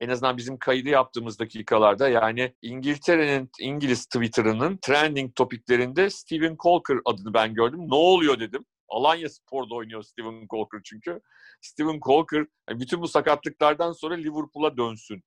en 0.00 0.08
azından 0.08 0.36
bizim 0.36 0.58
kaydı 0.58 0.88
yaptığımız 0.88 1.38
dakikalarda 1.38 2.08
yani 2.08 2.54
İngiltere'nin 2.62 3.50
İngiliz 3.60 4.06
Twitter'ının 4.06 4.78
trending 4.82 5.34
topiklerinde 5.34 6.10
Steven 6.10 6.56
Colker 6.62 6.96
adını 7.04 7.34
ben 7.34 7.54
gördüm. 7.54 7.80
Ne 7.88 7.94
oluyor 7.94 8.40
dedim. 8.40 8.64
Alanya 8.88 9.28
Spor'da 9.28 9.74
oynuyor 9.74 10.02
Steven 10.02 10.46
Colker 10.50 10.80
çünkü. 10.84 11.20
Steven 11.60 12.00
Colker 12.00 12.46
yani 12.68 12.80
bütün 12.80 13.02
bu 13.02 13.08
sakatlıklardan 13.08 13.92
sonra 13.92 14.14
Liverpool'a 14.14 14.76
dönsün. 14.76 15.22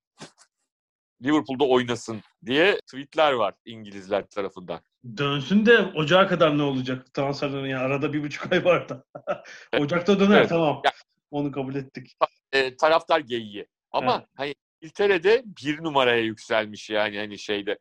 Liverpool'da 1.24 1.64
oynasın 1.64 2.22
diye 2.46 2.80
tweetler 2.80 3.32
var 3.32 3.54
İngilizler 3.66 4.30
tarafından. 4.30 4.80
Dönsün 5.18 5.66
de 5.66 5.78
ocağa 5.96 6.28
kadar 6.28 6.58
ne 6.58 6.64
olacak 6.64 7.14
transferlerin 7.14 7.70
yani 7.70 7.84
arada 7.84 8.14
bir 8.14 8.24
buçuk 8.24 8.52
ay 8.52 8.66
var 8.66 8.90
da. 8.90 9.04
Ocakta 9.80 10.20
döner 10.20 10.38
evet. 10.38 10.50
tamam. 10.50 10.82
Yani, 10.86 10.96
Onu 11.32 11.52
kabul 11.52 11.76
ettik. 11.76 12.18
E, 12.52 12.78
taraftar 12.78 13.20
geyiği. 13.20 13.68
Ama 13.98 14.16
evet. 14.16 14.28
hani 14.36 14.56
İngiltere'de 14.82 15.44
bir 15.46 15.84
numaraya 15.84 16.22
yükselmiş 16.22 16.90
yani 16.90 17.18
hani 17.18 17.40
şeyde. 17.40 17.80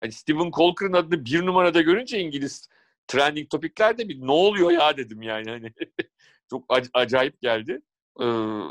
Hani 0.00 0.12
Stephen 0.12 0.50
Colker'ın 0.50 0.92
adını 0.92 1.24
bir 1.24 1.46
numarada 1.46 1.80
görünce 1.80 2.18
İngiliz 2.18 2.68
trending 3.06 3.50
topiklerde 3.50 4.08
bir 4.08 4.20
ne 4.20 4.30
oluyor 4.30 4.70
ya 4.70 4.96
dedim 4.96 5.22
yani. 5.22 5.50
Hani 5.50 5.72
çok 6.50 6.66
ac- 6.68 6.90
acayip 6.94 7.40
geldi. 7.40 7.80
Ee, 8.20 8.24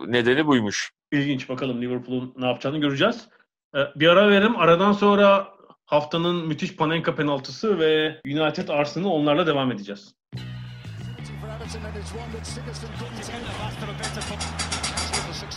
nedeni 0.07 0.47
buymuş. 0.47 0.91
İlginç 1.11 1.49
bakalım 1.49 1.81
Liverpool'un 1.81 2.33
ne 2.37 2.45
yapacağını 2.47 2.77
göreceğiz. 2.77 3.29
Ee, 3.75 3.79
bir 3.95 4.07
ara 4.07 4.29
verim. 4.29 4.55
Aradan 4.55 4.91
sonra 4.91 5.53
haftanın 5.85 6.47
müthiş 6.47 6.75
Panenka 6.75 7.15
penaltısı 7.15 7.79
ve 7.79 8.21
United 8.25 8.67
Arsenal 8.67 9.09
onlarla 9.09 9.47
devam 9.47 9.71
edeceğiz. 9.71 10.15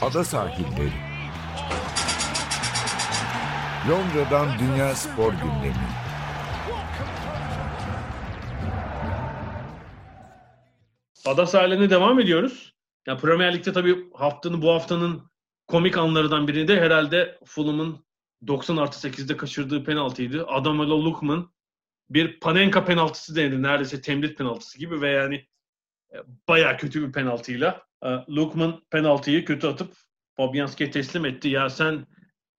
Ada 0.03 0.25
sahilleri 0.25 1.15
Londra'dan 3.90 4.49
Dünya 4.59 4.94
Spor 4.94 5.33
Gündemi. 5.33 5.75
Ada 11.27 11.46
sahiline 11.46 11.90
devam 11.90 12.20
ediyoruz. 12.20 12.75
Ya 13.07 13.16
Premier 13.16 13.55
Lig'de 13.55 13.72
tabii 13.72 14.12
haftanın 14.14 14.62
bu 14.62 14.72
haftanın 14.72 15.31
komik 15.66 15.99
anlarından 15.99 16.49
biri 16.49 16.68
de 16.68 16.81
herhalde 16.81 17.38
Fulham'ın 17.44 18.07
90 18.46 18.77
artı 18.77 19.09
8'de 19.09 19.37
kaçırdığı 19.37 19.85
penaltıydı. 19.85 20.46
Adamola 20.46 21.05
Lukman 21.05 21.53
bir 22.11 22.40
Panenka 22.40 22.85
penaltısı 22.85 23.37
denedi. 23.37 23.62
Neredeyse 23.62 24.01
temrit 24.01 24.38
penaltısı 24.38 24.79
gibi 24.79 25.01
ve 25.01 25.11
yani 25.11 25.46
e, 26.14 26.16
baya 26.49 26.77
kötü 26.77 27.09
bir 27.09 27.12
penaltıyla. 27.12 27.83
E, 28.03 28.09
Lukman 28.09 28.83
penaltıyı 28.90 29.44
kötü 29.44 29.66
atıp 29.66 29.94
Fabianski'ye 30.37 30.90
teslim 30.90 31.27
etti. 31.27 31.49
Ya 31.49 31.70
sen 31.70 32.07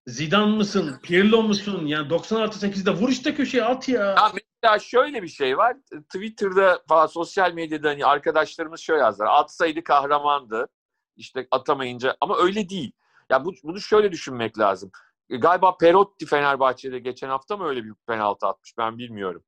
Zidane 0.08 0.56
mısın? 0.56 1.00
Pirlo 1.04 1.44
musun? 1.44 1.86
Yani 1.86 2.10
90 2.10 2.42
artı 2.42 2.68
8'de 2.68 2.92
vur 2.92 3.10
işte 3.10 3.36
köşeye 3.36 3.64
at 3.64 3.90
ya. 3.90 4.04
ya 4.04 4.32
mesela 4.34 4.80
şöyle 4.80 5.24
bir 5.24 5.28
şey 5.28 5.58
var. 5.58 5.78
Twitter'da 6.14 6.84
falan 6.90 7.06
sosyal 7.08 7.54
medyada 7.54 7.90
hani 7.90 8.06
arkadaşlarımız 8.06 8.80
şöyle 8.80 9.02
yazlar. 9.02 9.28
Atsaydı 9.28 9.84
kahramandı. 9.84 10.68
İşte 11.16 11.48
atamayınca 11.52 12.18
ama 12.22 12.38
öyle 12.38 12.70
değil. 12.70 12.92
Ya 13.30 13.46
bu, 13.46 13.54
bunu 13.64 13.82
şöyle 13.82 14.12
düşünmek 14.12 14.60
lazım. 14.60 14.92
E, 15.30 15.38
galiba 15.38 15.78
Perotti 15.78 16.26
Fenerbahçe'de 16.26 17.00
geçen 17.00 17.30
hafta 17.30 17.58
mı 17.58 17.68
öyle 17.68 17.84
bir 17.84 17.94
penaltı 18.08 18.48
atmış 18.48 18.78
ben 18.78 18.98
bilmiyorum. 18.98 19.44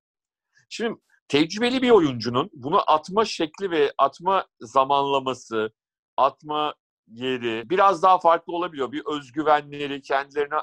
Şimdi 0.69 1.00
tecrübeli 1.28 1.82
bir 1.82 1.89
oyuncunun 1.89 2.50
bunu 2.54 2.91
atma 2.91 3.26
şekli 3.26 3.72
ve 3.72 3.93
atma 3.98 4.45
zamanlaması, 4.62 5.72
atma 6.17 6.74
yeri 7.10 7.69
biraz 7.69 8.04
daha 8.04 8.19
farklı 8.19 8.54
olabiliyor. 8.54 8.91
Bir 8.91 9.04
özgüvenleri, 9.06 10.02
kendilerine 10.02 10.56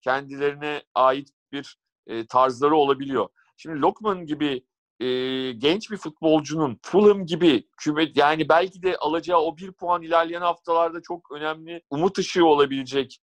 kendilerine 0.00 0.82
ait 0.94 1.28
bir 1.52 1.76
e, 2.06 2.26
tarzları 2.26 2.76
olabiliyor. 2.76 3.28
Şimdi 3.56 3.80
Lokman 3.80 4.26
gibi 4.26 4.64
e, 5.00 5.06
genç 5.52 5.90
bir 5.90 5.96
futbolcunun 5.96 6.78
Fulham 6.82 7.26
gibi 7.26 7.68
küme 7.76 8.08
yani 8.14 8.48
belki 8.48 8.82
de 8.82 8.96
alacağı 8.96 9.38
o 9.38 9.56
bir 9.56 9.72
puan 9.72 10.02
ilerleyen 10.02 10.40
haftalarda 10.40 11.02
çok 11.02 11.32
önemli 11.32 11.82
umut 11.90 12.18
ışığı 12.18 12.46
olabilecek 12.46 13.18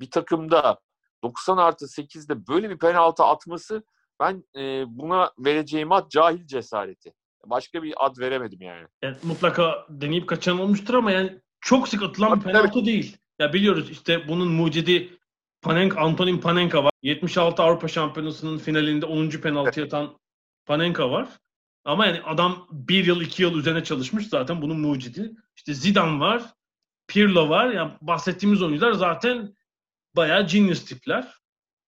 bir 0.00 0.10
takımda 0.10 0.80
90 1.22 1.56
artı 1.56 1.84
8'de 1.84 2.46
böyle 2.46 2.70
bir 2.70 2.78
penaltı 2.78 3.24
atması 3.24 3.82
ben 4.20 4.44
e, 4.56 4.84
buna 4.86 5.32
vereceğim 5.38 5.92
ad 5.92 6.10
cahil 6.10 6.46
cesareti. 6.46 7.12
Başka 7.46 7.82
bir 7.82 8.06
ad 8.06 8.18
veremedim 8.18 8.62
yani. 8.62 8.86
yani 9.02 9.16
mutlaka 9.22 9.86
deneyip 9.88 10.28
kaçan 10.28 10.60
olmuştur 10.60 10.94
ama 10.94 11.12
yani 11.12 11.40
çok 11.62 11.88
sık 11.88 12.02
atılan 12.02 12.40
bir 12.40 12.44
penaltı 12.44 12.78
evet. 12.78 12.86
değil. 12.86 13.16
Ya 13.38 13.52
biliyoruz 13.52 13.90
işte 13.90 14.28
bunun 14.28 14.48
mucidi 14.52 15.18
Panenka, 15.62 16.00
Antonin 16.00 16.38
Panenka 16.38 16.84
var. 16.84 16.92
76 17.02 17.62
Avrupa 17.62 17.88
Şampiyonası'nın 17.88 18.58
finalinde 18.58 19.06
10. 19.06 19.30
penaltı 19.30 19.82
atan 19.84 20.18
Panenka 20.66 21.10
var. 21.10 21.28
Ama 21.84 22.06
yani 22.06 22.22
adam 22.22 22.68
bir 22.72 23.04
yıl 23.06 23.20
iki 23.20 23.42
yıl 23.42 23.58
üzerine 23.58 23.84
çalışmış 23.84 24.26
zaten 24.28 24.62
bunun 24.62 24.80
mucidi. 24.80 25.32
İşte 25.56 25.74
Zidane 25.74 26.20
var. 26.20 26.42
Pirlo 27.08 27.48
var. 27.48 27.70
Yani 27.70 27.92
bahsettiğimiz 28.00 28.62
oyuncular 28.62 28.92
zaten 28.92 29.56
bayağı 30.16 30.46
genius 30.46 30.84
tipler. 30.84 31.34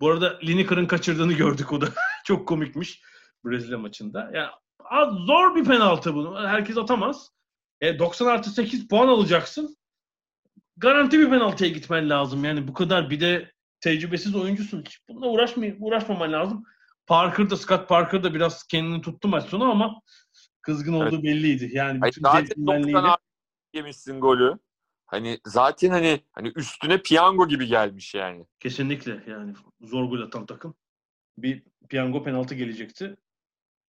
Bu 0.00 0.10
arada 0.10 0.38
Lineker'ın 0.44 0.86
kaçırdığını 0.86 1.32
gördük 1.32 1.72
o 1.72 1.80
da. 1.80 1.86
Çok 2.24 2.48
komikmiş 2.48 3.02
Brezilya 3.44 3.78
maçında. 3.78 4.30
Yani 4.34 4.50
zor 5.26 5.56
bir 5.56 5.64
penaltı 5.64 6.14
bunu. 6.14 6.48
Herkes 6.48 6.78
atamaz. 6.78 7.33
E, 7.84 7.98
90 7.98 8.26
artı 8.26 8.50
8 8.50 8.88
puan 8.88 9.08
alacaksın. 9.08 9.76
Garanti 10.76 11.18
bir 11.18 11.30
penaltıya 11.30 11.70
gitmen 11.70 12.10
lazım. 12.10 12.44
Yani 12.44 12.68
bu 12.68 12.74
kadar 12.74 13.10
bir 13.10 13.20
de 13.20 13.52
tecrübesiz 13.80 14.34
oyuncusun. 14.34 14.82
Hiç 14.86 15.00
bununla 15.08 15.26
uğraşmay 15.26 15.76
uğraşmaman 15.80 16.32
lazım. 16.32 16.64
Parker 17.06 17.50
da 17.50 17.56
Scott 17.56 17.88
Parker 17.88 18.22
da 18.22 18.34
biraz 18.34 18.66
kendini 18.66 19.02
tuttu 19.02 19.28
maç 19.28 19.44
sonu 19.44 19.70
ama 19.70 20.00
kızgın 20.62 20.92
olduğu 20.92 21.14
Evet. 21.14 21.24
belliydi. 21.24 21.70
Yani 21.72 21.98
Hayır, 22.00 22.12
bütün 22.12 22.22
zaten 22.22 22.66
90 22.66 23.04
artı 23.04 23.22
yemişsin 23.74 24.20
golü. 24.20 24.58
Hani 25.06 25.40
zaten 25.46 25.90
hani 25.90 26.20
hani 26.32 26.52
üstüne 26.56 27.02
piyango 27.02 27.48
gibi 27.48 27.66
gelmiş 27.66 28.14
yani. 28.14 28.46
Kesinlikle 28.60 29.24
yani 29.26 29.54
zor 29.80 30.04
gol 30.04 30.20
atan 30.20 30.46
takım. 30.46 30.74
Bir 31.38 31.62
piyango 31.88 32.22
penaltı 32.24 32.54
gelecekti. 32.54 33.16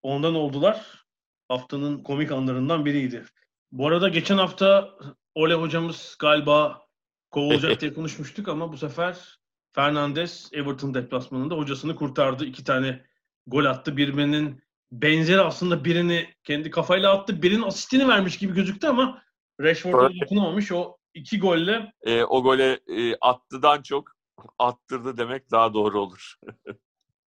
Ondan 0.03 0.35
oldular. 0.35 1.05
Haftanın 1.49 2.03
komik 2.03 2.33
anlarından 2.33 2.85
biriydi. 2.85 3.25
Bu 3.73 3.87
arada 3.87 4.09
geçen 4.09 4.39
hafta 4.39 4.95
Ole 5.35 5.55
hocamız 5.55 6.17
galiba 6.19 6.87
kovulacak 7.31 7.81
diye 7.81 7.95
konuşmuştuk 7.95 8.49
ama 8.49 8.73
bu 8.73 8.77
sefer 8.77 9.39
Fernandes 9.73 10.51
Everton 10.53 10.95
deplasmanında 10.95 11.55
hocasını 11.55 11.97
kurtardı. 11.97 12.45
İki 12.45 12.65
tane 12.65 13.05
gol 13.47 13.65
attı. 13.65 13.97
Birbirinin 13.97 14.63
benzeri 14.93 15.41
aslında 15.41 15.85
birini 15.85 16.29
kendi 16.45 16.71
kafayla 16.71 17.13
attı. 17.13 17.43
Birinin 17.43 17.63
asistini 17.63 18.09
vermiş 18.09 18.39
gibi 18.39 18.55
gözüktü 18.55 18.87
ama 18.87 19.23
Rashford'a 19.61 20.21
dokunamamış. 20.21 20.73
O 20.73 20.97
iki 21.15 21.39
golle 21.41 21.93
E, 22.03 22.25
o 22.25 22.43
gole 22.43 22.81
e, 22.87 23.17
attıdan 23.21 23.83
çok 23.83 24.13
attırdı 24.59 25.17
demek 25.17 25.51
daha 25.51 25.75
doğru 25.75 26.01
olur. 26.01 26.35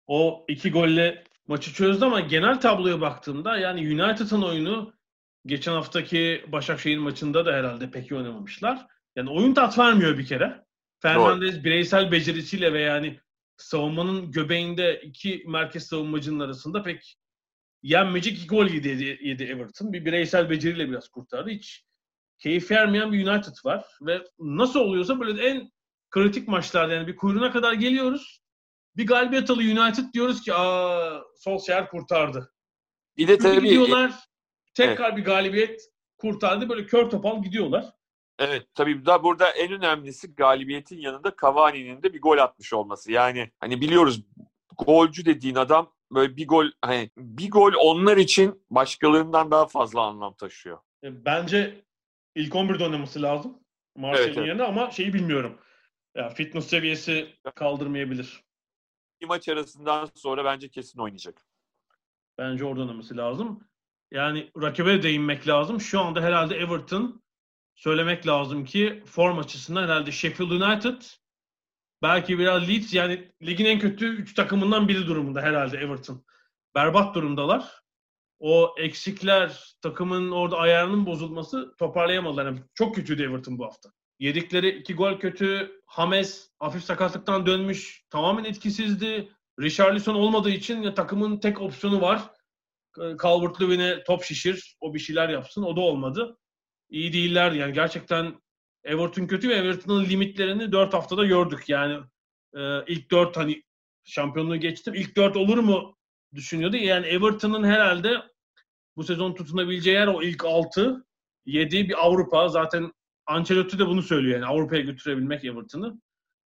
o 0.08 0.46
iki 0.48 0.72
golle 0.72 1.24
maçı 1.48 1.74
çözdü 1.74 2.06
ama 2.06 2.20
genel 2.20 2.62
tabloya 2.62 3.02
baktığımda 3.02 3.58
yani 3.58 3.80
United'ın 3.80 4.42
oyunu 4.42 4.94
geçen 5.46 5.72
haftaki 5.72 6.46
Başakşehir 6.48 6.98
maçında 6.98 7.46
da 7.46 7.54
herhalde 7.54 7.92
pek 7.92 8.12
iyi 8.12 8.16
oynamamışlar. 8.16 8.88
Yani 9.16 9.30
oyun 9.30 9.54
tat 9.54 9.78
vermiyor 9.78 10.18
bir 10.18 10.26
kere. 10.26 10.64
Fernandez 11.02 11.64
bireysel 11.64 12.12
becerisiyle 12.12 12.74
ve 12.74 12.82
yani 12.82 13.20
savunmanın 13.58 14.32
göbeğinde 14.32 15.02
iki 15.04 15.44
merkez 15.48 15.88
savunmacının 15.88 16.40
arasında 16.40 16.84
pek 16.84 17.18
yenmeyecek 17.84 18.38
iki 18.38 18.48
gol 18.48 18.68
yedi, 18.68 19.20
yedi 19.22 19.44
Everton. 19.44 19.94
Bir 19.94 20.06
bireysel 20.06 20.50
beceriyle 20.50 20.90
biraz 20.90 21.10
kurtardı. 21.10 21.50
Hiç 21.50 21.86
keyif 22.40 22.72
vermeyen 22.72 23.12
bir 23.12 23.28
United 23.28 23.66
var 23.66 23.86
ve 24.02 24.22
nasıl 24.40 24.80
oluyorsa 24.80 25.20
böyle 25.20 25.48
en 25.48 25.72
kritik 26.10 26.48
maçlarda 26.48 26.94
yani 26.94 27.08
bir 27.08 27.16
kuyruğuna 27.16 27.52
kadar 27.52 27.74
geliyoruz. 27.74 28.40
Bir 28.98 29.08
galibiyet 29.08 29.50
alıyor 29.50 29.78
United 29.78 30.14
diyoruz 30.14 30.42
ki 30.42 30.54
aa 30.54 31.22
Solskjaer 31.36 31.90
kurtardı. 31.90 32.54
Bir 33.18 33.28
de 33.28 33.38
Çünkü 33.38 33.56
tabii 33.56 33.70
tekrar 34.74 35.18
bir 35.18 35.26
galibiyet 35.26 35.82
kurtardı 36.18 36.70
böyle 36.70 36.86
kör 36.86 37.10
topal 37.10 37.44
gidiyorlar. 37.44 37.94
Evet 38.40 38.68
tabii 38.76 39.06
da 39.06 39.24
burada 39.24 39.50
en 39.50 39.72
önemlisi 39.72 40.36
galibiyetin 40.36 40.98
yanında 40.98 41.34
Cavani'nin 41.42 42.04
de 42.04 42.14
bir 42.14 42.22
gol 42.22 42.38
atmış 42.38 42.74
olması. 42.74 43.12
Yani 43.12 43.52
hani 43.60 43.82
biliyoruz 43.82 44.22
golcü 44.78 45.26
dediğin 45.26 45.56
adam 45.56 45.94
böyle 46.12 46.38
bir 46.38 46.48
gol 46.48 46.66
hani 46.82 47.10
bir 47.18 47.52
gol 47.52 47.74
onlar 47.80 48.18
için 48.18 48.66
başkalarından 48.70 49.52
daha 49.52 49.68
fazla 49.68 50.02
anlam 50.02 50.34
taşıyor. 50.34 50.78
E, 51.04 51.26
Bence 51.26 51.86
ilk 52.36 52.54
11'de 52.54 52.84
oynaması 52.84 53.22
lazım. 53.22 53.60
Martial'in 53.96 54.26
Evet, 54.28 54.38
evet. 54.38 54.48
yerine 54.48 54.64
ama 54.64 54.92
şeyi 54.92 55.14
bilmiyorum. 55.14 55.58
Ya 56.16 56.30
fitness 56.30 56.68
seviyesi 56.68 57.28
kaldırmayabilir. 57.56 58.44
Bir 59.22 59.28
maç 59.28 59.50
arasından 59.50 60.10
sonra 60.16 60.46
bence 60.46 60.70
kesin 60.70 61.00
oynayacak. 61.00 61.46
Bence 62.38 62.66
orada 62.66 62.82
oynaması 62.82 63.18
lazım. 63.18 63.68
Yani 64.14 64.52
rakibe 64.62 64.94
de 64.94 65.04
değinmek 65.04 65.48
lazım. 65.48 65.82
Şu 65.82 66.02
anda 66.02 66.22
herhalde 66.22 66.56
Everton 66.56 67.24
söylemek 67.76 68.28
lazım 68.28 68.66
ki 68.66 69.04
form 69.06 69.40
açısından 69.40 69.84
herhalde 69.84 70.12
Sheffield 70.12 70.50
United 70.50 71.02
belki 72.02 72.40
biraz 72.40 72.70
Leeds 72.70 72.94
yani 72.94 73.32
ligin 73.42 73.66
en 73.66 73.80
kötü 73.80 74.08
3 74.08 74.34
takımından 74.34 74.88
biri 74.88 75.08
durumunda 75.08 75.42
herhalde 75.42 75.78
Everton. 75.78 76.26
Berbat 76.76 77.16
durumdalar. 77.16 77.84
O 78.40 78.76
eksikler, 78.78 79.76
takımın 79.82 80.32
orada 80.32 80.58
ayarının 80.58 81.06
bozulması 81.06 81.76
toparlayamadılar. 81.78 82.46
Yani 82.46 82.64
çok 82.74 82.96
kötüydü 82.96 83.24
Everton 83.24 83.58
bu 83.58 83.66
hafta. 83.66 83.90
Yedikleri 84.20 84.70
iki 84.70 84.94
gol 84.94 85.20
kötü. 85.20 85.82
James 85.96 86.50
hafif 86.60 86.84
sakatlıktan 86.84 87.46
dönmüş. 87.46 88.06
Tamamen 88.10 88.44
etkisizdi. 88.44 89.30
Richarlison 89.60 90.16
olmadığı 90.16 90.50
için 90.50 90.82
ya, 90.82 90.94
takımın 90.94 91.38
tek 91.38 91.62
opsiyonu 91.62 92.02
var. 92.02 92.22
Calvert-Lewin'e 92.98 94.04
top 94.04 94.24
şişir. 94.24 94.76
O 94.80 94.94
bir 94.94 95.00
şeyler 95.00 95.30
yapsın. 95.30 95.64
O 95.64 95.76
da 95.76 95.82
olmadı. 95.82 96.38
İyi 96.90 97.14
değiller. 97.14 97.52
Yani 97.52 97.74
gerçekten 97.74 98.42
Everton 98.84 99.28
kötü 99.28 99.50
ve 99.50 99.54
Everton'ın 99.54 100.06
limitlerini 100.06 100.72
4 100.72 100.94
haftada 100.94 101.26
gördük. 101.26 101.70
Yani 101.70 102.04
e, 102.58 102.86
ilk 102.88 103.12
4 103.12 103.38
hani 103.38 103.64
şampiyonluğu 104.04 104.56
geçtim. 104.58 104.94
İlk 104.94 105.18
4 105.18 105.38
olur 105.38 105.58
mu 105.58 105.98
düşünüyordu. 106.36 106.78
Yani 106.78 107.06
Everton'ın 107.06 107.64
herhalde 107.64 108.18
bu 108.96 109.04
sezon 109.04 109.34
tutunabileceği 109.34 109.96
yer 109.96 110.08
o 110.08 110.24
ilk 110.24 110.46
6 110.46 111.06
7 111.46 111.90
bir 111.90 112.06
Avrupa. 112.06 112.48
Zaten 112.48 112.94
Ancelotti 113.26 113.80
de 113.80 113.88
bunu 113.88 114.02
söylüyor 114.02 114.40
yani 114.40 114.46
Avrupa'ya 114.46 114.82
götürebilmek 114.82 115.46
Everton'ı. 115.46 116.02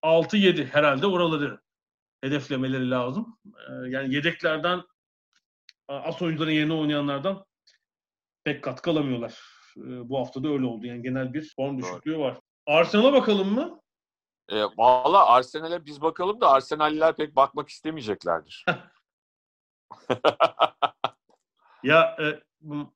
6-7 0.02 0.64
herhalde 0.64 1.06
oraları 1.06 1.60
hedeflemeleri 2.20 2.90
lazım. 2.90 3.38
Ee, 3.46 3.88
yani 3.88 4.14
yedeklerden 4.14 4.82
as 5.88 6.22
oyuncuların 6.22 6.50
yerine 6.50 6.72
oynayanlardan 6.72 7.44
pek 8.44 8.64
katkı 8.64 8.90
alamıyorlar. 8.90 9.40
Ee, 9.76 10.08
bu 10.08 10.18
hafta 10.18 10.44
da 10.44 10.48
öyle 10.48 10.66
oldu. 10.66 10.86
Yani 10.86 11.02
genel 11.02 11.34
bir 11.34 11.52
form 11.56 11.78
düşüklüğü 11.78 12.18
var. 12.18 12.36
Arsenal'a 12.66 13.12
bakalım 13.12 13.54
mı? 13.54 13.80
E, 14.48 14.62
Valla 14.62 15.26
Arsenal'e 15.26 15.84
biz 15.86 16.02
bakalım 16.02 16.40
da 16.40 16.50
Arsenal'liler 16.50 17.16
pek 17.16 17.36
bakmak 17.36 17.68
istemeyeceklerdir. 17.68 18.64
Ya 21.82 22.16
e, 22.20 22.40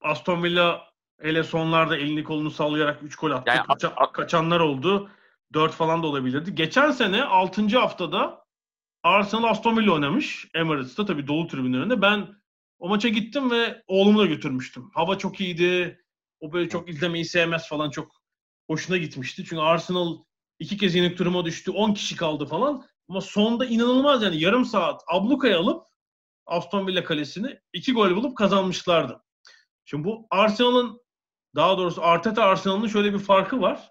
Aston 0.02 0.42
Villa 0.42 0.82
hele 1.20 1.42
sonlarda 1.44 1.96
elini 1.96 2.24
kolunu 2.24 2.50
sallayarak 2.50 3.02
3 3.02 3.16
gol 3.16 3.30
attı. 3.30 3.50
Yani- 3.50 3.66
Kaça- 3.66 4.12
kaçanlar 4.12 4.60
oldu. 4.60 5.10
4 5.52 5.72
falan 5.72 6.02
da 6.02 6.06
olabilirdi. 6.06 6.54
Geçen 6.54 6.90
sene 6.90 7.24
6. 7.24 7.78
haftada 7.78 8.44
Arsenal 9.02 9.44
Aston 9.44 9.76
Villa 9.76 9.92
oynamış. 9.92 10.48
Emirates'ta 10.54 11.06
tabii 11.06 11.26
dolu 11.26 11.46
tribünlerinde. 11.46 12.02
Ben 12.02 12.39
o 12.80 12.88
maça 12.88 13.08
gittim 13.08 13.50
ve 13.50 13.82
oğlumu 13.86 14.18
da 14.18 14.26
götürmüştüm. 14.26 14.90
Hava 14.94 15.18
çok 15.18 15.40
iyiydi. 15.40 16.00
O 16.40 16.52
böyle 16.52 16.68
çok 16.68 16.88
izlemeyi 16.88 17.24
sevmez 17.24 17.68
falan 17.68 17.90
çok 17.90 18.12
hoşuna 18.70 18.96
gitmişti. 18.96 19.44
Çünkü 19.44 19.62
Arsenal 19.62 20.18
iki 20.58 20.76
kez 20.76 20.94
yenik 20.94 21.18
duruma 21.18 21.44
düştü. 21.44 21.70
10 21.70 21.94
kişi 21.94 22.16
kaldı 22.16 22.46
falan. 22.46 22.86
Ama 23.08 23.20
sonda 23.20 23.66
inanılmaz 23.66 24.22
yani 24.22 24.40
yarım 24.40 24.64
saat 24.64 25.02
ablukaya 25.08 25.58
alıp 25.58 25.86
Aston 26.46 26.86
Villa 26.86 27.04
kalesini 27.04 27.58
iki 27.72 27.92
gol 27.92 28.16
bulup 28.16 28.36
kazanmışlardı. 28.36 29.22
Şimdi 29.84 30.04
bu 30.04 30.26
Arsenal'ın 30.30 31.00
daha 31.54 31.78
doğrusu 31.78 32.02
Arteta 32.02 32.44
Arsenal'ın 32.44 32.88
şöyle 32.88 33.14
bir 33.14 33.18
farkı 33.18 33.60
var. 33.60 33.90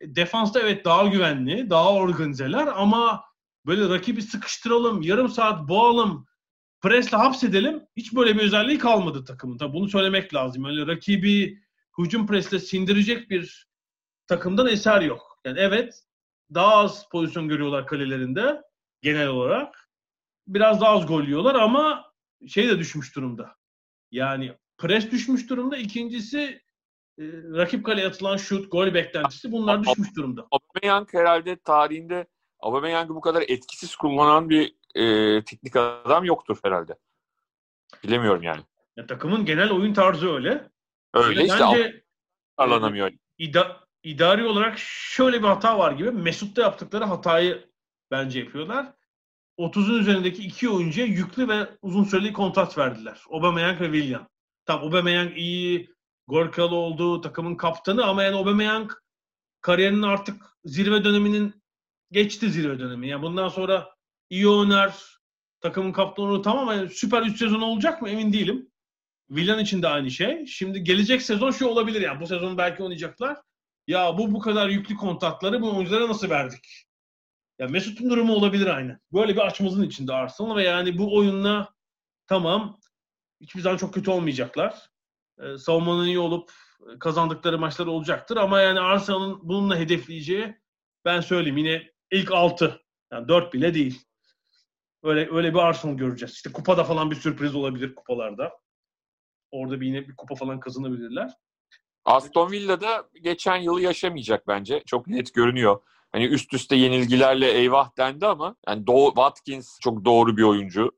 E, 0.00 0.16
Defansta 0.16 0.60
evet 0.60 0.84
daha 0.84 1.06
güvenli, 1.06 1.70
daha 1.70 1.92
organizeler 1.92 2.66
ama 2.66 3.24
böyle 3.66 3.88
rakibi 3.88 4.22
sıkıştıralım, 4.22 5.02
yarım 5.02 5.28
saat 5.28 5.68
boğalım, 5.68 6.26
presle 6.84 7.16
hapsedelim. 7.16 7.86
Hiç 7.96 8.14
böyle 8.14 8.34
bir 8.34 8.42
özelliği 8.42 8.78
kalmadı 8.78 9.24
takımın. 9.24 9.58
Tabii 9.58 9.72
bunu 9.72 9.88
söylemek 9.88 10.34
lazım. 10.34 10.64
Öyle 10.64 10.86
rakibi 10.86 11.58
hücum 11.98 12.26
presle 12.26 12.58
sindirecek 12.58 13.30
bir 13.30 13.68
takımdan 14.26 14.66
eser 14.66 15.00
yok. 15.00 15.38
Yani 15.44 15.58
evet 15.58 16.02
daha 16.54 16.74
az 16.76 17.08
pozisyon 17.08 17.48
görüyorlar 17.48 17.86
kalelerinde 17.86 18.62
genel 19.02 19.28
olarak. 19.28 19.90
Biraz 20.46 20.80
daha 20.80 20.90
az 20.90 21.06
gol 21.06 21.22
yiyorlar 21.22 21.54
ama 21.54 22.12
şey 22.48 22.68
de 22.68 22.78
düşmüş 22.78 23.16
durumda. 23.16 23.56
Yani 24.10 24.54
pres 24.78 25.10
düşmüş 25.10 25.50
durumda. 25.50 25.76
İkincisi 25.76 26.62
e, 27.18 27.24
rakip 27.32 27.86
kaleye 27.86 28.06
atılan 28.06 28.36
şut, 28.36 28.72
gol 28.72 28.94
beklentisi 28.94 29.52
bunlar 29.52 29.84
düşmüş 29.84 30.16
durumda. 30.16 30.46
Aubameyang 30.50 31.08
herhalde 31.12 31.56
tarihinde 31.56 32.26
Aubameyang'ı 32.60 33.14
bu 33.14 33.20
kadar 33.20 33.44
etkisiz 33.48 33.96
kullanan 33.96 34.50
bir 34.50 34.74
e, 34.94 35.44
teknik 35.44 35.76
adam 35.76 36.24
yoktur 36.24 36.58
herhalde. 36.62 36.98
Bilemiyorum 38.04 38.42
yani. 38.42 38.62
Ya, 38.96 39.06
takımın 39.06 39.44
genel 39.44 39.70
oyun 39.70 39.94
tarzı 39.94 40.34
öyle. 40.34 40.70
Öyle 41.14 41.40
Ve 41.40 41.44
işte 41.44 41.58
bence 41.60 42.04
alanamıyor. 42.56 43.12
ida- 43.38 43.76
idari 44.02 44.46
olarak 44.46 44.78
şöyle 44.78 45.42
bir 45.42 45.46
hata 45.48 45.78
var 45.78 45.92
gibi. 45.92 46.10
Mesut'ta 46.10 46.62
yaptıkları 46.62 47.04
hatayı 47.04 47.68
bence 48.10 48.38
yapıyorlar. 48.38 48.92
30'un 49.58 49.98
üzerindeki 49.98 50.42
iki 50.42 50.68
oyuncuya 50.68 51.06
yüklü 51.06 51.48
ve 51.48 51.68
uzun 51.82 52.04
süreli 52.04 52.32
kontrat 52.32 52.78
verdiler. 52.78 53.22
Aubameyang 53.30 53.80
ve 53.80 53.92
Willian. 53.92 54.28
Tamam 54.66 54.84
Aubameyang 54.88 55.38
iyi, 55.38 55.90
gol 56.26 56.48
kralı 56.48 56.74
oldu, 56.74 57.20
takımın 57.20 57.54
kaptanı 57.54 58.04
ama 58.04 58.22
yani 58.22 58.36
Aubameyang 58.36 58.92
kariyerinin 59.60 60.02
artık 60.02 60.42
zirve 60.64 61.04
döneminin 61.04 61.62
geçti 62.10 62.50
zirve 62.50 62.78
dönemi. 62.78 63.08
Yani 63.08 63.22
bundan 63.22 63.48
sonra 63.48 63.93
iyi 64.30 64.48
oynar, 64.48 65.18
takımın 65.60 65.92
kaptanı 65.92 66.42
tamam 66.42 66.68
ama 66.68 66.88
süper 66.88 67.22
3 67.22 67.38
sezon 67.38 67.60
olacak 67.60 68.02
mı 68.02 68.10
emin 68.10 68.32
değilim. 68.32 68.70
Villan 69.30 69.58
için 69.58 69.82
de 69.82 69.88
aynı 69.88 70.10
şey. 70.10 70.46
Şimdi 70.46 70.84
gelecek 70.84 71.22
sezon 71.22 71.50
şu 71.50 71.66
olabilir 71.66 72.00
yani 72.00 72.20
bu 72.20 72.26
sezon 72.26 72.58
belki 72.58 72.82
oynayacaklar. 72.82 73.36
Ya 73.86 74.18
bu 74.18 74.34
bu 74.34 74.38
kadar 74.38 74.68
yüklü 74.68 74.96
kontratları 74.96 75.62
bu 75.62 75.76
oyunculara 75.76 76.08
nasıl 76.08 76.30
verdik? 76.30 76.86
Ya 77.58 77.68
Mesut'un 77.68 78.10
durumu 78.10 78.34
olabilir 78.34 78.66
aynı. 78.66 79.00
Böyle 79.12 79.34
bir 79.34 79.40
açmazın 79.40 79.82
içinde 79.82 80.12
Arsenal 80.14 80.56
ve 80.56 80.62
yani 80.62 80.98
bu 80.98 81.16
oyunla 81.16 81.74
tamam 82.26 82.80
hiçbir 83.40 83.60
zaman 83.60 83.76
çok 83.76 83.94
kötü 83.94 84.10
olmayacaklar. 84.10 84.90
Ee, 85.38 85.58
savunmanın 85.58 86.06
iyi 86.06 86.18
olup 86.18 86.52
kazandıkları 87.00 87.58
maçlar 87.58 87.86
olacaktır 87.86 88.36
ama 88.36 88.60
yani 88.60 88.80
Arsenal'ın 88.80 89.40
bununla 89.42 89.76
hedefleyeceği 89.76 90.56
ben 91.04 91.20
söyleyeyim 91.20 91.56
yine 91.56 91.92
ilk 92.10 92.32
6 92.32 92.80
yani 93.12 93.28
4 93.28 93.54
bile 93.54 93.74
değil. 93.74 94.02
Öyle 95.04 95.28
öyle 95.32 95.54
bir 95.54 95.58
Arsenal 95.58 95.94
göreceğiz. 95.94 96.34
İşte 96.34 96.52
kupada 96.52 96.84
falan 96.84 97.10
bir 97.10 97.16
sürpriz 97.16 97.54
olabilir 97.54 97.94
kupalarda. 97.94 98.52
Orada 99.50 99.80
bir 99.80 99.86
yine 99.86 100.08
bir 100.08 100.16
kupa 100.16 100.34
falan 100.34 100.60
kazanabilirler. 100.60 101.30
Aston 102.04 102.50
Villa'da 102.50 103.08
geçen 103.22 103.56
yılı 103.56 103.80
yaşamayacak 103.80 104.48
bence. 104.48 104.82
Çok 104.86 105.06
net 105.06 105.34
görünüyor. 105.34 105.82
Hani 106.12 106.24
üst 106.24 106.54
üste 106.54 106.76
yenilgilerle 106.76 107.50
eyvah 107.50 107.96
dendi 107.96 108.26
ama 108.26 108.56
yani 108.68 108.86
Do 108.86 109.06
Watkins 109.06 109.78
çok 109.80 110.04
doğru 110.04 110.36
bir 110.36 110.42
oyuncu. 110.42 110.90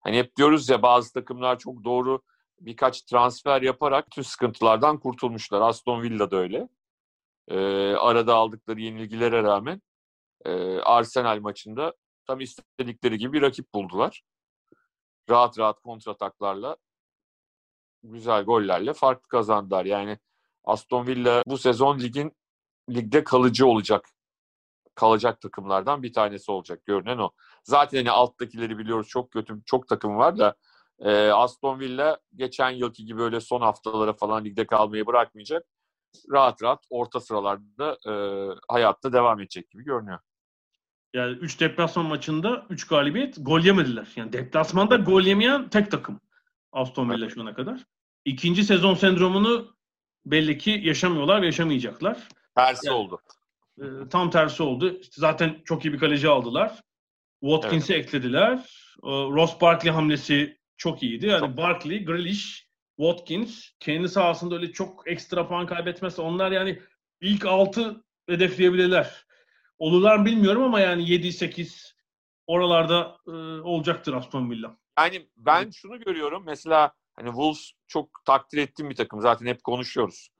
Hani 0.00 0.18
hep 0.18 0.36
diyoruz 0.36 0.68
ya 0.68 0.82
bazı 0.82 1.12
takımlar 1.12 1.58
çok 1.58 1.84
doğru 1.84 2.22
birkaç 2.60 3.02
transfer 3.02 3.62
yaparak 3.62 4.10
tüm 4.10 4.24
sıkıntılardan 4.24 5.00
kurtulmuşlar. 5.00 5.60
Aston 5.60 6.02
Villa 6.02 6.30
da 6.30 6.36
öyle. 6.36 6.68
Ee, 7.48 7.56
arada 7.94 8.34
aldıkları 8.34 8.80
yenilgilere 8.80 9.42
rağmen 9.42 9.82
e, 10.44 10.78
Arsenal 10.78 11.40
maçında 11.40 11.94
tam 12.30 12.40
istedikleri 12.40 13.18
gibi 13.18 13.32
bir 13.32 13.42
rakip 13.42 13.74
buldular. 13.74 14.22
Rahat 15.30 15.58
rahat 15.58 15.80
kontrataklarla 15.80 16.76
güzel 18.02 18.44
gollerle 18.44 18.92
farklı 18.92 19.28
kazandılar. 19.28 19.84
Yani 19.84 20.18
Aston 20.64 21.06
Villa 21.06 21.42
bu 21.46 21.58
sezon 21.58 21.98
ligin 21.98 22.32
ligde 22.90 23.24
kalıcı 23.24 23.66
olacak. 23.66 24.08
Kalacak 24.94 25.40
takımlardan 25.40 26.02
bir 26.02 26.12
tanesi 26.12 26.50
olacak. 26.50 26.86
Görünen 26.86 27.18
o. 27.18 27.30
Zaten 27.64 27.98
hani 27.98 28.10
alttakileri 28.10 28.78
biliyoruz 28.78 29.08
çok 29.08 29.30
kötü 29.30 29.62
çok 29.66 29.88
takım 29.88 30.16
var 30.16 30.38
da 30.38 30.54
e, 30.98 31.28
Aston 31.28 31.80
Villa 31.80 32.18
geçen 32.34 32.70
yılki 32.70 33.04
gibi 33.04 33.22
öyle 33.22 33.40
son 33.40 33.60
haftalara 33.60 34.12
falan 34.12 34.44
ligde 34.44 34.66
kalmayı 34.66 35.06
bırakmayacak. 35.06 35.66
Rahat 36.32 36.62
rahat 36.62 36.84
orta 36.90 37.20
sıralarda 37.20 37.98
e, 38.06 38.12
hayatta 38.68 39.12
devam 39.12 39.40
edecek 39.40 39.70
gibi 39.70 39.84
görünüyor. 39.84 40.18
Yani 41.14 41.36
3 41.36 41.60
deplasman 41.60 42.06
maçında 42.06 42.66
3 42.70 42.86
galibiyet 42.86 43.36
gol 43.38 43.60
yemediler. 43.60 44.08
Yani 44.16 44.32
deplasmanda 44.32 44.96
gol 44.96 45.22
yemeyen 45.22 45.68
tek 45.68 45.90
takım 45.90 46.20
Aston 46.72 47.10
Villa 47.10 47.30
şu 47.30 47.42
ana 47.42 47.54
kadar. 47.54 47.80
İkinci 48.24 48.64
sezon 48.64 48.94
sendromunu 48.94 49.76
belli 50.26 50.58
ki 50.58 50.80
yaşamıyorlar 50.84 51.42
ve 51.42 51.46
yaşamayacaklar. 51.46 52.28
Tersi 52.56 52.86
yani, 52.86 52.96
oldu. 52.96 53.20
E, 53.78 53.84
tam 54.10 54.30
tersi 54.30 54.62
oldu. 54.62 54.98
İşte 55.00 55.14
zaten 55.16 55.56
çok 55.64 55.84
iyi 55.84 55.92
bir 55.92 55.98
kaleci 55.98 56.28
aldılar. 56.28 56.82
Watkins'i 57.40 57.94
evet. 57.94 58.06
eklediler. 58.06 58.58
E, 59.04 59.08
Ross 59.08 59.60
Barkley 59.60 59.92
hamlesi 59.92 60.58
çok 60.76 61.02
iyiydi. 61.02 61.26
Yani 61.26 61.40
çok. 61.40 61.56
Barkley, 61.56 62.04
Grealish, 62.04 62.68
Watkins 62.96 63.68
kendi 63.80 64.08
sahasında 64.08 64.54
öyle 64.54 64.72
çok 64.72 65.08
ekstra 65.08 65.48
puan 65.48 65.66
kaybetmezse 65.66 66.22
onlar 66.22 66.50
yani 66.50 66.82
ilk 67.20 67.46
6 67.46 68.04
hedefleyebilirler. 68.28 69.24
Olurlar 69.80 70.24
bilmiyorum 70.24 70.62
ama 70.62 70.80
yani 70.80 71.02
7-8 71.02 71.92
oralarda 72.46 73.16
e, 73.26 73.30
olacaktır 73.60 74.12
Aston 74.12 74.50
Villa. 74.50 74.76
Yani 74.98 75.28
ben 75.36 75.70
şunu 75.70 76.00
görüyorum 76.00 76.42
mesela 76.46 76.92
hani 77.16 77.26
Wolves 77.26 77.72
çok 77.86 78.24
takdir 78.24 78.58
ettiğim 78.58 78.90
bir 78.90 78.96
takım 78.96 79.20
zaten 79.20 79.46
hep 79.46 79.64
konuşuyoruz. 79.64 80.30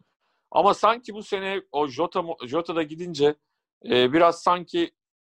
Ama 0.51 0.75
sanki 0.75 1.15
bu 1.15 1.23
sene 1.23 1.63
o 1.73 1.89
Jota 1.89 2.25
Jota'da 2.47 2.83
gidince 2.83 3.35
e, 3.85 4.13
biraz 4.13 4.43
sanki 4.43 4.91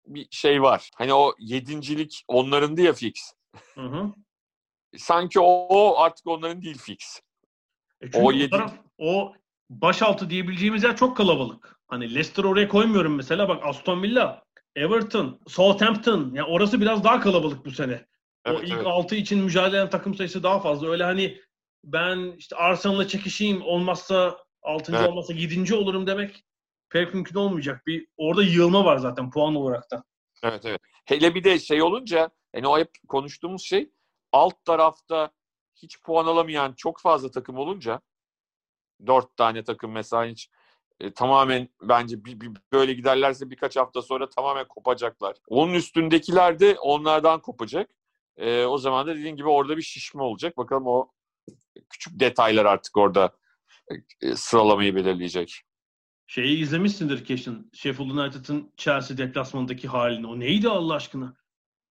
bir 0.05 0.27
şey 0.31 0.61
var. 0.61 0.89
Hani 0.95 1.13
o 1.13 1.33
yedincilik 1.39 2.23
onların 2.27 2.77
diye 2.77 2.93
fix. 2.93 3.33
Hı 3.75 3.81
hı. 3.81 4.13
Sanki 4.97 5.39
o 5.39 5.95
artık 5.97 6.27
onların 6.27 6.61
değil 6.61 6.77
fix. 6.77 7.21
E 8.01 8.21
o, 8.21 8.31
yedi... 8.31 8.49
taraf, 8.49 8.73
o 8.97 9.33
başaltı 9.81 10.29
diyebileceğimiz 10.29 10.83
yer 10.83 10.97
çok 10.97 11.17
kalabalık. 11.17 11.79
Hani 11.87 12.09
Leicester 12.09 12.43
oraya 12.43 12.67
koymuyorum 12.67 13.15
mesela. 13.15 13.49
Bak 13.49 13.63
Aston 13.65 14.03
Villa, 14.03 14.43
Everton, 14.75 15.39
Southampton. 15.47 16.31
Yani 16.33 16.47
orası 16.47 16.81
biraz 16.81 17.03
daha 17.03 17.19
kalabalık 17.19 17.65
bu 17.65 17.71
sene. 17.71 18.05
Evet, 18.45 18.59
o 18.59 18.63
ilk 18.63 18.73
evet. 18.73 18.87
6 18.87 19.15
için 19.15 19.39
mücadele 19.39 19.77
eden 19.77 19.89
takım 19.89 20.15
sayısı 20.15 20.43
daha 20.43 20.59
fazla. 20.59 20.89
Öyle 20.89 21.03
hani 21.03 21.37
ben 21.83 22.33
işte 22.37 22.55
Arsenal'la 22.55 23.07
çekişeyim 23.07 23.61
olmazsa 23.61 24.37
6. 24.61 24.95
Evet. 24.95 25.09
olmazsa 25.09 25.33
7. 25.33 25.75
olurum 25.75 26.07
demek 26.07 26.43
pek 26.89 27.13
mümkün 27.13 27.35
olmayacak. 27.35 27.87
Bir 27.87 28.07
orada 28.17 28.43
yığılma 28.43 28.85
var 28.85 28.97
zaten 28.97 29.31
puan 29.31 29.55
olarak 29.55 29.91
da. 29.91 30.03
Evet 30.43 30.65
evet. 30.65 30.81
Hele 31.05 31.35
bir 31.35 31.43
de 31.43 31.59
şey 31.59 31.81
olunca 31.81 32.29
yani 32.53 32.67
o 32.67 32.79
hep 32.79 32.89
konuştuğumuz 33.07 33.63
şey 33.63 33.89
alt 34.31 34.65
tarafta 34.65 35.31
hiç 35.75 36.01
puan 36.01 36.25
alamayan 36.25 36.73
çok 36.73 37.01
fazla 37.01 37.31
takım 37.31 37.57
olunca 37.57 38.01
dört 39.07 39.37
tane 39.37 39.63
takım 39.63 39.91
mesela 39.91 40.25
hiç 40.25 40.49
e, 40.99 41.13
tamamen 41.13 41.69
bence 41.81 42.25
bir, 42.25 42.41
bir, 42.41 42.51
böyle 42.71 42.93
giderlerse 42.93 43.49
birkaç 43.49 43.75
hafta 43.75 44.01
sonra 44.01 44.29
tamamen 44.29 44.67
kopacaklar. 44.67 45.35
Onun 45.47 45.73
üstündekiler 45.73 46.59
de 46.59 46.79
onlardan 46.79 47.41
kopacak. 47.41 47.89
E, 48.37 48.65
o 48.65 48.77
zaman 48.77 49.07
da 49.07 49.15
dediğin 49.15 49.35
gibi 49.35 49.47
orada 49.47 49.77
bir 49.77 49.81
şişme 49.81 50.21
olacak. 50.21 50.57
Bakalım 50.57 50.87
o 50.87 51.11
küçük 51.89 52.19
detaylar 52.19 52.65
artık 52.65 52.97
orada 52.97 53.31
e, 54.21 54.35
sıralamayı 54.35 54.95
belirleyecek. 54.95 55.61
Şeyi 56.27 56.57
izlemişsindir 56.57 57.25
kesin. 57.25 57.69
Sheffield 57.73 58.09
United'ın 58.09 58.73
Chelsea 58.77 59.17
deplasmanındaki 59.17 59.87
halini. 59.87 60.27
O 60.27 60.39
neydi 60.39 60.69
Allah 60.69 60.93
aşkına? 60.93 61.35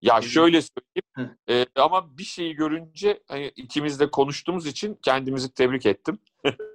Ya 0.02 0.22
şöyle 0.22 0.62
söyleyeyim 0.62 1.38
e, 1.50 1.66
ama 1.76 2.18
bir 2.18 2.24
şeyi 2.24 2.56
görünce 2.56 3.24
hani 3.28 3.48
ikimiz 3.56 4.00
de 4.00 4.12
konuştuğumuz 4.12 4.68
için 4.68 5.00
kendimizi 5.02 5.54
tebrik 5.54 5.86
ettim. 5.86 6.20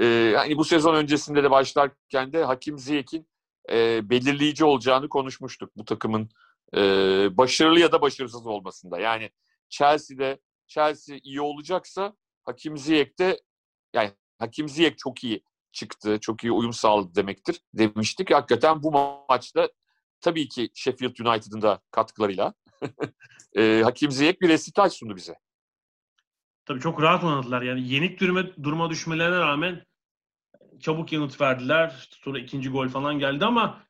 e, 0.00 0.34
hani 0.36 0.56
bu 0.56 0.64
sezon 0.64 0.94
öncesinde 0.94 1.42
de 1.42 1.50
başlarken 1.50 2.32
de 2.32 2.44
Hakim 2.44 2.78
Ziyek'in 2.78 3.28
e, 3.70 4.10
belirleyici 4.10 4.64
olacağını 4.64 5.08
konuşmuştuk 5.08 5.70
bu 5.76 5.84
takımın 5.84 6.28
e, 6.76 6.80
başarılı 7.36 7.80
ya 7.80 7.92
da 7.92 8.00
başarısız 8.00 8.46
olmasında. 8.46 8.98
Yani 8.98 9.30
Chelsea'de 9.68 10.38
Chelsea 10.66 11.18
iyi 11.22 11.40
olacaksa 11.40 12.14
Hakim 12.44 12.78
Ziyek 12.78 13.18
de 13.18 13.40
yani 13.94 14.10
Hakim 14.38 14.68
Ziyek 14.68 14.98
çok 14.98 15.24
iyi 15.24 15.42
çıktı, 15.72 16.18
çok 16.20 16.44
iyi 16.44 16.52
uyum 16.52 16.72
sağladı 16.72 17.14
demektir 17.14 17.60
demiştik. 17.74 18.30
Hakikaten 18.30 18.82
bu 18.82 18.90
maçta 19.28 19.68
tabii 20.20 20.48
ki 20.48 20.70
Sheffield 20.74 21.26
United'ın 21.26 21.62
da 21.62 21.80
katkılarıyla 21.90 22.54
e, 23.56 23.80
Hakim 23.84 24.10
Ziyek 24.10 24.40
bir 24.40 24.48
resital 24.48 24.88
sundu 24.88 25.16
bize. 25.16 25.34
Tabii 26.66 26.80
çok 26.80 27.02
rahat 27.02 27.24
oynadılar. 27.24 27.62
Yani 27.62 27.88
yenik 27.88 28.20
duruma, 28.20 28.42
duruma 28.62 28.90
düşmelerine 28.90 29.38
rağmen 29.38 29.86
çabuk 30.80 31.12
yanıt 31.12 31.40
verdiler. 31.40 32.08
Sonra 32.10 32.38
ikinci 32.38 32.70
gol 32.70 32.88
falan 32.88 33.18
geldi 33.18 33.44
ama 33.44 33.82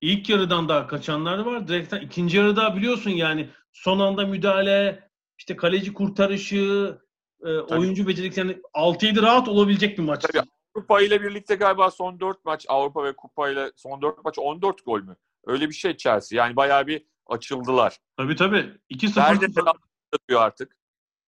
ilk 0.00 0.28
yarıdan 0.28 0.68
da 0.68 0.86
kaçanlar 0.86 1.38
var. 1.38 1.68
Direkten 1.68 2.00
ikinci 2.00 2.36
yarıda 2.36 2.76
biliyorsun 2.76 3.10
yani 3.10 3.50
son 3.72 3.98
anda 3.98 4.26
müdahale, 4.26 5.10
işte 5.38 5.56
kaleci 5.56 5.92
kurtarışı, 5.94 6.98
e, 7.44 7.48
oyuncu 7.58 8.06
beceriklerini 8.06 8.56
6-7 8.74 9.22
rahat 9.22 9.48
olabilecek 9.48 9.98
bir 9.98 10.02
maç. 10.02 10.22
Tabii 10.22 10.46
Avrupa 10.74 11.00
ile 11.00 11.22
birlikte 11.22 11.54
galiba 11.54 11.90
son 11.90 12.20
4 12.20 12.44
maç 12.44 12.66
Avrupa 12.68 13.04
ve 13.04 13.16
Kupa 13.16 13.50
ile 13.50 13.72
son 13.76 14.02
4 14.02 14.24
maç 14.24 14.38
14 14.38 14.84
gol 14.84 15.00
mü? 15.00 15.16
Öyle 15.46 15.68
bir 15.68 15.74
şey 15.74 15.96
Chelsea. 15.96 16.44
Yani 16.44 16.56
bayağı 16.56 16.86
bir 16.86 17.06
açıldılar. 17.26 17.96
Tabii 18.16 18.36
tabii. 18.36 18.78
2-0 18.90 19.20
Nerede 19.20 20.38
artık? 20.38 20.76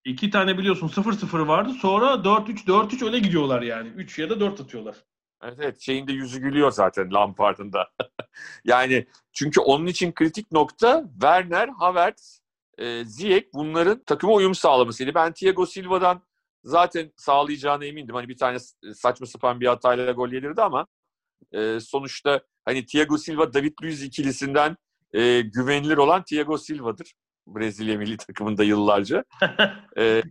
İki 0.05 0.29
tane 0.29 0.57
biliyorsun 0.57 0.87
0-0 0.87 1.47
vardı. 1.47 1.73
Sonra 1.81 2.05
4-3 2.05 2.67
4-3 2.67 3.05
öyle 3.05 3.19
gidiyorlar 3.19 3.61
yani. 3.61 3.89
3 3.89 4.19
ya 4.19 4.29
da 4.29 4.39
4 4.39 4.61
atıyorlar. 4.61 4.95
Evet 5.43 5.57
evet. 5.61 5.81
Şeyin 5.81 6.07
de 6.07 6.13
yüzü 6.13 6.39
gülüyor 6.39 6.71
zaten 6.71 7.13
Lampard'ın 7.13 7.73
da. 7.73 7.89
yani 8.65 9.07
çünkü 9.33 9.59
onun 9.59 9.85
için 9.85 10.11
kritik 10.11 10.51
nokta 10.51 11.03
Werner, 11.11 11.67
Havertz, 11.67 12.41
e, 12.77 13.05
Ziyech 13.05 13.45
bunların 13.53 14.03
takıma 14.05 14.33
uyum 14.33 14.55
sağlamasıydı. 14.55 15.13
Ben 15.15 15.33
Thiago 15.33 15.65
Silva'dan 15.65 16.21
zaten 16.63 17.11
sağlayacağına 17.17 17.85
emindim. 17.85 18.15
Hani 18.15 18.29
bir 18.29 18.37
tane 18.37 18.57
saçma 18.93 19.27
sapan 19.27 19.61
bir 19.61 19.67
hatayla 19.67 20.11
gol 20.11 20.29
yedirdi 20.31 20.61
ama 20.61 20.87
e, 21.51 21.79
sonuçta 21.79 22.41
hani 22.65 22.85
Thiago 22.85 23.17
Silva, 23.17 23.53
David 23.53 23.73
Luiz 23.83 24.03
ikilisinden 24.03 24.77
e, 25.13 25.41
güvenilir 25.41 25.97
olan 25.97 26.23
Thiago 26.23 26.57
Silva'dır. 26.57 27.13
Brezilya 27.47 27.97
milli 27.97 28.17
takımında 28.17 28.63
yıllarca. 28.63 29.23
e, 29.97 30.23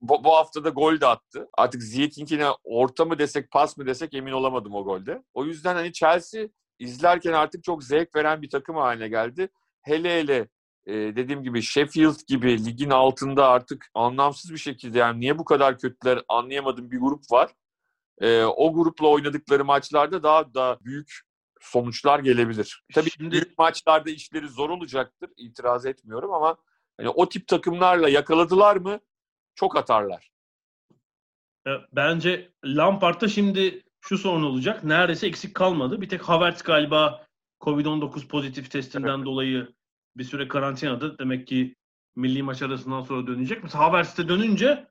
bu, 0.00 0.24
bu 0.24 0.36
hafta 0.36 0.64
da 0.64 0.68
gol 0.68 1.00
de 1.00 1.06
attı. 1.06 1.48
Artık 1.58 1.82
Ziyech'inkine 1.82 2.46
orta 2.64 3.04
mı 3.04 3.18
desek 3.18 3.50
pas 3.50 3.76
mı 3.76 3.86
desek 3.86 4.14
emin 4.14 4.32
olamadım 4.32 4.74
o 4.74 4.84
golde. 4.84 5.22
O 5.34 5.44
yüzden 5.44 5.74
hani 5.74 5.92
Chelsea 5.92 6.48
izlerken 6.78 7.32
artık 7.32 7.64
çok 7.64 7.84
zevk 7.84 8.16
veren 8.16 8.42
bir 8.42 8.50
takım 8.50 8.76
haline 8.76 9.08
geldi. 9.08 9.48
Hele 9.82 10.20
hele 10.20 10.48
e, 10.86 10.92
dediğim 10.94 11.42
gibi 11.42 11.62
Sheffield 11.62 12.26
gibi 12.26 12.64
ligin 12.64 12.90
altında 12.90 13.48
artık 13.48 13.86
anlamsız 13.94 14.52
bir 14.52 14.58
şekilde 14.58 14.98
yani 14.98 15.20
niye 15.20 15.38
bu 15.38 15.44
kadar 15.44 15.78
kötüler 15.78 16.22
anlayamadığım 16.28 16.90
bir 16.90 16.98
grup 16.98 17.32
var. 17.32 17.50
E, 18.20 18.44
o 18.44 18.74
grupla 18.74 19.08
oynadıkları 19.08 19.64
maçlarda 19.64 20.22
daha 20.22 20.54
da 20.54 20.78
büyük 20.80 21.20
sonuçlar 21.64 22.18
gelebilir. 22.18 22.82
Tabii 22.94 23.10
Şimdi- 23.10 23.54
maçlarda 23.58 24.10
işleri 24.10 24.48
zor 24.48 24.70
olacaktır. 24.70 25.30
itiraz 25.36 25.86
etmiyorum 25.86 26.32
ama 26.32 26.56
hani 26.96 27.08
o 27.08 27.28
tip 27.28 27.46
takımlarla 27.46 28.08
yakaladılar 28.08 28.76
mı 28.76 29.00
çok 29.54 29.76
atarlar. 29.76 30.30
E, 31.66 31.70
Bence 31.92 32.52
Lampard'da 32.64 33.28
şimdi 33.28 33.82
şu 34.00 34.18
sorun 34.18 34.42
olacak. 34.42 34.84
Neredeyse 34.84 35.26
eksik 35.26 35.54
kalmadı. 35.54 36.00
Bir 36.00 36.08
tek 36.08 36.22
Havertz 36.22 36.62
galiba 36.62 37.26
Covid-19 37.60 38.28
pozitif 38.28 38.70
testinden 38.70 39.24
dolayı 39.24 39.74
bir 40.16 40.24
süre 40.24 40.48
karantinada. 40.48 41.18
Demek 41.18 41.46
ki 41.46 41.76
milli 42.16 42.42
maç 42.42 42.62
arasından 42.62 43.02
sonra 43.02 43.26
dönecek. 43.26 43.62
Mesela 43.62 43.84
Havertz'te 43.84 44.28
dönünce 44.28 44.88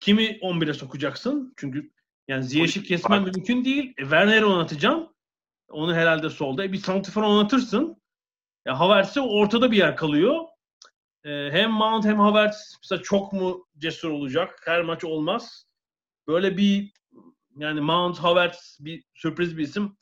kimi 0.00 0.38
11'e 0.42 0.74
sokacaksın? 0.74 1.54
Çünkü 1.56 1.90
yani 2.28 2.44
Ziyech'i 2.44 2.82
kesmen 2.82 3.22
mümkün 3.22 3.64
değil. 3.64 3.90
E, 3.98 4.02
Werner'i 4.02 4.44
oynatacaksın. 4.44 5.17
Onu 5.68 5.94
herhalde 5.94 6.30
solda. 6.30 6.64
E, 6.64 6.72
bir 6.72 6.78
santifor 6.78 7.22
oynatırsın. 7.22 8.02
Ya 8.66 8.80
Havertz'e 8.80 9.20
ortada 9.20 9.70
bir 9.70 9.76
yer 9.76 9.96
kalıyor. 9.96 10.44
E, 11.24 11.30
hem 11.52 11.70
Mount 11.70 12.04
hem 12.04 12.20
Havertz 12.20 12.76
mesela 12.82 13.02
çok 13.02 13.32
mu 13.32 13.66
cesur 13.78 14.10
olacak? 14.10 14.60
Her 14.64 14.82
maç 14.82 15.04
olmaz 15.04 15.64
böyle 16.26 16.56
bir 16.56 16.92
yani 17.56 17.80
Mount 17.80 18.18
Havertz 18.18 18.78
bir 18.80 19.04
sürpriz 19.14 19.58
bir 19.58 19.62
isim 19.62 19.96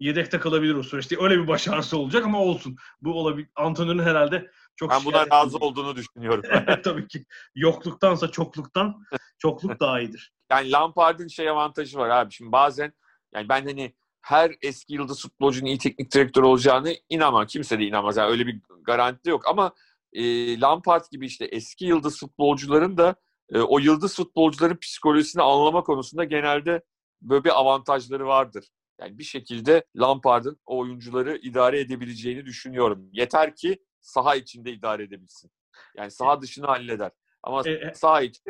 yedekte 0.00 0.38
kalabilir 0.40 0.74
o 0.74 0.82
süreçte. 0.82 1.16
Öyle 1.20 1.38
bir 1.38 1.48
başarısı 1.48 1.98
olacak 1.98 2.24
ama 2.24 2.38
olsun. 2.40 2.76
Bu 3.00 3.14
olabilir. 3.20 3.48
Antonio'nun 3.56 4.02
herhalde 4.02 4.50
çok 4.76 4.90
Ben 4.90 5.04
buna 5.04 5.16
razı 5.16 5.26
etmeyecek. 5.26 5.62
olduğunu 5.62 5.96
düşünüyorum. 5.96 6.44
Tabii 6.84 7.08
ki. 7.08 7.24
Yokluktansa 7.54 8.30
çokluktan 8.30 9.04
çokluk 9.38 9.80
daha 9.80 10.00
iyidir. 10.00 10.32
yani 10.50 10.70
Lampard'ın 10.72 11.28
şey 11.28 11.48
avantajı 11.48 11.98
var 11.98 12.08
abi. 12.08 12.32
Şimdi 12.32 12.52
bazen 12.52 12.92
yani 13.34 13.48
ben 13.48 13.64
hani 13.64 13.94
her 14.22 14.52
eski 14.62 14.94
yıldız 14.94 15.22
futbolcunun 15.22 15.66
iyi 15.66 15.78
teknik 15.78 16.12
direktör 16.14 16.42
olacağını 16.42 16.94
inanmam. 17.08 17.46
Kimse 17.46 17.78
de 17.78 17.84
inanmaz. 17.84 18.16
Yani 18.16 18.30
öyle 18.30 18.46
bir 18.46 18.60
garanti 18.82 19.30
yok. 19.30 19.48
Ama 19.48 19.72
e, 20.12 20.60
Lampard 20.60 21.04
gibi 21.10 21.26
işte 21.26 21.44
eski 21.44 21.84
yıldız 21.84 22.20
futbolcuların 22.20 22.96
da 22.96 23.14
e, 23.52 23.58
o 23.60 23.78
yıldız 23.78 24.16
futbolcuların 24.16 24.76
psikolojisini 24.76 25.42
anlama 25.42 25.82
konusunda 25.82 26.24
genelde 26.24 26.82
böyle 27.22 27.44
bir 27.44 27.60
avantajları 27.60 28.26
vardır. 28.26 28.68
Yani 29.00 29.18
bir 29.18 29.24
şekilde 29.24 29.84
Lampard'ın 29.96 30.60
o 30.66 30.78
oyuncuları 30.78 31.36
idare 31.36 31.80
edebileceğini 31.80 32.46
düşünüyorum. 32.46 33.08
Yeter 33.12 33.56
ki 33.56 33.78
saha 34.00 34.36
içinde 34.36 34.72
idare 34.72 35.02
edebilsin. 35.02 35.50
Yani 35.96 36.10
saha 36.10 36.40
dışını 36.40 36.66
halleder. 36.66 37.10
Ama 37.42 37.62
E, 37.66 37.70
e- 37.70 37.94
saha 37.94 38.22
içi 38.22 38.40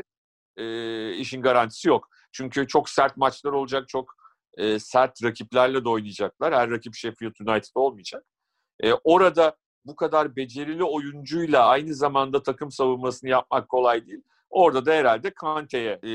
e, 0.56 1.14
işin 1.14 1.42
garantisi 1.42 1.88
yok. 1.88 2.08
Çünkü 2.32 2.66
çok 2.66 2.88
sert 2.88 3.16
maçlar 3.16 3.52
olacak, 3.52 3.88
çok 3.88 4.14
e, 4.56 4.78
sert 4.78 5.24
rakiplerle 5.24 5.84
de 5.84 5.88
oynayacaklar. 5.88 6.54
Her 6.54 6.70
rakip 6.70 6.94
Sheffield 6.94 7.34
United 7.40 7.70
olmayacak. 7.74 8.24
E, 8.80 8.92
orada 8.92 9.56
bu 9.84 9.96
kadar 9.96 10.36
becerili 10.36 10.84
oyuncuyla 10.84 11.66
aynı 11.66 11.94
zamanda 11.94 12.42
takım 12.42 12.70
savunmasını 12.70 13.30
yapmak 13.30 13.68
kolay 13.68 14.06
değil. 14.06 14.22
Orada 14.50 14.86
da 14.86 14.92
herhalde 14.92 15.30
Kante'ye 15.30 15.92
e, 16.04 16.12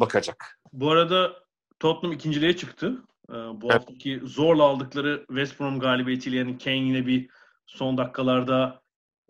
bakacak. 0.00 0.58
Bu 0.72 0.90
arada 0.90 1.32
Tottenham 1.78 2.12
ikinciliğe 2.12 2.56
çıktı. 2.56 3.02
Ee, 3.30 3.34
bu 3.34 3.66
Evet. 3.70 3.74
haftaki 3.74 4.20
zorla 4.24 4.62
aldıkları 4.62 5.24
West 5.28 5.60
Brom 5.60 5.80
galibiyetiyle 5.80 6.36
yani 6.36 6.58
Kane 6.58 6.76
yine 6.76 7.06
bir 7.06 7.30
son 7.66 7.98
dakikalarda 7.98 8.82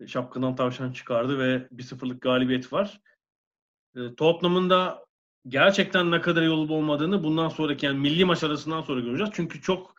şapkadan 0.07 0.57
tavşan 0.57 0.93
çıkardı 0.93 1.39
ve 1.39 1.69
1-0'lık 1.77 2.23
galibiyet 2.23 2.73
var. 2.73 3.01
Ee, 3.97 4.15
Tottenham'ın 4.17 4.71
da 4.71 5.05
gerçekten 5.49 6.11
ne 6.11 6.21
kadar 6.21 6.43
iyi 6.43 6.51
olup 6.51 6.71
olmadığını 6.71 7.25
bundan 7.25 7.49
sonraki 7.49 7.87
yani 7.87 7.99
milli 7.99 8.25
maç 8.25 8.45
arasından 8.45 8.83
sonra 8.83 9.01
göreceğiz. 9.01 9.33
Çünkü 9.35 9.61
çok 9.63 9.95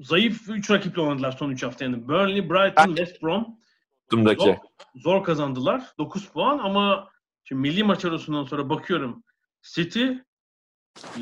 zayıf 0.00 0.48
3 0.48 0.70
rakiple 0.70 1.02
oynadılar 1.02 1.32
son 1.32 1.50
3 1.50 1.62
hafta. 1.62 1.84
Yani 1.84 2.08
Burnley, 2.08 2.50
Brighton, 2.50 2.86
West 2.96 3.22
Brom 3.22 3.58
zor, 4.12 4.56
zor 4.94 5.24
kazandılar. 5.24 5.82
9 5.98 6.28
puan 6.28 6.58
ama 6.58 7.10
şimdi 7.44 7.62
milli 7.62 7.84
maç 7.84 8.04
arasından 8.04 8.44
sonra 8.44 8.68
bakıyorum 8.70 9.24
City, 9.62 10.06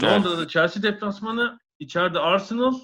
Londra'da 0.03 0.49
Chelsea 0.49 0.83
deplasmanı, 0.83 1.59
içeride 1.79 2.19
Arsenal, 2.19 2.75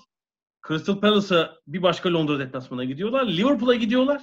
Crystal 0.68 1.00
Palace'a 1.00 1.56
bir 1.66 1.82
başka 1.82 2.12
Londra 2.12 2.38
deplasmana 2.38 2.84
gidiyorlar. 2.84 3.26
Liverpool'a 3.26 3.74
gidiyorlar. 3.74 4.22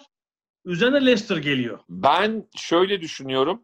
Üzerine 0.66 1.06
Leicester 1.06 1.38
geliyor. 1.38 1.80
Ben 1.90 2.50
şöyle 2.56 3.02
düşünüyorum. 3.02 3.64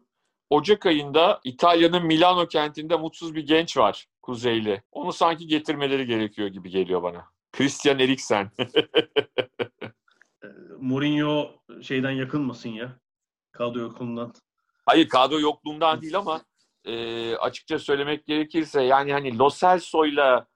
Ocak 0.50 0.86
ayında 0.86 1.40
İtalya'nın 1.44 2.06
Milano 2.06 2.46
kentinde 2.46 2.96
mutsuz 2.96 3.34
bir 3.34 3.46
genç 3.46 3.76
var 3.76 4.06
Kuzeyli. 4.22 4.82
Onu 4.92 5.12
sanki 5.12 5.46
getirmeleri 5.46 6.06
gerekiyor 6.06 6.48
gibi 6.48 6.70
geliyor 6.70 7.02
bana. 7.02 7.24
Christian 7.52 7.98
Eriksen. 7.98 8.50
Mourinho 10.80 11.50
şeyden 11.82 12.10
yakınmasın 12.10 12.68
ya. 12.68 12.98
Kadro 13.52 13.80
yokundan. 13.80 14.32
Hayır 14.86 15.08
kadro 15.08 15.40
yokluğundan 15.40 16.02
değil 16.02 16.18
ama 16.18 16.40
e, 16.84 17.36
açıkça 17.36 17.78
söylemek 17.78 18.26
gerekirse 18.26 18.82
yani 18.82 19.12
hani 19.12 19.38
Lo 19.38 19.50
Celso'yla 19.50 20.46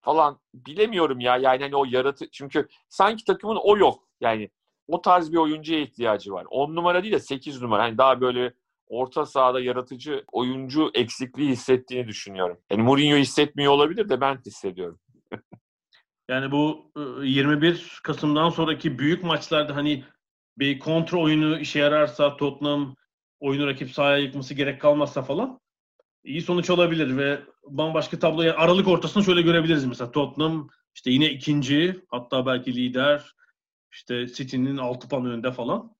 falan 0.00 0.40
bilemiyorum 0.54 1.20
ya. 1.20 1.36
Yani 1.36 1.62
hani 1.62 1.76
o 1.76 1.84
yaratı 1.84 2.30
çünkü 2.30 2.68
sanki 2.88 3.24
takımın 3.24 3.58
o 3.62 3.76
yok. 3.76 4.08
Yani 4.20 4.50
o 4.88 5.02
tarz 5.02 5.32
bir 5.32 5.36
oyuncuya 5.36 5.80
ihtiyacı 5.80 6.32
var. 6.32 6.46
10 6.50 6.74
numara 6.74 7.02
değil 7.02 7.14
de 7.14 7.20
8 7.20 7.62
numara. 7.62 7.82
Hani 7.82 7.98
daha 7.98 8.20
böyle 8.20 8.54
orta 8.90 9.26
sahada 9.26 9.60
yaratıcı 9.60 10.24
oyuncu 10.32 10.90
eksikliği 10.94 11.50
hissettiğini 11.50 12.08
düşünüyorum. 12.08 12.58
Yani 12.70 12.82
Mourinho 12.82 13.16
hissetmiyor 13.16 13.72
olabilir 13.72 14.08
de 14.08 14.20
ben 14.20 14.38
hissediyorum. 14.46 14.98
Yani 16.28 16.52
bu 16.52 16.92
e, 16.96 17.26
21 17.26 18.00
Kasım'dan 18.02 18.50
sonraki 18.50 18.98
büyük 18.98 19.24
maçlarda 19.24 19.76
hani 19.76 20.04
bir 20.58 20.78
kontra 20.78 21.18
oyunu 21.18 21.58
işe 21.58 21.78
yararsa 21.78 22.36
Tottenham 22.36 22.96
oyunu 23.40 23.66
rakip 23.66 23.90
sahaya 23.90 24.18
yıkması 24.18 24.54
gerek 24.54 24.80
kalmazsa 24.80 25.22
falan 25.22 25.60
iyi 26.24 26.42
sonuç 26.42 26.70
olabilir 26.70 27.16
ve 27.16 27.40
bambaşka 27.66 28.18
tablo 28.18 28.42
yani 28.42 28.56
Aralık 28.56 28.88
ortasını 28.88 29.24
şöyle 29.24 29.42
görebiliriz 29.42 29.84
mesela 29.84 30.10
Tottenham 30.10 30.68
işte 30.94 31.10
yine 31.10 31.30
ikinci 31.30 32.04
hatta 32.08 32.46
belki 32.46 32.74
lider 32.74 33.34
işte 33.92 34.26
City'nin 34.26 34.76
6 34.76 35.08
puan 35.08 35.26
önünde 35.26 35.52
falan. 35.52 35.94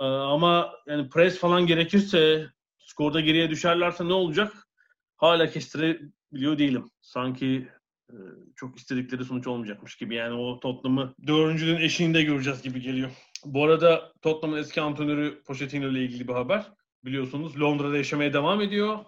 Ee, 0.00 0.04
ama 0.04 0.72
yani 0.86 1.08
pres 1.08 1.38
falan 1.38 1.66
gerekirse 1.66 2.50
skorda 2.78 3.20
geriye 3.20 3.50
düşerlerse 3.50 4.08
ne 4.08 4.12
olacak? 4.12 4.68
Hala 5.16 5.50
kestirebiliyor 5.50 6.58
değilim. 6.58 6.90
Sanki 7.00 7.68
e, 8.10 8.16
çok 8.56 8.78
istedikleri 8.78 9.24
sonuç 9.24 9.46
olmayacakmış 9.46 9.96
gibi. 9.96 10.14
Yani 10.14 10.34
o 10.34 10.60
Tottenham'ı 10.60 11.14
dördüncünün 11.26 11.80
eşiğinde 11.80 12.22
göreceğiz 12.22 12.62
gibi 12.62 12.80
geliyor. 12.80 13.10
Bu 13.44 13.64
arada 13.64 14.12
Tottenham'ın 14.22 14.60
eski 14.60 14.80
antrenörü 14.80 15.42
Pochettino 15.42 15.88
ile 15.88 16.04
ilgili 16.04 16.28
bir 16.28 16.32
haber. 16.32 16.66
Biliyorsunuz 17.04 17.60
Londra'da 17.60 17.96
yaşamaya 17.96 18.32
devam 18.32 18.60
ediyor. 18.60 18.98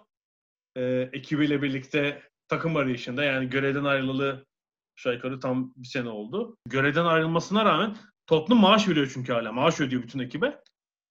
Ee, 0.75 1.09
ekibiyle 1.13 1.61
birlikte 1.61 2.21
takım 2.47 2.75
arayışında 2.75 3.23
yani 3.23 3.49
görevden 3.49 3.83
ayrılalı 3.83 4.45
aşağı 4.97 5.13
yukarı 5.13 5.39
tam 5.39 5.73
bir 5.75 5.87
sene 5.87 6.09
oldu. 6.09 6.57
Görevden 6.69 7.05
ayrılmasına 7.05 7.65
rağmen 7.65 7.97
Tottenham 8.27 8.61
maaş 8.61 8.87
veriyor 8.87 9.11
çünkü 9.13 9.33
hala. 9.33 9.51
Maaş 9.51 9.81
ödüyor 9.81 10.03
bütün 10.03 10.19
ekibe. 10.19 10.59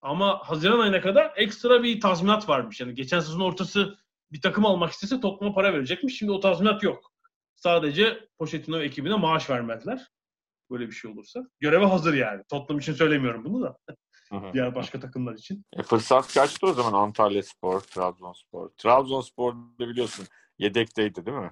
Ama 0.03 0.39
Haziran 0.43 0.79
ayına 0.79 1.01
kadar 1.01 1.33
ekstra 1.35 1.83
bir 1.83 2.01
tazminat 2.01 2.49
varmış. 2.49 2.81
Yani 2.81 2.95
geçen 2.95 3.19
sezon 3.19 3.39
ortası 3.39 3.97
bir 4.31 4.41
takım 4.41 4.65
almak 4.65 4.91
istese 4.91 5.19
Tottenham'a 5.19 5.55
para 5.55 5.73
verecekmiş. 5.73 6.17
Şimdi 6.17 6.31
o 6.31 6.39
tazminat 6.39 6.83
yok. 6.83 7.11
Sadece 7.55 8.27
Pochettino 8.37 8.79
ekibine 8.79 9.15
maaş 9.15 9.49
vermediler. 9.49 10.07
Böyle 10.71 10.87
bir 10.87 10.91
şey 10.91 11.11
olursa. 11.11 11.39
Göreve 11.59 11.85
hazır 11.85 12.13
yani. 12.13 12.43
Tottenham 12.49 12.79
için 12.79 12.93
söylemiyorum 12.93 13.45
bunu 13.45 13.61
da. 13.61 13.77
Diğer 14.53 14.75
başka 14.75 14.99
takımlar 14.99 15.33
için. 15.33 15.65
E, 15.73 15.83
fırsat 15.83 16.33
kaçtı 16.33 16.67
o 16.67 16.73
zaman 16.73 16.93
Antalya 16.93 17.43
Spor, 17.43 17.79
Trabzonspor. 17.79 18.69
Trabzonspor 18.77 19.53
da 19.53 19.87
biliyorsun 19.89 20.25
yedekteydi 20.57 21.25
değil 21.25 21.37
mi? 21.37 21.51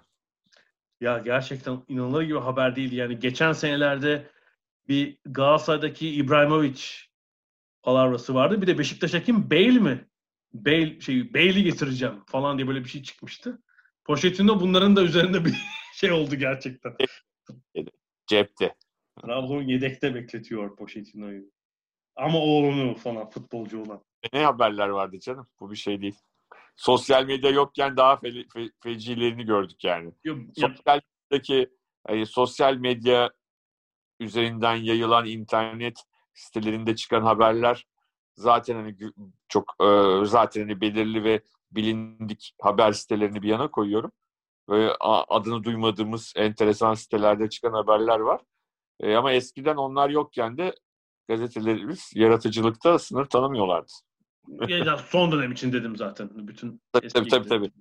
Ya 1.01 1.17
gerçekten 1.17 1.83
inanılır 1.87 2.21
gibi 2.21 2.39
haber 2.39 2.75
değil. 2.75 2.91
Yani 2.91 3.19
geçen 3.19 3.53
senelerde 3.53 4.27
bir 4.87 5.17
Galatasaray'daki 5.25 6.09
İbrahimovic 6.09 6.81
palavrası 7.83 8.33
vardı. 8.35 8.61
Bir 8.61 8.67
de 8.67 8.77
Beşiktaş'taki 8.77 9.51
Bale 9.51 9.79
mi? 9.79 10.07
Bale 10.53 10.99
şey 11.01 11.33
Bale'i 11.33 11.63
getireceğim 11.63 12.23
falan 12.27 12.57
diye 12.57 12.67
böyle 12.67 12.83
bir 12.83 12.89
şey 12.89 13.03
çıkmıştı. 13.03 13.61
Pochettino 14.03 14.59
bunların 14.59 14.95
da 14.95 15.03
üzerinde 15.03 15.45
bir 15.45 15.55
şey 15.95 16.11
oldu 16.11 16.35
gerçekten. 16.35 16.95
Cepte. 18.27 18.75
Trabzon 19.21 19.61
yedekte 19.61 20.15
bekletiyor 20.15 20.75
Pochettino'yu. 20.75 21.51
Ama 22.15 22.39
oğlunu 22.39 22.95
falan 22.95 23.29
futbolcu 23.29 23.81
olan. 23.81 24.03
Ne 24.33 24.43
haberler 24.43 24.87
vardı 24.87 25.19
canım? 25.19 25.47
Bu 25.59 25.71
bir 25.71 25.75
şey 25.75 26.01
değil. 26.01 26.15
sosyal 26.75 27.25
medya 27.25 27.49
yokken 27.49 27.97
daha 27.97 28.17
fe, 28.17 28.31
fe, 28.53 28.69
fecilerini 28.83 29.45
gördük 29.45 29.83
yani. 29.83 30.11
Yok, 30.23 30.39
sosyal 30.55 31.01
medyadaki 31.31 31.69
hani 32.07 32.25
sosyal 32.25 32.75
medya 32.75 33.31
üzerinden 34.19 34.75
yayılan 34.75 35.25
internet 35.25 36.03
sitelerinde 36.33 36.95
çıkan 36.95 37.21
haberler 37.21 37.85
zaten 38.35 38.75
hani 38.75 38.95
çok 39.47 39.75
e, 39.81 40.19
zaten 40.25 40.61
hani 40.61 40.81
belirli 40.81 41.23
ve 41.23 41.41
bilindik 41.71 42.55
haber 42.61 42.91
sitelerini 42.91 43.41
bir 43.41 43.47
yana 43.47 43.71
koyuyorum. 43.71 44.11
Böyle 44.69 44.91
adını 45.29 45.63
duymadığımız 45.63 46.33
enteresan 46.35 46.93
sitelerde 46.93 47.49
çıkan 47.49 47.73
haberler 47.73 48.19
var. 48.19 48.41
E, 48.99 49.15
ama 49.15 49.31
eskiden 49.31 49.75
onlar 49.75 50.09
yokken 50.09 50.57
de 50.57 50.75
gazetelerimiz 51.27 52.11
yaratıcılıkta 52.15 52.99
sınır 52.99 53.25
tanımıyorlardı. 53.25 53.91
ya 54.67 54.97
son 54.97 55.31
dönem 55.31 55.51
için 55.51 55.73
dedim 55.73 55.95
zaten. 55.95 56.29
Bütün 56.47 56.81
tabii 56.93 57.07
tabii, 57.07 57.29
tabii 57.29 57.49
tabii. 57.49 57.71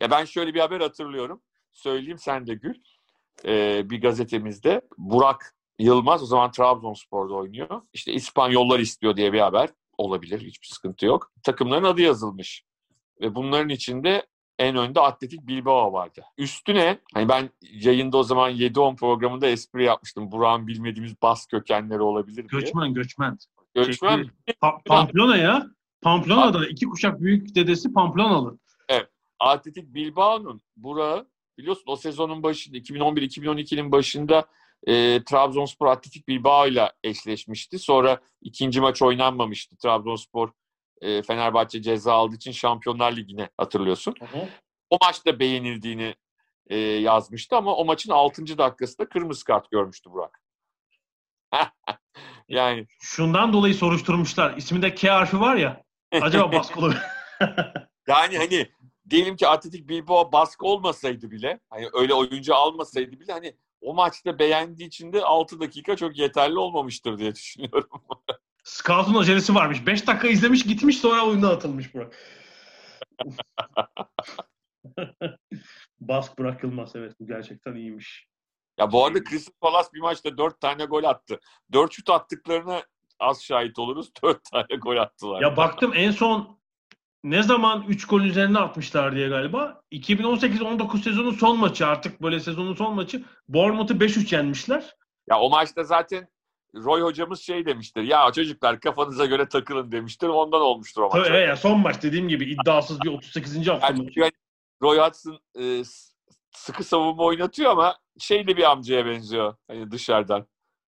Ya 0.00 0.10
ben 0.10 0.24
şöyle 0.24 0.54
bir 0.54 0.60
haber 0.60 0.80
hatırlıyorum. 0.80 1.42
Söyleyeyim 1.72 2.18
sen 2.18 2.46
de 2.46 2.54
gül. 2.54 2.74
Ee, 3.44 3.90
bir 3.90 4.02
gazetemizde 4.02 4.80
Burak 4.98 5.54
Yılmaz 5.80 6.22
o 6.22 6.26
zaman 6.26 6.50
Trabzonspor'da 6.50 7.34
oynuyor. 7.34 7.82
İşte 7.92 8.12
İspanyollar 8.12 8.78
istiyor 8.78 9.16
diye 9.16 9.32
bir 9.32 9.40
haber 9.40 9.70
olabilir. 9.98 10.40
Hiçbir 10.40 10.66
sıkıntı 10.66 11.06
yok. 11.06 11.32
Takımların 11.42 11.84
adı 11.84 12.00
yazılmış. 12.00 12.64
Ve 13.20 13.34
bunların 13.34 13.68
içinde 13.68 14.26
en 14.58 14.76
önde 14.76 15.00
Atletik 15.00 15.46
Bilbao 15.46 15.92
vardı. 15.92 16.24
Üstüne 16.38 16.98
hani 17.14 17.28
ben 17.28 17.50
yayında 17.72 18.16
o 18.16 18.22
zaman 18.22 18.52
7-10 18.52 18.96
programında 18.96 19.46
espri 19.46 19.84
yapmıştım. 19.84 20.32
Burak'ın 20.32 20.66
bilmediğimiz 20.66 21.22
bas 21.22 21.46
kökenleri 21.46 22.00
olabilir 22.00 22.48
diye. 22.48 22.60
Göçmen, 22.60 22.94
göçmen. 22.94 23.38
Göçmen. 23.74 24.30
Pa- 24.62 24.82
Pamplona 24.84 25.36
ya. 25.36 25.66
Pamplona'da 26.02 26.66
iki 26.66 26.86
kuşak 26.86 27.20
büyük 27.20 27.54
dedesi 27.54 27.92
Pamplonalı. 27.92 28.58
Evet. 28.88 29.08
Atletik 29.38 29.94
Bilbao'nun 29.94 30.60
Burak'ı 30.76 31.26
biliyorsun 31.58 31.84
o 31.86 31.96
sezonun 31.96 32.42
başında 32.42 32.76
2011-2012'nin 32.76 33.92
başında 33.92 34.46
e, 34.86 35.24
Trabzonspor 35.24 35.86
Atletik 35.86 36.28
Bilbao 36.28 36.66
ile 36.66 36.92
eşleşmişti. 37.04 37.78
Sonra 37.78 38.20
ikinci 38.42 38.80
maç 38.80 39.02
oynanmamıştı. 39.02 39.76
Trabzonspor 39.76 40.50
e, 41.00 41.22
Fenerbahçe 41.22 41.82
ceza 41.82 42.12
aldığı 42.12 42.34
için 42.36 42.52
Şampiyonlar 42.52 43.16
Ligi'ne 43.16 43.48
hatırlıyorsun. 43.56 44.14
Hı 44.18 44.24
hı. 44.24 44.48
O 44.90 44.98
maçta 45.02 45.38
beğenildiğini 45.40 46.14
e, 46.66 46.76
yazmıştı 46.78 47.56
ama 47.56 47.76
o 47.76 47.84
maçın 47.84 48.10
6. 48.10 48.58
dakikasında 48.58 49.08
kırmızı 49.08 49.44
kart 49.44 49.70
görmüştü 49.70 50.10
Burak. 50.10 50.40
yani 52.48 52.86
şundan 53.00 53.52
dolayı 53.52 53.74
soruşturmuşlar. 53.74 54.56
İsminde 54.56 54.94
K 54.94 55.10
harfi 55.10 55.40
var 55.40 55.56
ya. 55.56 55.82
Acaba 56.12 56.52
baskılı. 56.58 56.96
yani 58.08 58.38
hani 58.38 58.70
diyelim 59.10 59.36
ki 59.36 59.48
Atletik 59.48 59.88
Bilbao 59.88 60.32
baskı 60.32 60.66
olmasaydı 60.66 61.30
bile 61.30 61.60
hani 61.70 61.88
öyle 61.92 62.14
oyuncu 62.14 62.54
almasaydı 62.54 63.20
bile 63.20 63.32
hani 63.32 63.56
o 63.80 63.94
maçta 63.94 64.38
beğendiği 64.38 64.88
için 64.88 65.12
de 65.12 65.24
6 65.24 65.60
dakika 65.60 65.96
çok 65.96 66.18
yeterli 66.18 66.58
olmamıştır 66.58 67.18
diye 67.18 67.34
düşünüyorum. 67.34 67.88
Scout'un 68.64 69.14
acelesi 69.14 69.54
varmış. 69.54 69.86
5 69.86 70.06
dakika 70.06 70.28
izlemiş 70.28 70.62
gitmiş 70.62 70.98
sonra 70.98 71.26
oyuna 71.26 71.50
atılmış 71.50 71.94
Burak. 71.94 72.16
Bask 76.00 76.38
bırakılmaz 76.38 76.96
evet 76.96 77.14
bu 77.20 77.26
gerçekten 77.26 77.74
iyiymiş. 77.74 78.26
Ya 78.78 78.92
bu 78.92 79.04
arada 79.04 79.24
Crystal 79.24 79.52
Palace 79.60 79.88
bir 79.94 80.00
maçta 80.00 80.38
4 80.38 80.60
tane 80.60 80.84
gol 80.84 81.04
attı. 81.04 81.40
4 81.72 81.92
şut 81.92 82.10
attıklarına 82.10 82.82
az 83.18 83.42
şahit 83.42 83.78
oluruz. 83.78 84.10
4 84.22 84.44
tane 84.44 84.76
gol 84.80 84.96
attılar. 84.96 85.42
Ya 85.42 85.56
baktım 85.56 85.92
en 85.94 86.10
son 86.10 86.59
ne 87.24 87.42
zaman 87.42 87.84
3 87.88 88.06
gol 88.06 88.20
üzerine 88.20 88.58
atmışlar 88.58 89.14
diye 89.14 89.28
galiba. 89.28 89.82
2018-19 89.92 91.02
sezonun 91.02 91.32
son 91.32 91.58
maçı 91.58 91.86
artık 91.86 92.22
böyle 92.22 92.40
sezonun 92.40 92.74
son 92.74 92.94
maçı. 92.94 93.24
Bournemouth'u 93.48 93.94
5-3 93.94 94.34
yenmişler. 94.34 94.96
Ya 95.30 95.40
o 95.40 95.50
maçta 95.50 95.84
zaten 95.84 96.28
Roy 96.74 97.02
hocamız 97.02 97.40
şey 97.40 97.66
demiştir. 97.66 98.02
Ya 98.02 98.32
çocuklar 98.32 98.80
kafanıza 98.80 99.26
göre 99.26 99.48
takılın 99.48 99.92
demiştir. 99.92 100.28
Ondan 100.28 100.60
olmuştur 100.60 101.02
o 101.02 101.08
maç. 101.08 101.26
Tabii 101.26 101.38
ya 101.38 101.56
son 101.56 101.80
maç 101.80 102.02
dediğim 102.02 102.28
gibi 102.28 102.44
iddiasız 102.44 103.00
bir 103.00 103.10
38. 103.10 103.68
hafta 103.68 103.86
yani, 103.86 104.02
maçı. 104.02 104.20
Yani 104.20 104.32
Roy 104.82 104.98
Hudson 104.98 105.38
e, 105.60 105.82
sıkı 106.52 106.84
savunma 106.84 107.22
oynatıyor 107.22 107.70
ama 107.70 107.96
şey 108.18 108.46
de 108.46 108.56
bir 108.56 108.70
amcaya 108.70 109.06
benziyor. 109.06 109.54
Hani 109.68 109.90
dışarıdan. 109.90 110.46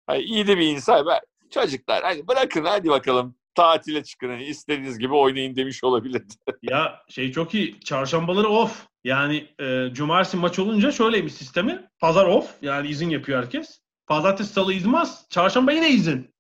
Hani 0.07 0.23
iyi 0.23 0.47
de 0.47 0.59
bir 0.59 0.67
insan. 0.67 1.07
Ben, 1.07 1.21
çocuklar 1.51 2.03
hani 2.03 2.29
bırakın 2.29 2.65
hadi 2.65 2.89
bakalım 2.89 3.35
tatile 3.59 4.05
çıkın. 4.05 4.29
Hani 4.29 4.45
istediğiniz 4.45 4.99
gibi 4.99 5.15
oynayın 5.15 5.57
demiş 5.57 5.85
olabilirdi. 5.85 6.35
ya 6.63 7.03
şey 7.09 7.33
çok 7.33 7.55
iyi. 7.55 7.81
Çarşambaları 7.81 8.49
off. 8.49 8.87
Yani 9.05 9.49
e, 9.61 9.89
cumartesi 9.93 10.37
maç 10.37 10.59
olunca 10.59 10.93
şöyleymiş 10.93 11.33
sistemi. 11.35 11.89
Pazar 11.99 12.27
off. 12.27 12.55
Yani 12.63 12.89
izin 12.89 13.11
yapıyor 13.11 13.43
herkes. 13.43 13.81
Pazartesi, 14.07 14.53
salı 14.53 14.75
idman. 14.75 15.09
Çarşamba 15.31 15.73
yine 15.73 15.91
izin. 15.91 16.35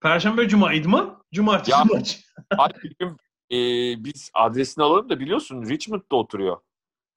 Perşembe, 0.00 0.48
cuma 0.48 0.72
idman. 0.72 1.22
Cumartesi 1.34 1.70
ya, 1.70 1.84
maç. 1.84 2.20
bugün 2.84 3.16
e, 3.52 3.58
biz 4.04 4.30
adresini 4.34 4.84
alalım 4.84 5.08
da 5.08 5.20
biliyorsun 5.20 5.62
Richmond'da 5.68 6.16
oturuyor. 6.16 6.56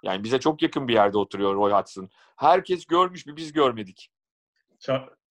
Yani 0.03 0.23
bize 0.23 0.39
çok 0.39 0.61
yakın 0.61 0.87
bir 0.87 0.93
yerde 0.93 1.17
oturuyor 1.17 1.55
Roy 1.55 1.71
Hudson. 1.71 2.09
Herkes 2.37 2.85
görmüş 2.85 3.25
mü 3.25 3.35
biz 3.35 3.53
görmedik. 3.53 4.09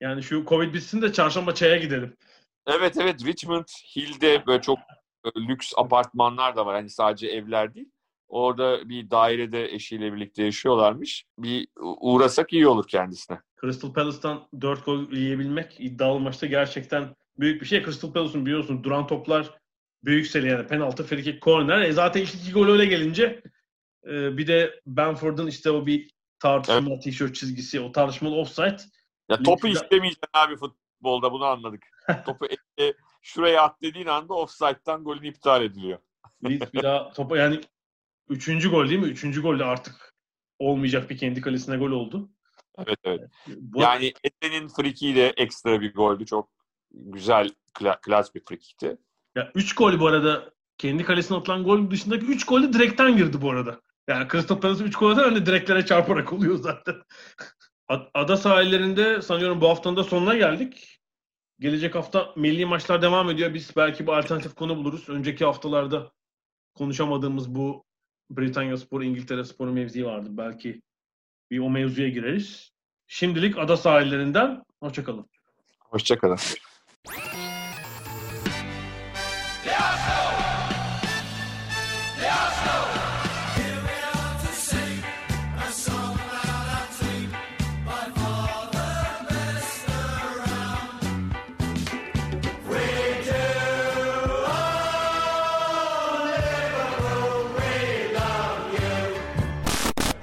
Yani 0.01 0.23
şu 0.23 0.45
Covid 0.49 0.75
bitsin 0.75 1.03
de 1.03 1.13
çarşamba 1.13 1.55
çaya 1.55 1.77
gidelim. 1.77 2.17
Evet 2.69 2.97
evet 2.97 3.25
Richmond 3.27 3.67
Hill'de 3.97 4.47
böyle 4.47 4.63
çok 4.63 4.79
lüks 5.37 5.73
apartmanlar 5.77 6.57
da 6.57 6.67
var. 6.67 6.75
Hani 6.75 6.91
sadece 6.91 7.27
evler 7.27 7.75
değil. 7.75 7.91
Orada 8.29 8.89
bir 8.89 9.11
dairede 9.11 9.73
eşiyle 9.73 10.13
birlikte 10.13 10.43
yaşıyorlarmış. 10.43 11.25
Bir 11.39 11.69
uğrasak 12.01 12.53
iyi 12.53 12.69
olur 12.69 12.89
kendisine. 12.89 13.41
Crystal 13.61 13.93
Palace'tan 13.93 14.49
4 14.61 14.85
gol 14.85 15.13
yiyebilmek 15.13 15.77
iddialı 15.79 16.21
maçta 16.21 16.47
gerçekten 16.47 17.17
büyük 17.39 17.63
bir 17.63 17.67
şey. 17.67 17.85
Crystal 17.85 18.13
Palace'ın 18.13 18.47
biliyorsun 18.47 18.85
duran 18.85 19.07
toplar 19.07 19.59
büyük 20.05 20.27
seri 20.27 20.49
yani 20.49 20.67
penaltı, 20.67 21.05
frikik, 21.05 21.41
korner. 21.41 21.81
E 21.81 21.93
zaten 21.93 22.23
işte 22.23 22.39
iki 22.39 22.53
gol 22.53 22.69
öyle 22.69 22.87
gelince 22.87 23.43
e, 24.07 24.37
bir 24.39 24.47
de 24.47 24.81
Benford'un 24.87 25.47
işte 25.47 25.71
o 25.71 25.87
bir 25.87 26.11
tartışma 26.41 26.91
evet. 26.91 27.03
tişört 27.03 27.35
çizgisi, 27.35 27.81
o 27.81 27.93
tartışmalı 27.93 28.35
offside. 28.35 28.77
Ya 29.29 29.43
topu 29.43 29.69
Lig'de... 29.69 29.81
istemeyeceksin 29.81 30.29
abi 30.33 30.57
futbolda 30.57 31.33
bunu 31.33 31.45
anladık. 31.45 31.83
Topu 32.27 32.47
e, 32.81 32.93
şuraya 33.23 33.63
at 33.63 33.83
dediğin 33.83 34.07
anda 34.07 34.35
offside'dan 34.35 35.05
golün 35.05 35.23
iptal 35.23 35.63
ediliyor. 35.63 35.99
Leeds 36.45 36.73
bir 36.73 36.83
daha 36.83 37.13
topa 37.13 37.39
yani 37.39 37.61
üçüncü 38.29 38.71
gol 38.71 38.89
değil 38.89 39.01
mi? 39.01 39.07
Üçüncü 39.07 39.43
golde 39.43 39.65
artık 39.65 40.15
olmayacak 40.59 41.11
bir 41.11 41.19
kendi 41.19 41.41
kalesine 41.41 41.77
gol 41.77 41.91
oldu. 41.91 42.31
Evet 42.79 42.99
evet. 43.05 43.31
Bu... 43.47 43.81
Yani 43.81 44.13
Ete'nin 44.25 44.69
frikiği 44.69 45.17
de 45.17 45.29
ekstra 45.37 45.81
bir 45.81 45.95
goldü. 45.95 46.27
Çok 46.27 46.51
güzel, 46.91 47.51
kla- 47.75 48.01
klas 48.01 48.35
bir 48.35 48.45
frikikti. 48.45 48.97
Ya 49.37 49.53
3 49.55 49.75
gol 49.75 50.01
bu 50.01 50.07
arada 50.07 50.51
kendi 50.79 51.05
kalesine 51.05 51.37
atılan 51.39 51.65
gol 51.65 51.91
dışındaki 51.91 52.27
3 52.27 52.47
gol 52.47 52.63
de 52.63 52.73
direkten 52.73 53.17
girdi 53.17 53.43
bu 53.43 53.51
arada. 53.51 53.81
Yani 54.09 54.29
Crystal 54.33 54.61
Palace 54.61 54.85
3 54.85 54.97
gol 54.97 55.19
öyle 55.19 55.47
direklere 55.47 55.87
çarparak 55.87 56.33
oluyor 56.33 56.57
zaten. 56.57 56.95
Ada 58.15 58.37
sahillerinde 58.37 59.23
sanıyorum 59.23 59.61
bu 59.61 59.69
haftanın 59.69 59.97
da 59.97 60.05
sonuna 60.05 60.37
geldik. 60.37 60.98
Gelecek 61.61 61.95
hafta 61.95 62.33
milli 62.37 62.67
maçlar 62.67 63.03
devam 63.03 63.31
ediyor. 63.31 63.55
Biz 63.55 63.77
belki 63.77 64.07
bir 64.07 64.13
alternatif 64.13 64.55
konu 64.55 64.77
buluruz. 64.77 65.09
Önceki 65.09 65.45
haftalarda 65.45 66.13
konuşamadığımız 66.75 67.55
bu 67.55 67.85
Britanya 68.31 68.77
Spor, 68.77 69.03
İngiltere 69.03 69.45
Sporu 69.45 69.73
mevzi 69.73 70.07
vardı. 70.07 70.29
Belki 70.31 70.83
bir 71.51 71.59
o 71.59 71.71
mevzuya 71.71 72.09
gireriz. 72.09 72.71
Şimdilik 73.07 73.59
ada 73.59 73.77
sahillerinden 73.77 74.63
hoşçakalın. 74.83 75.27
Hoşçakalın. 75.81 76.39